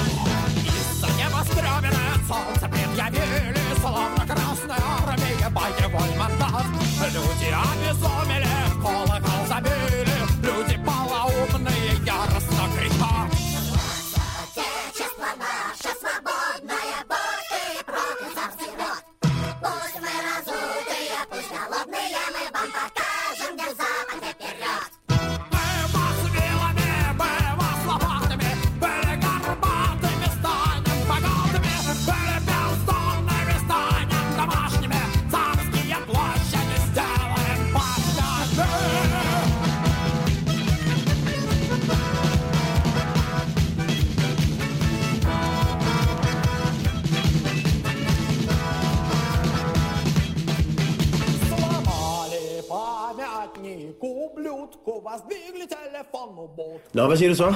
Из-за 0.64 1.06
небоскребенное 1.06 2.14
солнце 2.26 2.68
предъявили 2.68 3.80
Словно 3.80 4.26
красная 4.26 4.80
армия 5.08 5.48
боевой 5.50 6.18
мандат. 6.18 6.66
Люди 7.12 7.54
обезумели, 7.54 8.48
колокол 8.82 9.46
забили 9.46 10.15
Nå, 56.94 57.06
hvad 57.06 57.16
siger 57.16 57.28
du 57.28 57.34
så? 57.34 57.54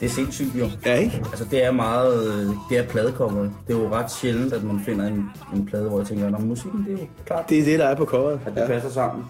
Det 0.00 0.06
er 0.06 0.10
sindssygt 0.10 0.54
jo. 0.54 0.66
Ja, 0.86 0.94
ikke? 0.94 1.16
Altså 1.16 1.44
det 1.50 1.64
er 1.64 1.70
meget, 1.70 2.48
det 2.70 2.78
er 2.78 2.88
pladecover. 2.88 3.42
Det 3.42 3.74
er 3.74 3.78
jo 3.78 3.88
ret 3.88 4.10
sjældent, 4.12 4.52
at 4.52 4.64
man 4.64 4.80
finder 4.80 5.06
en, 5.06 5.24
en 5.54 5.66
plade, 5.66 5.88
hvor 5.88 5.98
jeg 5.98 6.06
tænker, 6.06 6.36
at 6.36 6.42
musikken 6.42 6.84
det 6.84 6.94
er 6.94 6.98
jo 6.98 7.06
klart, 7.26 7.48
Det 7.48 7.58
er 7.60 7.64
det, 7.64 7.78
der 7.78 7.84
er 7.86 7.94
på 7.94 8.04
coveret. 8.04 8.40
at 8.46 8.54
det 8.54 8.66
passer 8.66 8.90
sammen. 8.90 9.24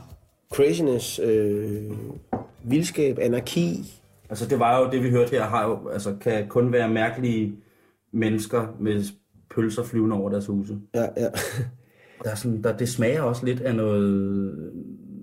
Craziness, 0.54 1.18
øh, 1.18 1.90
vildskab, 2.64 3.18
anarki. 3.18 3.92
Altså 4.30 4.46
det 4.46 4.58
var 4.58 4.78
jo 4.80 4.90
det, 4.90 5.02
vi 5.02 5.10
hørte 5.10 5.30
her, 5.30 5.44
har 5.44 5.64
jo, 5.68 5.88
altså, 5.88 6.14
kan 6.20 6.48
kun 6.48 6.72
være 6.72 6.88
mærkelige 6.88 7.56
mennesker 8.12 8.66
med 8.80 9.04
pølser 9.54 9.84
flyvende 9.84 10.16
over 10.16 10.30
deres 10.30 10.46
huse. 10.46 10.78
Ja, 10.94 11.06
ja. 11.16 11.28
Der 12.24 12.30
er 12.30 12.34
sådan, 12.34 12.62
der, 12.62 12.76
det 12.76 12.88
smager 12.88 13.22
også 13.22 13.44
lidt 13.44 13.60
af 13.60 13.74
noget, 13.74 14.72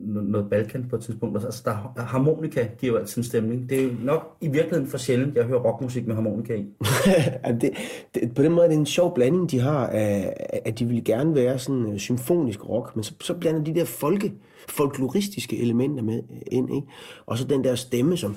noget 0.05 0.49
Balkan 0.49 0.85
på 0.89 0.95
et 0.95 1.01
tidspunkt. 1.01 1.45
Altså, 1.45 1.61
der, 1.65 2.01
harmonika 2.01 2.67
giver 2.79 2.93
jo 2.93 2.99
altid 2.99 3.17
en 3.17 3.23
stemning. 3.23 3.69
Det 3.69 3.83
er 3.83 3.89
nok 4.03 4.37
i 4.41 4.47
virkeligheden 4.47 4.87
for 4.87 4.97
sjældent, 4.97 5.35
jeg 5.35 5.43
hører 5.43 5.59
rockmusik 5.59 6.07
med 6.07 6.15
harmonika 6.15 6.53
i. 6.53 6.65
Det, 7.61 7.71
det, 8.15 8.35
på 8.35 8.43
den 8.43 8.51
måde 8.51 8.65
er 8.65 8.69
det 8.69 8.77
en 8.77 8.85
sjov 8.85 9.15
blanding, 9.15 9.51
de 9.51 9.59
har, 9.59 9.87
af, 9.87 10.33
at 10.65 10.79
de 10.79 10.85
vil 10.85 11.03
gerne 11.03 11.35
være 11.35 11.59
sådan 11.59 11.85
uh, 11.85 11.97
symfonisk 11.97 12.69
rock, 12.69 12.95
men 12.95 13.03
så, 13.03 13.13
så 13.21 13.33
blander 13.33 13.63
de 13.63 13.75
der 13.75 13.85
folke, 13.85 14.33
folkloristiske 14.69 15.61
elementer 15.61 16.03
med 16.03 16.15
øh, 16.15 16.41
ind, 16.51 16.75
ikke? 16.75 16.87
Og 17.25 17.37
så 17.37 17.43
den 17.43 17.63
der 17.63 17.75
stemme, 17.75 18.17
som... 18.17 18.35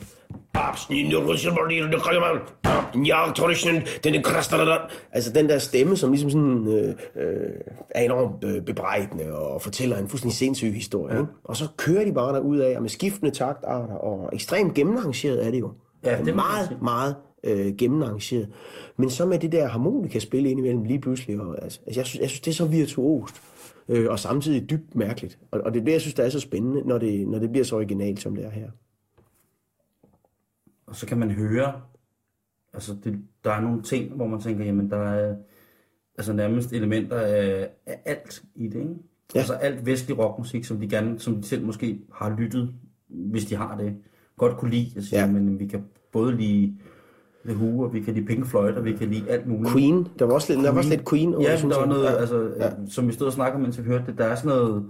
Altså 5.13 5.33
den 5.33 5.49
der 5.49 5.59
stemme, 5.59 5.97
som 5.97 6.11
ligesom 6.11 6.31
sådan, 6.31 6.69
øh, 6.69 6.95
øh, 7.17 7.51
er 7.91 8.03
enormt 8.03 8.45
øh, 8.45 8.63
bebrejdende 8.63 9.37
og 9.37 9.63
fortæller 9.63 9.99
en 9.99 10.09
fuldstændig 10.09 10.37
sindssyg 10.37 10.73
historie. 10.75 11.15
Ja. 11.15 11.21
Ikke? 11.21 11.33
Og 11.45 11.56
så 11.57 11.69
kører 11.77 12.05
de 12.05 12.13
bare 12.13 12.35
derud 12.35 12.59
af, 12.59 12.77
og 12.77 12.83
med 12.83 12.91
skiftende 12.91 13.31
taktarter, 13.31 13.95
og 13.95 14.31
ekstremt 14.33 14.75
gennemarrangeret 14.75 15.47
er 15.47 15.51
det 15.51 15.61
jo. 15.61 15.73
Ja, 16.05 16.19
det 16.19 16.27
man 16.27 16.37
meget, 16.37 16.69
sige. 16.69 16.79
meget 16.83 17.17
øh, 17.45 17.77
gennemarrangeret. 17.77 18.49
Men 18.97 19.11
så 19.11 19.27
med 19.27 19.39
det 19.39 19.53
der 19.53 19.69
harmonika 19.69 20.19
spille 20.19 20.51
ind 20.51 20.59
imellem 20.61 20.85
lige 20.85 21.01
pludselig, 21.01 21.41
og, 21.41 21.63
altså, 21.63 21.81
altså, 21.87 22.01
jeg, 22.01 22.07
synes, 22.07 22.21
jeg 22.21 22.29
synes, 22.31 22.41
det 22.41 22.51
er 22.51 22.55
så 22.55 22.67
virtuost, 22.67 23.43
øh, 23.89 24.11
og 24.11 24.19
samtidig 24.19 24.71
dybt 24.71 24.95
mærkeligt. 24.95 25.39
Og, 25.51 25.61
og 25.61 25.75
det 25.75 25.81
er 25.81 25.85
det, 25.85 25.93
jeg 25.93 26.01
synes, 26.01 26.15
der 26.15 26.23
er 26.25 26.29
så 26.29 26.41
spændende, 26.41 26.89
når 26.89 26.99
det, 26.99 27.29
når 27.29 27.39
det 27.39 27.51
bliver 27.51 27.65
så 27.65 27.77
originalt, 27.77 28.21
som 28.21 28.37
det 28.37 28.45
er 28.45 28.51
her. 28.51 28.71
Og 30.87 30.97
så 30.97 31.07
kan 31.07 31.19
man 31.19 31.31
høre, 31.31 31.83
altså 32.73 32.97
det, 33.05 33.19
der 33.45 33.53
er 33.53 33.61
nogle 33.61 33.83
ting, 33.83 34.15
hvor 34.15 34.27
man 34.27 34.41
tænker, 34.41 34.65
jamen 34.65 34.91
der 34.91 34.99
er 34.99 35.37
altså 36.19 36.33
nærmest 36.33 36.73
elementer 36.73 37.21
af, 37.21 37.69
af 37.87 38.01
alt 38.05 38.43
i 38.55 38.69
det, 38.69 38.81
ikke? 38.81 38.95
Ja. 39.35 39.39
Altså 39.39 39.53
alt 39.55 39.87
vestlig 39.87 40.19
rockmusik, 40.19 40.65
som 40.65 40.81
de 40.81 40.89
gerne, 40.89 41.19
som 41.19 41.35
de 41.37 41.43
selv 41.49 41.67
måske 41.67 41.99
har 42.15 42.37
lyttet, 42.39 42.73
hvis 43.09 43.45
de 43.45 43.57
har 43.57 43.77
det, 43.79 43.95
godt 44.39 44.57
kunne 44.57 44.71
lide. 44.71 44.91
Jeg 44.95 45.03
siger, 45.03 45.21
Ja. 45.21 45.27
men 45.33 45.59
vi 45.59 45.67
kan 45.67 45.85
både 46.13 46.37
lide 46.37 46.75
The 47.49 47.57
Who, 47.57 47.81
og 47.83 47.95
vi 47.95 48.01
kan 48.01 48.15
lide 48.15 48.27
Pink 48.27 48.47
Floyd, 48.47 48.73
og 48.73 48.85
vi 48.85 48.93
kan 48.93 49.09
lide 49.09 49.31
alt 49.31 49.47
muligt. 49.47 49.73
Queen, 49.75 50.07
der 50.19 50.25
var 50.25 50.35
også 50.35 50.53
lidt, 50.53 50.65
der 50.65 50.71
var 50.71 50.79
også 50.79 50.91
lidt 50.91 51.09
Queen 51.09 51.35
over, 51.35 51.51
Ja, 51.51 51.57
synes 51.57 51.75
der 51.75 51.81
var 51.81 51.89
noget, 51.89 52.05
ja. 52.05 52.15
altså, 52.15 52.43
Ja. 52.59 52.65
ja. 52.65 52.71
som 52.89 53.09
vi 53.09 53.13
stod 53.13 53.27
og 53.27 53.33
snakkede, 53.33 53.63
mens 53.63 53.79
vi 53.79 53.85
hørte 53.85 54.05
det, 54.07 54.19
der 54.19 54.25
er 54.25 54.35
sådan 54.35 54.49
noget, 54.49 54.85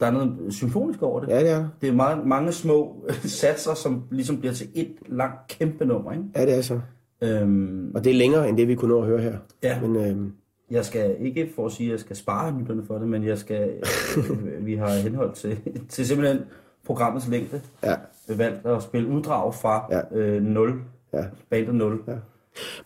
der 0.00 0.06
er 0.06 0.10
noget 0.10 0.32
symfonisk 0.54 1.02
over 1.02 1.20
det. 1.20 1.28
Ja, 1.28 1.40
det 1.40 1.50
er. 1.50 1.68
Det 1.80 1.88
er 1.88 1.92
meget, 1.92 2.26
mange 2.26 2.52
små 2.52 3.06
satser, 3.24 3.74
som 3.74 4.02
ligesom 4.10 4.38
bliver 4.38 4.52
til 4.52 4.66
et 4.74 4.94
langt 5.08 5.38
kæmpe 5.48 5.84
nummer, 5.84 6.12
ikke? 6.12 6.24
Ja, 6.36 6.46
det 6.46 6.58
er 6.58 6.62
så. 6.62 6.80
Øhm, 7.22 7.92
Og 7.94 8.04
det 8.04 8.10
er 8.12 8.14
længere, 8.16 8.48
end 8.48 8.56
det 8.56 8.68
vi 8.68 8.74
kunne 8.74 8.88
nå 8.94 9.00
at 9.00 9.06
høre 9.06 9.20
her. 9.20 9.36
Ja. 9.62 9.80
Men 9.80 9.96
øh, 9.96 10.30
Jeg 10.72 10.84
skal 10.84 11.16
ikke 11.20 11.48
for 11.54 11.66
at 11.66 11.72
sige, 11.72 11.86
at 11.86 11.92
jeg 11.92 12.00
skal 12.00 12.16
spare 12.16 12.58
lytterne 12.58 12.82
for 12.86 12.98
det, 12.98 13.08
men 13.08 13.24
jeg 13.24 13.38
skal, 13.38 13.70
øh, 14.16 14.66
vi 14.66 14.74
har 14.76 14.88
henholdt 15.02 15.34
til, 15.34 15.58
til 15.88 16.06
simpelthen 16.06 16.38
programmets 16.86 17.28
længde 17.28 17.60
ja. 17.84 17.94
valgt 18.28 18.66
at 18.66 18.82
spille 18.82 19.08
uddrag 19.08 19.54
fra 19.54 19.86
Ja. 19.90 20.18
øh, 20.18 20.42
0, 20.42 20.72
Ja. 21.14 21.24
bandet 21.50 21.74
0. 21.74 22.00
Ja. 22.08 22.12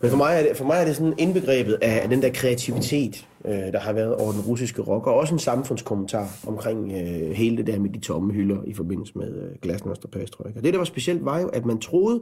Men 0.01 0.09
for 0.09 0.17
mig, 0.17 0.33
er 0.39 0.41
det, 0.47 0.57
for 0.57 0.65
mig 0.65 0.77
er 0.81 0.85
det 0.85 0.95
sådan 0.95 1.13
indbegrebet 1.17 1.77
af 1.81 2.09
den 2.09 2.21
der 2.21 2.29
kreativitet, 2.33 3.27
øh, 3.45 3.51
der 3.53 3.79
har 3.79 3.93
været 3.93 4.15
over 4.15 4.31
den 4.31 4.41
russiske 4.41 4.81
rock, 4.81 5.07
og 5.07 5.13
også 5.13 5.33
en 5.35 5.39
samfundskommentar 5.39 6.27
omkring 6.47 6.91
øh, 6.91 7.29
hele 7.31 7.57
det 7.57 7.67
der 7.67 7.79
med 7.79 7.89
de 7.89 7.99
tomme 7.99 8.33
hylder 8.33 8.57
i 8.67 8.73
forbindelse 8.73 9.13
med 9.17 9.35
øh, 9.35 9.49
glasnost 9.61 10.05
og 10.05 10.11
perestrojka. 10.11 10.59
Det, 10.59 10.73
der 10.73 10.77
var 10.77 10.85
specielt, 10.85 11.25
var 11.25 11.39
jo, 11.39 11.47
at 11.47 11.65
man 11.65 11.79
troede, 11.79 12.21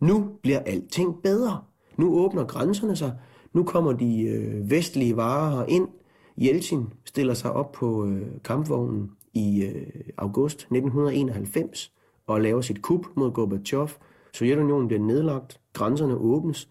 nu 0.00 0.28
bliver 0.42 0.58
alting 0.58 1.22
bedre. 1.22 1.58
Nu 1.96 2.14
åbner 2.18 2.44
grænserne 2.44 2.96
sig. 2.96 3.12
Nu 3.52 3.62
kommer 3.62 3.92
de 3.92 4.22
øh, 4.22 4.70
vestlige 4.70 5.16
varer 5.16 5.66
ind. 5.66 5.88
Jeltsin 6.36 6.86
stiller 7.04 7.34
sig 7.34 7.52
op 7.52 7.72
på 7.72 8.06
øh, 8.06 8.26
kampvognen 8.44 9.10
i 9.32 9.64
øh, 9.64 9.86
august 10.16 10.56
1991 10.60 11.92
og 12.26 12.40
laver 12.40 12.60
sit 12.60 12.82
kup 12.82 13.06
mod 13.16 13.30
Gorbachev. 13.30 13.88
Sovjetunionen 14.32 14.88
bliver 14.88 15.02
nedlagt, 15.02 15.60
grænserne 15.72 16.14
åbnes, 16.14 16.68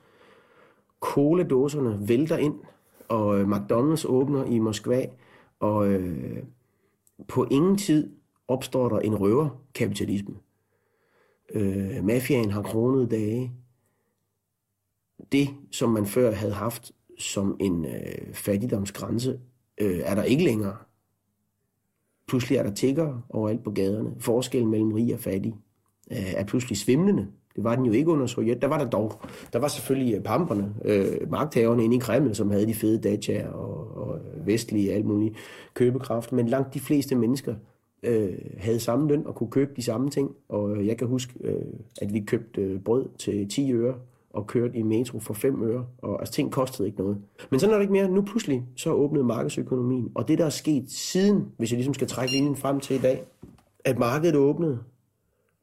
cola-dåserne 1.00 2.08
vælter 2.08 2.38
ind, 2.38 2.56
og 3.08 3.40
øh, 3.40 3.48
McDonald's 3.48 4.08
åbner 4.08 4.46
i 4.46 4.60
Moskva, 4.60 5.06
og 5.60 5.88
øh, 5.88 6.44
på 7.28 7.48
ingen 7.52 7.78
tid 7.78 8.12
opstår 8.48 8.90
der 8.90 9.00
en 9.00 9.16
røverkapitalisme. 9.16 10.36
Øh, 11.54 12.04
mafiaen 12.04 12.52
har 12.52 12.62
kronede 12.62 13.08
dage. 13.08 13.52
Det, 15.32 15.50
som 15.72 15.90
man 15.90 16.06
før 16.06 16.32
havde 16.32 16.54
haft 16.54 16.92
som 17.18 17.58
en 17.60 17.86
øh, 17.86 18.34
fattigdomsgrænse, 18.34 19.40
øh, 19.82 20.00
er 20.04 20.16
der 20.16 20.24
ikke 20.24 20.44
længere. 20.44 20.76
Pludselig 22.28 22.58
er 22.58 22.64
der 22.64 22.74
tiggere 22.74 23.22
overalt 23.30 23.64
på 23.64 23.72
gaderne. 23.72 24.10
Forskellen 24.20 24.72
mellem 24.72 24.92
rig 24.92 25.14
og 25.14 25.20
fattig 25.20 25.56
øh, 26.12 26.34
er 26.34 26.44
pludselig 26.44 26.78
svimlende. 26.78 27.28
Det 27.56 27.64
var 27.64 27.76
den 27.76 27.86
jo 27.86 27.92
ikke 27.92 28.12
under 28.12 28.26
Sovjet. 28.26 28.62
Der 28.62 28.68
var 28.68 28.78
der 28.78 28.90
dog. 28.90 29.22
Der 29.54 29.60
var 29.60 29.68
selvfølgelig 29.68 30.16
øh, 30.16 30.24
pamperne, 30.24 30.74
øh, 30.86 31.32
magthaverne 31.32 31.84
inde 31.84 31.96
i 31.96 32.00
Kreml, 32.00 32.36
som 32.36 32.52
havde 32.52 32.68
de 32.68 32.74
fede 32.74 33.00
dager 33.00 33.48
og, 33.48 33.98
og 33.98 34.20
vestlige 34.46 34.94
alt 34.94 35.06
muligt 35.06 35.36
købekraft. 35.74 36.32
Men 36.32 36.48
langt 36.48 36.74
de 36.74 36.80
fleste 36.80 37.16
mennesker 37.16 37.56
øh, 38.04 38.38
havde 38.58 38.80
samme 38.80 39.08
løn 39.08 39.28
og 39.28 39.36
kunne 39.36 39.52
købe 39.52 39.72
de 39.76 39.82
samme 39.82 40.10
ting. 40.10 40.32
Og 40.50 40.78
øh, 40.78 40.88
jeg 40.88 40.98
kan 40.98 41.08
huske, 41.08 41.34
øh, 41.44 41.62
at 42.02 42.14
vi 42.14 42.20
købte 42.20 42.62
øh, 42.62 42.80
brød 42.80 43.10
til 43.18 43.50
10 43.50 43.74
øre 43.74 43.96
og 44.30 44.48
kørte 44.48 44.78
i 44.78 44.82
metro 44.82 45.20
for 45.20 45.34
5 45.34 45.64
øre. 45.64 45.86
Og 45.98 46.20
altså, 46.20 46.34
ting 46.34 46.52
kostede 46.52 46.88
ikke 46.88 46.98
noget. 47.00 47.18
Men 47.52 47.60
sådan 47.60 47.74
er 47.74 47.78
det 47.78 47.84
ikke 47.84 47.94
mere. 47.94 48.08
Nu 48.10 48.22
pludselig 48.22 48.64
så 48.76 48.92
åbnede 48.92 49.24
markedsøkonomien. 49.24 50.12
Og 50.16 50.28
det, 50.28 50.38
der 50.38 50.46
er 50.46 50.50
sket 50.50 50.92
siden, 50.92 51.46
hvis 51.58 51.72
jeg 51.72 51.78
ligesom 51.78 51.94
skal 51.94 52.08
trække 52.08 52.34
linjen 52.34 52.56
frem 52.56 52.80
til 52.80 52.96
i 52.96 53.00
dag, 53.00 53.24
at 53.86 54.00
markedet 54.00 54.36
åbnede, 54.36 54.80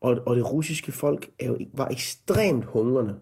og, 0.01 0.19
og 0.27 0.37
det 0.37 0.53
russiske 0.53 0.93
folk 0.93 1.31
er 1.41 1.47
jo, 1.47 1.59
var 1.75 1.89
ekstremt 1.89 2.65
hungrende 2.65 3.15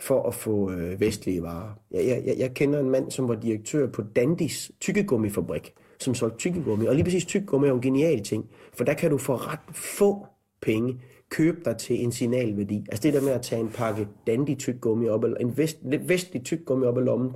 for 0.00 0.22
at 0.22 0.34
få 0.34 0.70
øh, 0.72 1.00
vestlige 1.00 1.42
varer. 1.42 1.70
Jeg, 1.90 2.22
jeg, 2.26 2.34
jeg- 2.38 2.54
kender 2.54 2.80
en 2.80 2.90
mand, 2.90 3.10
som 3.10 3.28
var 3.28 3.34
direktør 3.34 3.86
på 3.86 4.02
Dandis 4.02 4.72
tykkegummifabrik, 4.80 5.72
som 6.00 6.14
solgte 6.14 6.38
tykkegummi. 6.38 6.86
Og 6.86 6.94
lige 6.94 7.04
præcis 7.04 7.24
tykkegummi 7.24 7.66
er 7.66 7.68
jo 7.70 7.74
en 7.76 7.82
genial 7.82 8.24
ting, 8.24 8.44
for 8.74 8.84
der 8.84 8.94
kan 8.94 9.10
du 9.10 9.18
for 9.18 9.52
ret 9.52 9.74
få 9.76 10.26
penge 10.62 11.00
købe 11.30 11.58
dig 11.64 11.76
til 11.76 12.04
en 12.04 12.12
signalværdi. 12.12 12.86
Altså 12.88 13.02
det 13.02 13.14
der 13.14 13.22
med 13.22 13.32
at 13.32 13.42
tage 13.42 13.60
en 13.60 13.68
pakke 13.68 14.08
dandy 14.26 14.58
tyggegummi 14.58 15.08
op, 15.08 15.24
eller 15.24 15.36
en 15.36 15.56
vest, 15.56 15.78
vestlig 15.82 16.44
tyggegummi 16.44 16.86
op 16.86 16.98
i 16.98 17.00
lommen, 17.00 17.32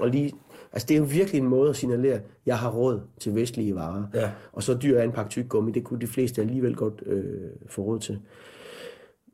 og 0.00 0.08
lige, 0.08 0.32
altså 0.72 0.86
det 0.88 0.94
er 0.94 0.98
jo 0.98 1.04
virkelig 1.04 1.38
en 1.38 1.48
måde 1.48 1.70
at 1.70 1.76
signalere, 1.76 2.14
at 2.14 2.22
jeg 2.46 2.58
har 2.58 2.70
råd 2.70 3.00
til 3.20 3.34
vestlige 3.34 3.74
varer. 3.74 4.04
Ja. 4.14 4.30
Og 4.52 4.62
så 4.62 4.78
dyr 4.82 4.98
er 4.98 5.02
en 5.02 5.12
pakke 5.12 5.30
tyggegummi, 5.30 5.72
det 5.72 5.84
kunne 5.84 6.00
de 6.00 6.06
fleste 6.06 6.40
alligevel 6.40 6.76
godt 6.76 7.02
øh, 7.06 7.50
få 7.68 7.82
råd 7.82 7.98
til. 7.98 8.18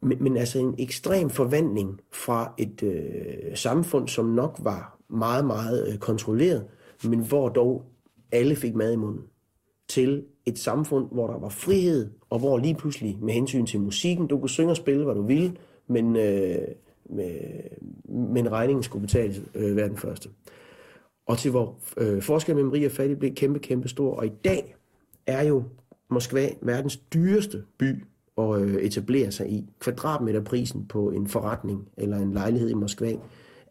Men, 0.02 0.22
men 0.22 0.36
altså 0.36 0.58
en 0.58 0.74
ekstrem 0.78 1.30
forvandling 1.30 2.00
fra 2.12 2.54
et 2.58 2.82
øh, 2.82 3.56
samfund, 3.56 4.08
som 4.08 4.26
nok 4.26 4.58
var 4.62 4.98
meget, 5.10 5.44
meget 5.44 5.88
øh, 5.92 5.98
kontrolleret, 5.98 6.66
men 7.04 7.20
hvor 7.20 7.48
dog 7.48 7.84
alle 8.32 8.56
fik 8.56 8.74
mad 8.74 8.92
i 8.92 8.96
munden, 8.96 9.22
til 9.88 10.24
et 10.48 10.58
samfund, 10.58 11.08
hvor 11.12 11.26
der 11.26 11.38
var 11.38 11.48
frihed, 11.48 12.10
og 12.30 12.38
hvor 12.38 12.58
lige 12.58 12.74
pludselig 12.74 13.18
med 13.22 13.34
hensyn 13.34 13.66
til 13.66 13.80
musikken, 13.80 14.26
du 14.26 14.38
kunne 14.38 14.48
synge 14.48 14.70
og 14.70 14.76
spille, 14.76 15.04
hvad 15.04 15.14
du 15.14 15.22
ville, 15.22 15.56
men, 15.86 16.16
øh, 16.16 16.58
med, 17.10 17.40
men 18.08 18.52
regningen 18.52 18.82
skulle 18.82 19.02
betales 19.06 19.42
øh, 19.54 19.72
hver 19.74 19.88
den 19.88 19.96
første. 19.96 20.28
Og 21.26 21.38
til 21.38 21.50
hvor 21.50 21.76
øh, 21.96 22.22
forskellen 22.22 22.56
mellem 22.56 22.70
rig 22.70 22.86
og 22.86 22.92
fattig 22.92 23.18
blev 23.18 23.34
kæmpe, 23.34 23.58
kæmpe 23.58 23.88
stor. 23.88 24.14
Og 24.14 24.26
i 24.26 24.32
dag 24.44 24.76
er 25.26 25.42
jo 25.42 25.62
Moskva 26.10 26.48
verdens 26.60 26.96
dyreste 26.96 27.62
by 27.78 28.04
at 28.38 28.60
øh, 28.60 28.74
etablere 28.74 29.32
sig 29.32 29.50
i. 29.50 29.68
Kvadratmeterprisen 29.78 30.86
på 30.86 31.10
en 31.10 31.26
forretning 31.26 31.88
eller 31.96 32.16
en 32.16 32.32
lejlighed 32.32 32.70
i 32.70 32.74
Moskva 32.74 33.12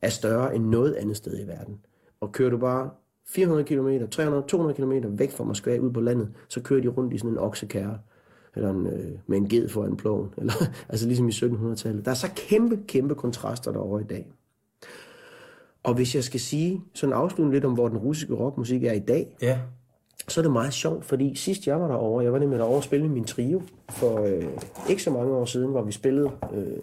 er 0.02 0.10
større 0.10 0.56
end 0.56 0.66
noget 0.66 0.94
andet 0.94 1.18
sted 1.18 1.44
i 1.44 1.48
verden. 1.48 1.80
Og 2.22 2.32
kører 2.32 2.50
du 2.50 2.58
bare 2.58 2.90
400 3.30 3.64
km, 3.64 4.10
300, 4.12 4.44
200 4.48 4.78
km 4.78 5.18
væk 5.20 5.32
fra 5.32 5.44
Moskva 5.44 5.78
ud 5.78 5.92
på 5.92 6.02
landet, 6.02 6.30
så 6.48 6.62
kører 6.62 6.82
de 6.82 6.88
rundt 6.88 7.14
i 7.14 7.18
sådan 7.18 7.32
en 7.32 7.38
oksekærre, 7.38 7.98
eller 8.56 8.70
en, 8.70 8.88
øh, 8.88 9.12
med 9.28 9.38
en 9.38 9.50
ged 9.50 9.70
foran 9.70 9.98
ploven, 9.98 10.30
eller, 10.38 10.54
altså 10.90 11.08
ligesom 11.08 11.30
i 11.30 11.32
1700-tallet. 11.32 12.06
Der 12.06 12.12
er 12.12 12.16
så 12.16 12.30
kæmpe, 12.36 12.80
kæmpe 12.88 13.16
kontraster 13.16 13.72
derovre 13.72 14.02
i 14.02 14.06
dag. 14.06 14.28
Og 15.84 15.94
hvis 15.94 16.16
jeg 16.16 16.24
skal 16.24 16.40
sige, 16.40 16.82
sådan 16.94 17.14
afslutte 17.16 17.54
lidt 17.54 17.66
om, 17.66 17.74
hvor 17.74 17.88
den 17.88 17.98
russiske 17.98 18.34
rockmusik 18.34 18.84
er 18.84 18.94
i 18.94 19.00
dag, 19.00 19.36
Ja 19.42 19.60
så 20.28 20.40
er 20.40 20.42
det 20.42 20.52
meget 20.52 20.74
sjovt, 20.74 21.06
fordi 21.06 21.36
sidst 21.36 21.68
jeg 21.68 21.82
var 21.82 21.88
derovre, 21.88 22.24
jeg 22.24 22.34
var 22.34 22.40
nemlig 22.40 22.60
derovre 22.60 22.78
og 22.78 22.84
spille 22.84 23.10
min 23.10 23.26
trio 23.26 23.62
for 23.90 24.24
øh, 24.24 24.48
ikke 24.90 25.04
så 25.04 25.12
mange 25.12 25.34
år 25.34 25.46
siden, 25.46 25.72
hvor 25.72 25.82
vi 25.82 25.92
spillede 25.92 26.32
øh, 26.54 26.78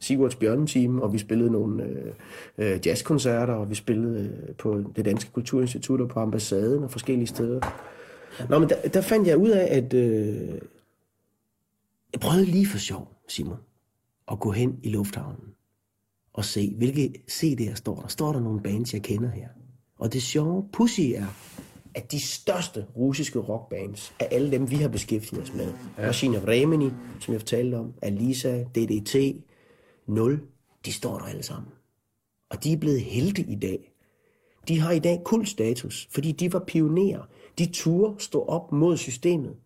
Sigurds 0.00 0.34
Bjørneteam, 0.34 1.00
og 1.00 1.12
vi 1.12 1.18
spillede 1.18 1.50
nogle 1.50 1.84
øh, 1.84 2.12
øh, 2.58 2.86
jazzkoncerter, 2.86 3.54
og 3.54 3.70
vi 3.70 3.74
spillede 3.74 4.20
øh, 4.48 4.54
på 4.54 4.84
det 4.96 5.04
Danske 5.04 5.32
Kulturinstitut 5.32 6.00
og 6.00 6.08
på 6.08 6.20
ambassaden 6.20 6.84
og 6.84 6.90
forskellige 6.90 7.26
steder. 7.26 7.60
Nå, 8.48 8.58
men 8.58 8.68
der, 8.68 8.88
der 8.88 9.00
fandt 9.00 9.28
jeg 9.28 9.36
ud 9.36 9.50
af, 9.50 9.76
at 9.76 9.94
øh, 9.94 10.48
jeg 12.12 12.20
prøvede 12.20 12.44
lige 12.44 12.66
for 12.66 12.78
sjov, 12.78 13.08
Simon, 13.28 13.58
at 14.32 14.40
gå 14.40 14.50
hen 14.50 14.78
i 14.82 14.90
lufthavnen 14.90 15.48
og 16.32 16.44
se, 16.44 16.74
hvilke 16.76 17.22
CD'er 17.30 17.74
står 17.74 18.00
der. 18.00 18.08
Står 18.08 18.32
der 18.32 18.40
nogle 18.40 18.60
bands, 18.60 18.94
jeg 18.94 19.02
kender 19.02 19.30
her? 19.30 19.48
Og 19.98 20.12
det 20.12 20.22
sjove 20.22 20.68
pussy 20.72 21.00
er, 21.00 21.26
at 21.94 22.12
de 22.12 22.20
største 22.20 22.86
russiske 22.96 23.38
rockbands 23.38 24.14
er 24.18 24.24
alle 24.24 24.50
dem, 24.50 24.70
vi 24.70 24.76
har 24.76 24.88
beskæftiget 24.88 25.42
os 25.42 25.54
med. 25.54 25.72
Ja. 25.98 26.06
Machine 26.06 26.38
of 26.38 26.48
Remini, 26.48 26.90
som 27.20 27.32
jeg 27.32 27.40
fortalte 27.40 27.74
om, 27.74 27.94
Alisa, 28.02 28.62
DDT, 28.62 29.16
Nul, 30.06 30.42
de 30.84 30.92
står 30.92 31.18
der 31.18 31.24
alle 31.24 31.42
sammen. 31.42 31.72
Og 32.50 32.64
de 32.64 32.72
er 32.72 32.76
blevet 32.76 33.00
helte 33.00 33.42
i 33.42 33.54
dag. 33.54 33.92
De 34.68 34.80
har 34.80 34.92
i 34.92 34.98
dag 34.98 35.20
kultstatus, 35.24 36.08
fordi 36.10 36.32
de 36.32 36.52
var 36.52 36.64
pionerer. 36.66 37.28
De 37.58 37.66
turde 37.72 38.24
stå 38.24 38.44
op 38.44 38.72
mod 38.72 38.96
systemet, 38.96 39.56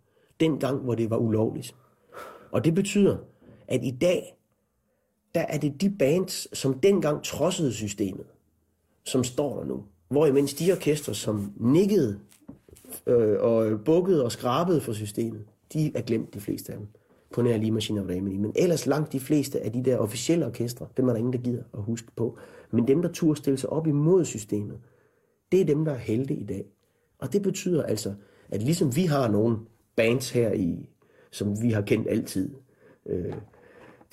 dengang, 0.41 0.83
hvor 0.83 0.95
det 0.95 1.11
var 1.11 1.17
ulovligt. 1.17 1.75
Og 2.53 2.65
det 2.65 2.75
betyder, 2.75 3.17
at 3.69 3.85
i 3.85 3.91
dag, 3.91 4.37
der 5.35 5.41
er 5.41 5.59
det 5.59 5.81
de 5.81 5.91
bands, 5.91 6.59
som 6.59 6.81
dengang 6.81 7.23
trodsede 7.23 7.73
systemet, 7.73 8.27
som 9.05 9.25
står 9.25 9.59
der 9.59 9.65
nu. 9.65 9.85
Hvor 10.09 10.27
imens 10.27 10.55
de 10.55 10.73
orkester, 10.73 11.13
som 11.13 11.53
nikkede 11.57 12.19
øh, 13.07 13.41
og 13.41 13.81
bukkede 13.85 14.25
og 14.25 14.33
skrabede 14.33 14.81
for 14.81 14.93
systemet, 14.93 15.45
de 15.73 15.93
er 15.95 16.03
glemt 16.03 16.35
de 16.35 16.41
fleste 16.41 16.73
af 16.73 16.79
dem. 16.79 16.87
På 17.33 17.43
nær 17.43 17.57
lige 17.57 17.73
Machine 17.73 18.01
of 18.01 18.09
Remedy. 18.09 18.37
Men 18.37 18.53
ellers 18.57 18.87
langt 18.87 19.13
de 19.13 19.21
fleste 19.21 19.61
af 19.61 19.73
de 19.73 19.85
der 19.85 19.97
officielle 19.97 20.47
orkestre, 20.47 20.87
dem 20.97 21.09
er 21.09 21.13
der 21.13 21.19
ingen, 21.19 21.33
der 21.33 21.39
gider 21.39 21.63
at 21.75 21.83
huske 21.83 22.09
på. 22.17 22.39
Men 22.71 22.89
dem, 22.89 23.03
der 23.03 23.13
turde 23.13 23.39
stille 23.39 23.59
sig 23.59 23.71
op 23.71 23.87
imod 23.87 24.25
systemet, 24.25 24.79
det 25.53 25.61
er 25.61 25.65
dem, 25.65 25.85
der 25.85 25.93
er 25.93 25.99
helte 25.99 26.35
i 26.35 26.45
dag. 26.45 26.65
Og 27.19 27.33
det 27.33 27.43
betyder 27.43 27.83
altså, 27.83 28.15
at 28.49 28.63
ligesom 28.63 28.97
vi 28.97 29.05
har 29.05 29.29
nogle 29.29 29.59
bands 29.97 30.31
her 30.31 30.53
i, 30.53 30.89
som 31.31 31.63
vi 31.63 31.71
har 31.71 31.83
kendt 31.83 32.09
altid, 32.09 32.51
øh, 33.07 33.35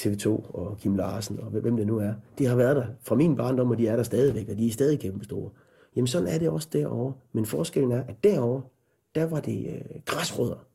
TV2 0.02 0.28
og 0.30 0.78
Kim 0.78 0.96
Larsen 0.96 1.40
og 1.40 1.50
hvem 1.50 1.78
det 1.78 1.88
nu 1.88 1.98
er, 1.98 2.14
de 2.38 2.46
har 2.46 2.56
været 2.56 2.76
der 2.76 2.86
fra 3.02 3.16
min 3.16 3.36
barndom, 3.36 3.72
og 3.72 3.78
de 3.78 3.88
er 3.88 3.96
der 3.96 4.04
stadigvæk, 4.04 4.50
og 4.50 4.58
de 4.58 4.68
er 4.68 4.72
stadig 4.72 5.00
kæmpe 5.00 5.26
store. 5.26 5.50
Jamen 5.96 6.08
sådan 6.08 6.28
er 6.28 6.38
det 6.38 6.50
også 6.50 6.70
derovre. 6.74 7.14
Men 7.32 7.46
forskellen 7.46 7.92
er, 7.92 8.04
at 8.04 8.24
derovre, 8.24 8.62
der 9.16 9.24
var 9.24 9.40
det 9.40 9.68
øh, 9.68 10.02
græsrødder 10.06 10.68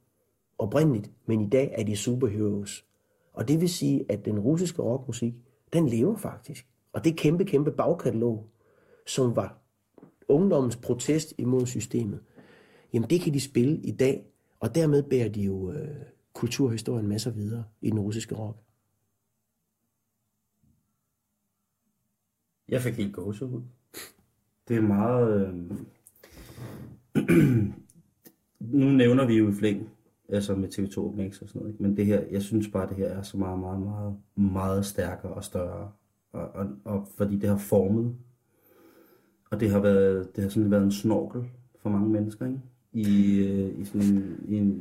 oprindeligt, 0.59 1.11
men 1.27 1.41
i 1.41 1.49
dag 1.49 1.75
er 1.79 1.85
de 1.85 1.97
superheroes. 1.97 2.85
Og 3.33 3.49
det 3.49 3.61
vil 3.61 3.69
sige, 3.69 4.05
at 4.09 4.25
den 4.25 4.39
russiske 4.39 4.83
rockmusik, 4.83 5.35
den 5.73 5.89
lever 5.89 6.17
faktisk. 6.17 6.67
Og 6.93 7.05
det 7.05 7.17
kæmpe, 7.17 7.45
kæmpe 7.45 7.73
bagkatalog, 7.73 8.51
som 9.07 9.37
var 9.37 9.59
ungdommens 10.29 10.77
protest 10.77 11.35
imod 11.39 11.67
systemet, 11.67 12.21
jamen 12.93 13.11
det 13.11 13.21
kan 13.21 13.35
de 13.35 13.41
spille 13.41 13.77
i 13.77 13.91
dag, 13.91 14.27
og 14.61 14.75
dermed 14.75 15.03
bærer 15.03 15.29
de 15.29 15.43
jo 15.43 15.73
øh, 15.73 15.97
kulturhistorien 16.33 17.07
med 17.07 17.19
sig 17.19 17.37
videre 17.37 17.65
i 17.81 17.91
den 17.91 18.01
russiske 18.01 18.35
rock. 18.35 18.59
Jeg 22.69 22.83
fik 22.83 22.95
helt 22.95 23.15
gåsehud. 23.15 23.63
Det 24.69 24.77
er 24.77 24.81
meget... 24.81 25.47
Øh... 25.47 25.71
nu 28.81 28.87
nævner 28.87 29.27
vi 29.27 29.39
jo 29.39 29.49
i 29.49 29.53
flæng, 29.53 29.89
altså 30.29 30.55
med 30.55 30.69
TV2 30.69 31.17
Max 31.17 31.43
og 31.43 31.49
sådan 31.49 31.61
noget, 31.61 31.73
ikke? 31.73 31.83
men 31.83 31.97
det 31.97 32.07
her, 32.07 32.25
jeg 32.31 32.43
synes 32.43 32.69
bare, 32.69 32.89
det 32.89 32.97
her 32.97 33.07
er 33.07 33.23
så 33.23 33.37
meget, 33.37 33.59
meget, 33.59 33.81
meget, 33.81 34.17
meget 34.37 34.87
stærkere 34.87 35.33
og 35.33 35.45
større. 35.45 35.91
Og, 36.33 36.49
og, 36.49 36.67
og 36.85 37.09
fordi 37.17 37.37
det 37.37 37.49
har 37.49 37.59
formet, 37.59 38.17
og 39.51 39.61
det 39.61 39.71
har 39.71 39.81
været, 39.81 40.37
det 40.37 40.43
har 40.45 40.51
sådan 40.51 40.71
været 40.71 40.85
en 40.85 40.93
snorkel 40.93 41.45
for 41.83 41.91
mange 41.91 42.09
mennesker, 42.09 42.47
ikke? 42.47 42.61
I, 42.99 43.39
øh, 43.39 43.81
i, 43.81 43.85
sådan, 43.85 44.37
i, 44.49 44.55
en, 44.57 44.79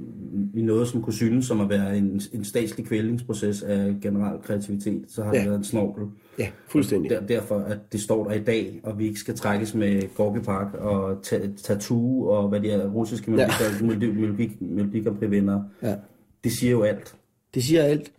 i 0.53 0.61
noget, 0.61 0.87
som 0.87 1.01
kunne 1.01 1.13
synes 1.13 1.45
som 1.45 1.61
at 1.61 1.69
være 1.69 1.97
en, 1.97 2.21
en 2.33 2.43
statslig 2.43 2.85
kvælningsproces 2.85 3.63
af 3.63 3.95
generel 4.01 4.39
kreativitet, 4.43 5.03
så 5.07 5.23
har 5.23 5.33
ja. 5.33 5.39
Det 5.39 5.47
været 5.47 5.57
en 5.57 5.63
snorkel. 5.63 6.03
Ja, 6.39 6.47
fuldstændig. 6.67 7.09
Der, 7.11 7.21
derfor, 7.21 7.55
at 7.59 7.79
det 7.91 8.01
står 8.01 8.23
der 8.23 8.31
i 8.33 8.43
dag, 8.43 8.79
og 8.83 8.99
vi 8.99 9.07
ikke 9.07 9.19
skal 9.19 9.35
trækkes 9.35 9.75
med 9.75 10.15
Gorky 10.15 10.39
Park 10.39 10.73
og 10.73 11.23
ta- 11.23 11.47
Tattoo 11.63 12.27
og 12.27 12.49
hvad 12.49 12.59
de 12.59 12.71
er, 12.71 12.87
russiske 12.89 13.31
Ja. 13.31 13.47
melodi, 13.81 14.11
melodi, 14.11 14.57
melodi, 14.59 14.99
melodi 15.29 15.61
Ja. 15.83 15.95
Det 16.43 16.51
siger 16.51 16.71
jo 16.71 16.81
alt. 16.81 17.15
Det 17.53 17.63
siger 17.63 17.83
alt. 17.83 18.11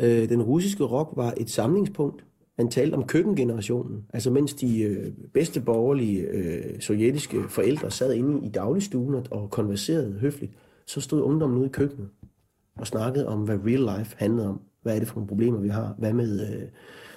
Øh, 0.00 0.28
den 0.28 0.42
russiske 0.42 0.84
rock 0.84 1.16
var 1.16 1.34
et 1.36 1.50
samlingspunkt. 1.50 2.24
Han 2.62 2.70
talte 2.70 2.94
om 2.94 3.06
køkkengenerationen. 3.06 4.04
Altså 4.12 4.30
mens 4.30 4.54
de 4.54 4.82
øh, 4.82 5.12
bedste 5.34 5.60
borgerlige 5.60 6.20
øh, 6.20 6.80
sovjetiske 6.80 7.36
forældre 7.48 7.90
sad 7.90 8.12
inde 8.12 8.46
i 8.46 8.48
dagligstuen 8.48 9.14
og- 9.14 9.26
og 9.30 9.50
konverserede 9.50 10.12
høfligt, 10.12 10.52
så 10.86 11.00
stod 11.00 11.22
ungdommen 11.22 11.58
ude 11.58 11.66
i 11.66 11.72
køkkenet 11.72 12.08
og 12.76 12.86
snakkede 12.86 13.28
om, 13.28 13.40
hvad 13.40 13.58
real 13.66 13.98
life 13.98 14.16
handlede 14.18 14.48
om. 14.48 14.60
Hvad 14.82 14.94
er 14.94 14.98
det 14.98 15.08
for 15.08 15.14
nogle 15.14 15.28
problemer, 15.28 15.58
vi 15.58 15.68
har? 15.68 15.94
Hvad 15.98 16.12
med 16.12 16.40
øh, 16.40 16.62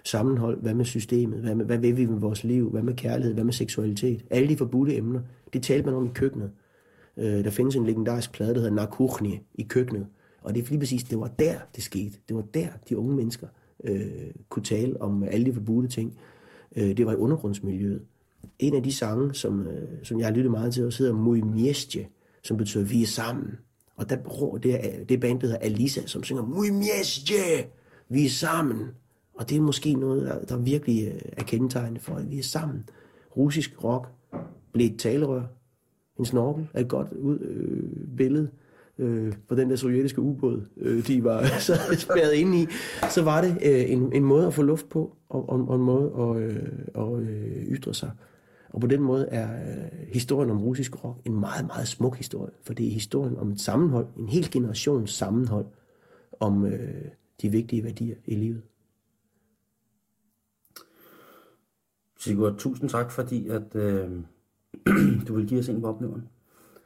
sammenhold? 0.03 0.61
Hvad 0.61 0.73
med 0.73 0.85
systemet? 0.85 1.39
Hvad, 1.39 1.55
med, 1.55 1.65
hvad 1.65 1.77
vil 1.77 1.97
vi 1.97 2.05
med 2.05 2.19
vores 2.19 2.43
liv? 2.43 2.69
Hvad 2.71 2.81
med 2.81 2.93
kærlighed? 2.93 3.33
Hvad 3.33 3.43
med 3.43 3.53
seksualitet? 3.53 4.25
Alle 4.29 4.49
de 4.49 4.57
forbudte 4.57 4.95
emner, 4.95 5.21
det 5.53 5.63
talte 5.63 5.85
man 5.85 5.95
om 5.95 6.05
i 6.05 6.11
køkkenet. 6.13 6.51
Øh, 7.17 7.43
der 7.43 7.49
findes 7.49 7.75
en 7.75 7.85
legendarisk 7.85 8.31
plade, 8.33 8.53
der 8.53 8.59
hedder 8.59 8.75
Nakuchni 8.75 9.39
i 9.55 9.63
køkkenet. 9.63 10.05
Og 10.41 10.55
det 10.55 10.63
er 10.63 10.69
lige 10.69 10.79
præcis, 10.79 11.03
det 11.03 11.19
var 11.19 11.27
der, 11.39 11.55
det 11.75 11.83
skete. 11.83 12.17
Det 12.27 12.35
var 12.35 12.43
der, 12.53 12.67
de 12.89 12.97
unge 12.97 13.15
mennesker 13.15 13.47
øh, 13.85 14.31
kunne 14.49 14.63
tale 14.63 15.01
om 15.01 15.23
alle 15.23 15.45
de 15.45 15.53
forbudte 15.53 15.89
ting. 15.89 16.17
Øh, 16.75 16.97
det 16.97 17.05
var 17.05 17.11
i 17.11 17.15
undergrundsmiljøet. 17.15 18.01
En 18.59 18.75
af 18.75 18.83
de 18.83 18.91
sange, 18.93 19.33
som, 19.33 19.67
øh, 19.67 19.87
som 20.03 20.19
jeg 20.19 20.27
har 20.27 20.33
lyttet 20.33 20.51
meget 20.51 20.73
til, 20.73 20.85
også 20.85 21.03
hedder 21.03 21.15
Muy 21.15 21.39
Miestje, 21.39 22.07
som 22.43 22.57
betyder 22.57 22.83
vi 22.83 23.01
er 23.01 23.07
sammen. 23.07 23.51
Og 23.95 24.09
der, 24.09 24.17
bruger- 24.17 24.57
det 24.57 24.73
er, 24.73 25.03
det 25.05 25.15
er 25.15 25.19
band, 25.19 25.39
der 25.39 25.47
hedder 25.47 25.59
Alisa, 25.61 26.01
som 26.05 26.23
synger 26.23 26.43
Muy 26.45 26.69
Miestje, 26.69 27.65
vi 28.09 28.25
er 28.25 28.29
sammen. 28.29 28.87
Og 29.33 29.49
det 29.49 29.57
er 29.57 29.61
måske 29.61 29.93
noget, 29.93 30.21
der, 30.21 30.39
der 30.45 30.57
virkelig 30.57 31.07
øh, 31.07 31.21
er 31.33 31.43
kendetegnende 31.43 31.99
for, 31.99 32.15
at 32.15 32.31
vi 32.31 32.39
er 32.39 32.43
sammen. 32.43 32.89
Russisk 33.37 33.83
rock 33.83 34.07
blev 34.73 34.85
et 34.87 34.99
talerør, 34.99 35.43
en 36.19 36.25
snorkel 36.25 36.67
er 36.73 36.81
et 36.81 36.87
godt 36.87 37.13
ud, 37.13 37.39
øh, 37.39 38.07
billede 38.17 38.49
øh, 38.99 39.33
for 39.47 39.55
den 39.55 39.69
der 39.69 39.75
sovjetiske 39.75 40.21
ubåd, 40.21 40.65
øh, 40.77 41.07
de 41.07 41.23
var 41.23 41.45
så 41.67 41.73
spærret 41.97 42.33
inde 42.33 42.61
i, 42.61 42.67
så 43.09 43.23
var 43.23 43.41
det 43.41 43.57
øh, 43.65 43.91
en, 43.91 44.13
en 44.13 44.23
måde 44.23 44.47
at 44.47 44.53
få 44.53 44.61
luft 44.61 44.89
på, 44.89 45.15
og, 45.29 45.49
og, 45.49 45.67
og 45.67 45.75
en 45.75 45.81
måde 45.81 46.11
at, 46.19 46.37
øh, 46.37 46.69
at 46.95 47.19
øh, 47.19 47.63
ytre 47.63 47.93
sig. 47.93 48.11
Og 48.69 48.81
på 48.81 48.87
den 48.87 49.01
måde 49.01 49.27
er 49.27 49.75
øh, 49.75 50.07
historien 50.13 50.49
om 50.49 50.63
russisk 50.63 51.03
rock 51.03 51.17
en 51.25 51.39
meget, 51.39 51.67
meget 51.67 51.87
smuk 51.87 52.17
historie, 52.17 52.51
for 52.63 52.73
det 52.73 52.87
er 52.87 52.91
historien 52.91 53.37
om 53.37 53.51
et 53.51 53.61
sammenhold, 53.61 54.07
en 54.17 54.27
hel 54.27 54.51
generations 54.51 55.11
sammenhold, 55.11 55.65
om 56.39 56.65
øh, 56.65 57.05
de 57.41 57.49
vigtige 57.49 57.83
værdier 57.83 58.15
i 58.25 58.35
livet. 58.35 58.61
Sigurd, 62.19 62.57
tusind 62.57 62.89
tak, 62.89 63.11
fordi 63.11 63.47
at, 63.47 63.75
øh, 63.75 64.09
du 65.27 65.35
vil 65.35 65.47
give 65.47 65.59
os 65.59 65.69
en 65.69 65.81
på 65.81 65.87
oplevelsen. 65.87 66.29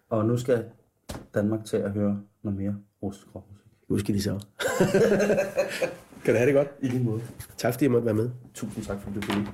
Og 0.09 0.25
nu 0.25 0.37
skal 0.37 0.65
Danmark 1.33 1.65
til 1.65 1.77
at 1.77 1.91
høre 1.91 2.21
noget 2.43 2.59
mere 2.59 2.75
russisk 3.03 3.35
rockmusik. 3.35 3.65
Nu 3.89 3.97
skal 3.97 4.21
så. 4.21 4.45
kan 6.23 6.33
du 6.33 6.37
have 6.37 6.45
det 6.45 6.53
godt? 6.53 6.67
I 6.81 6.87
lige 6.87 7.03
måde. 7.03 7.21
Tak 7.57 7.73
fordi 7.73 7.85
jeg 7.85 7.91
måtte 7.91 8.05
være 8.05 8.15
med. 8.15 8.29
Tusind 8.53 8.85
tak, 8.85 9.01
fordi 9.01 9.19
du 9.19 9.33
ville. 9.33 9.47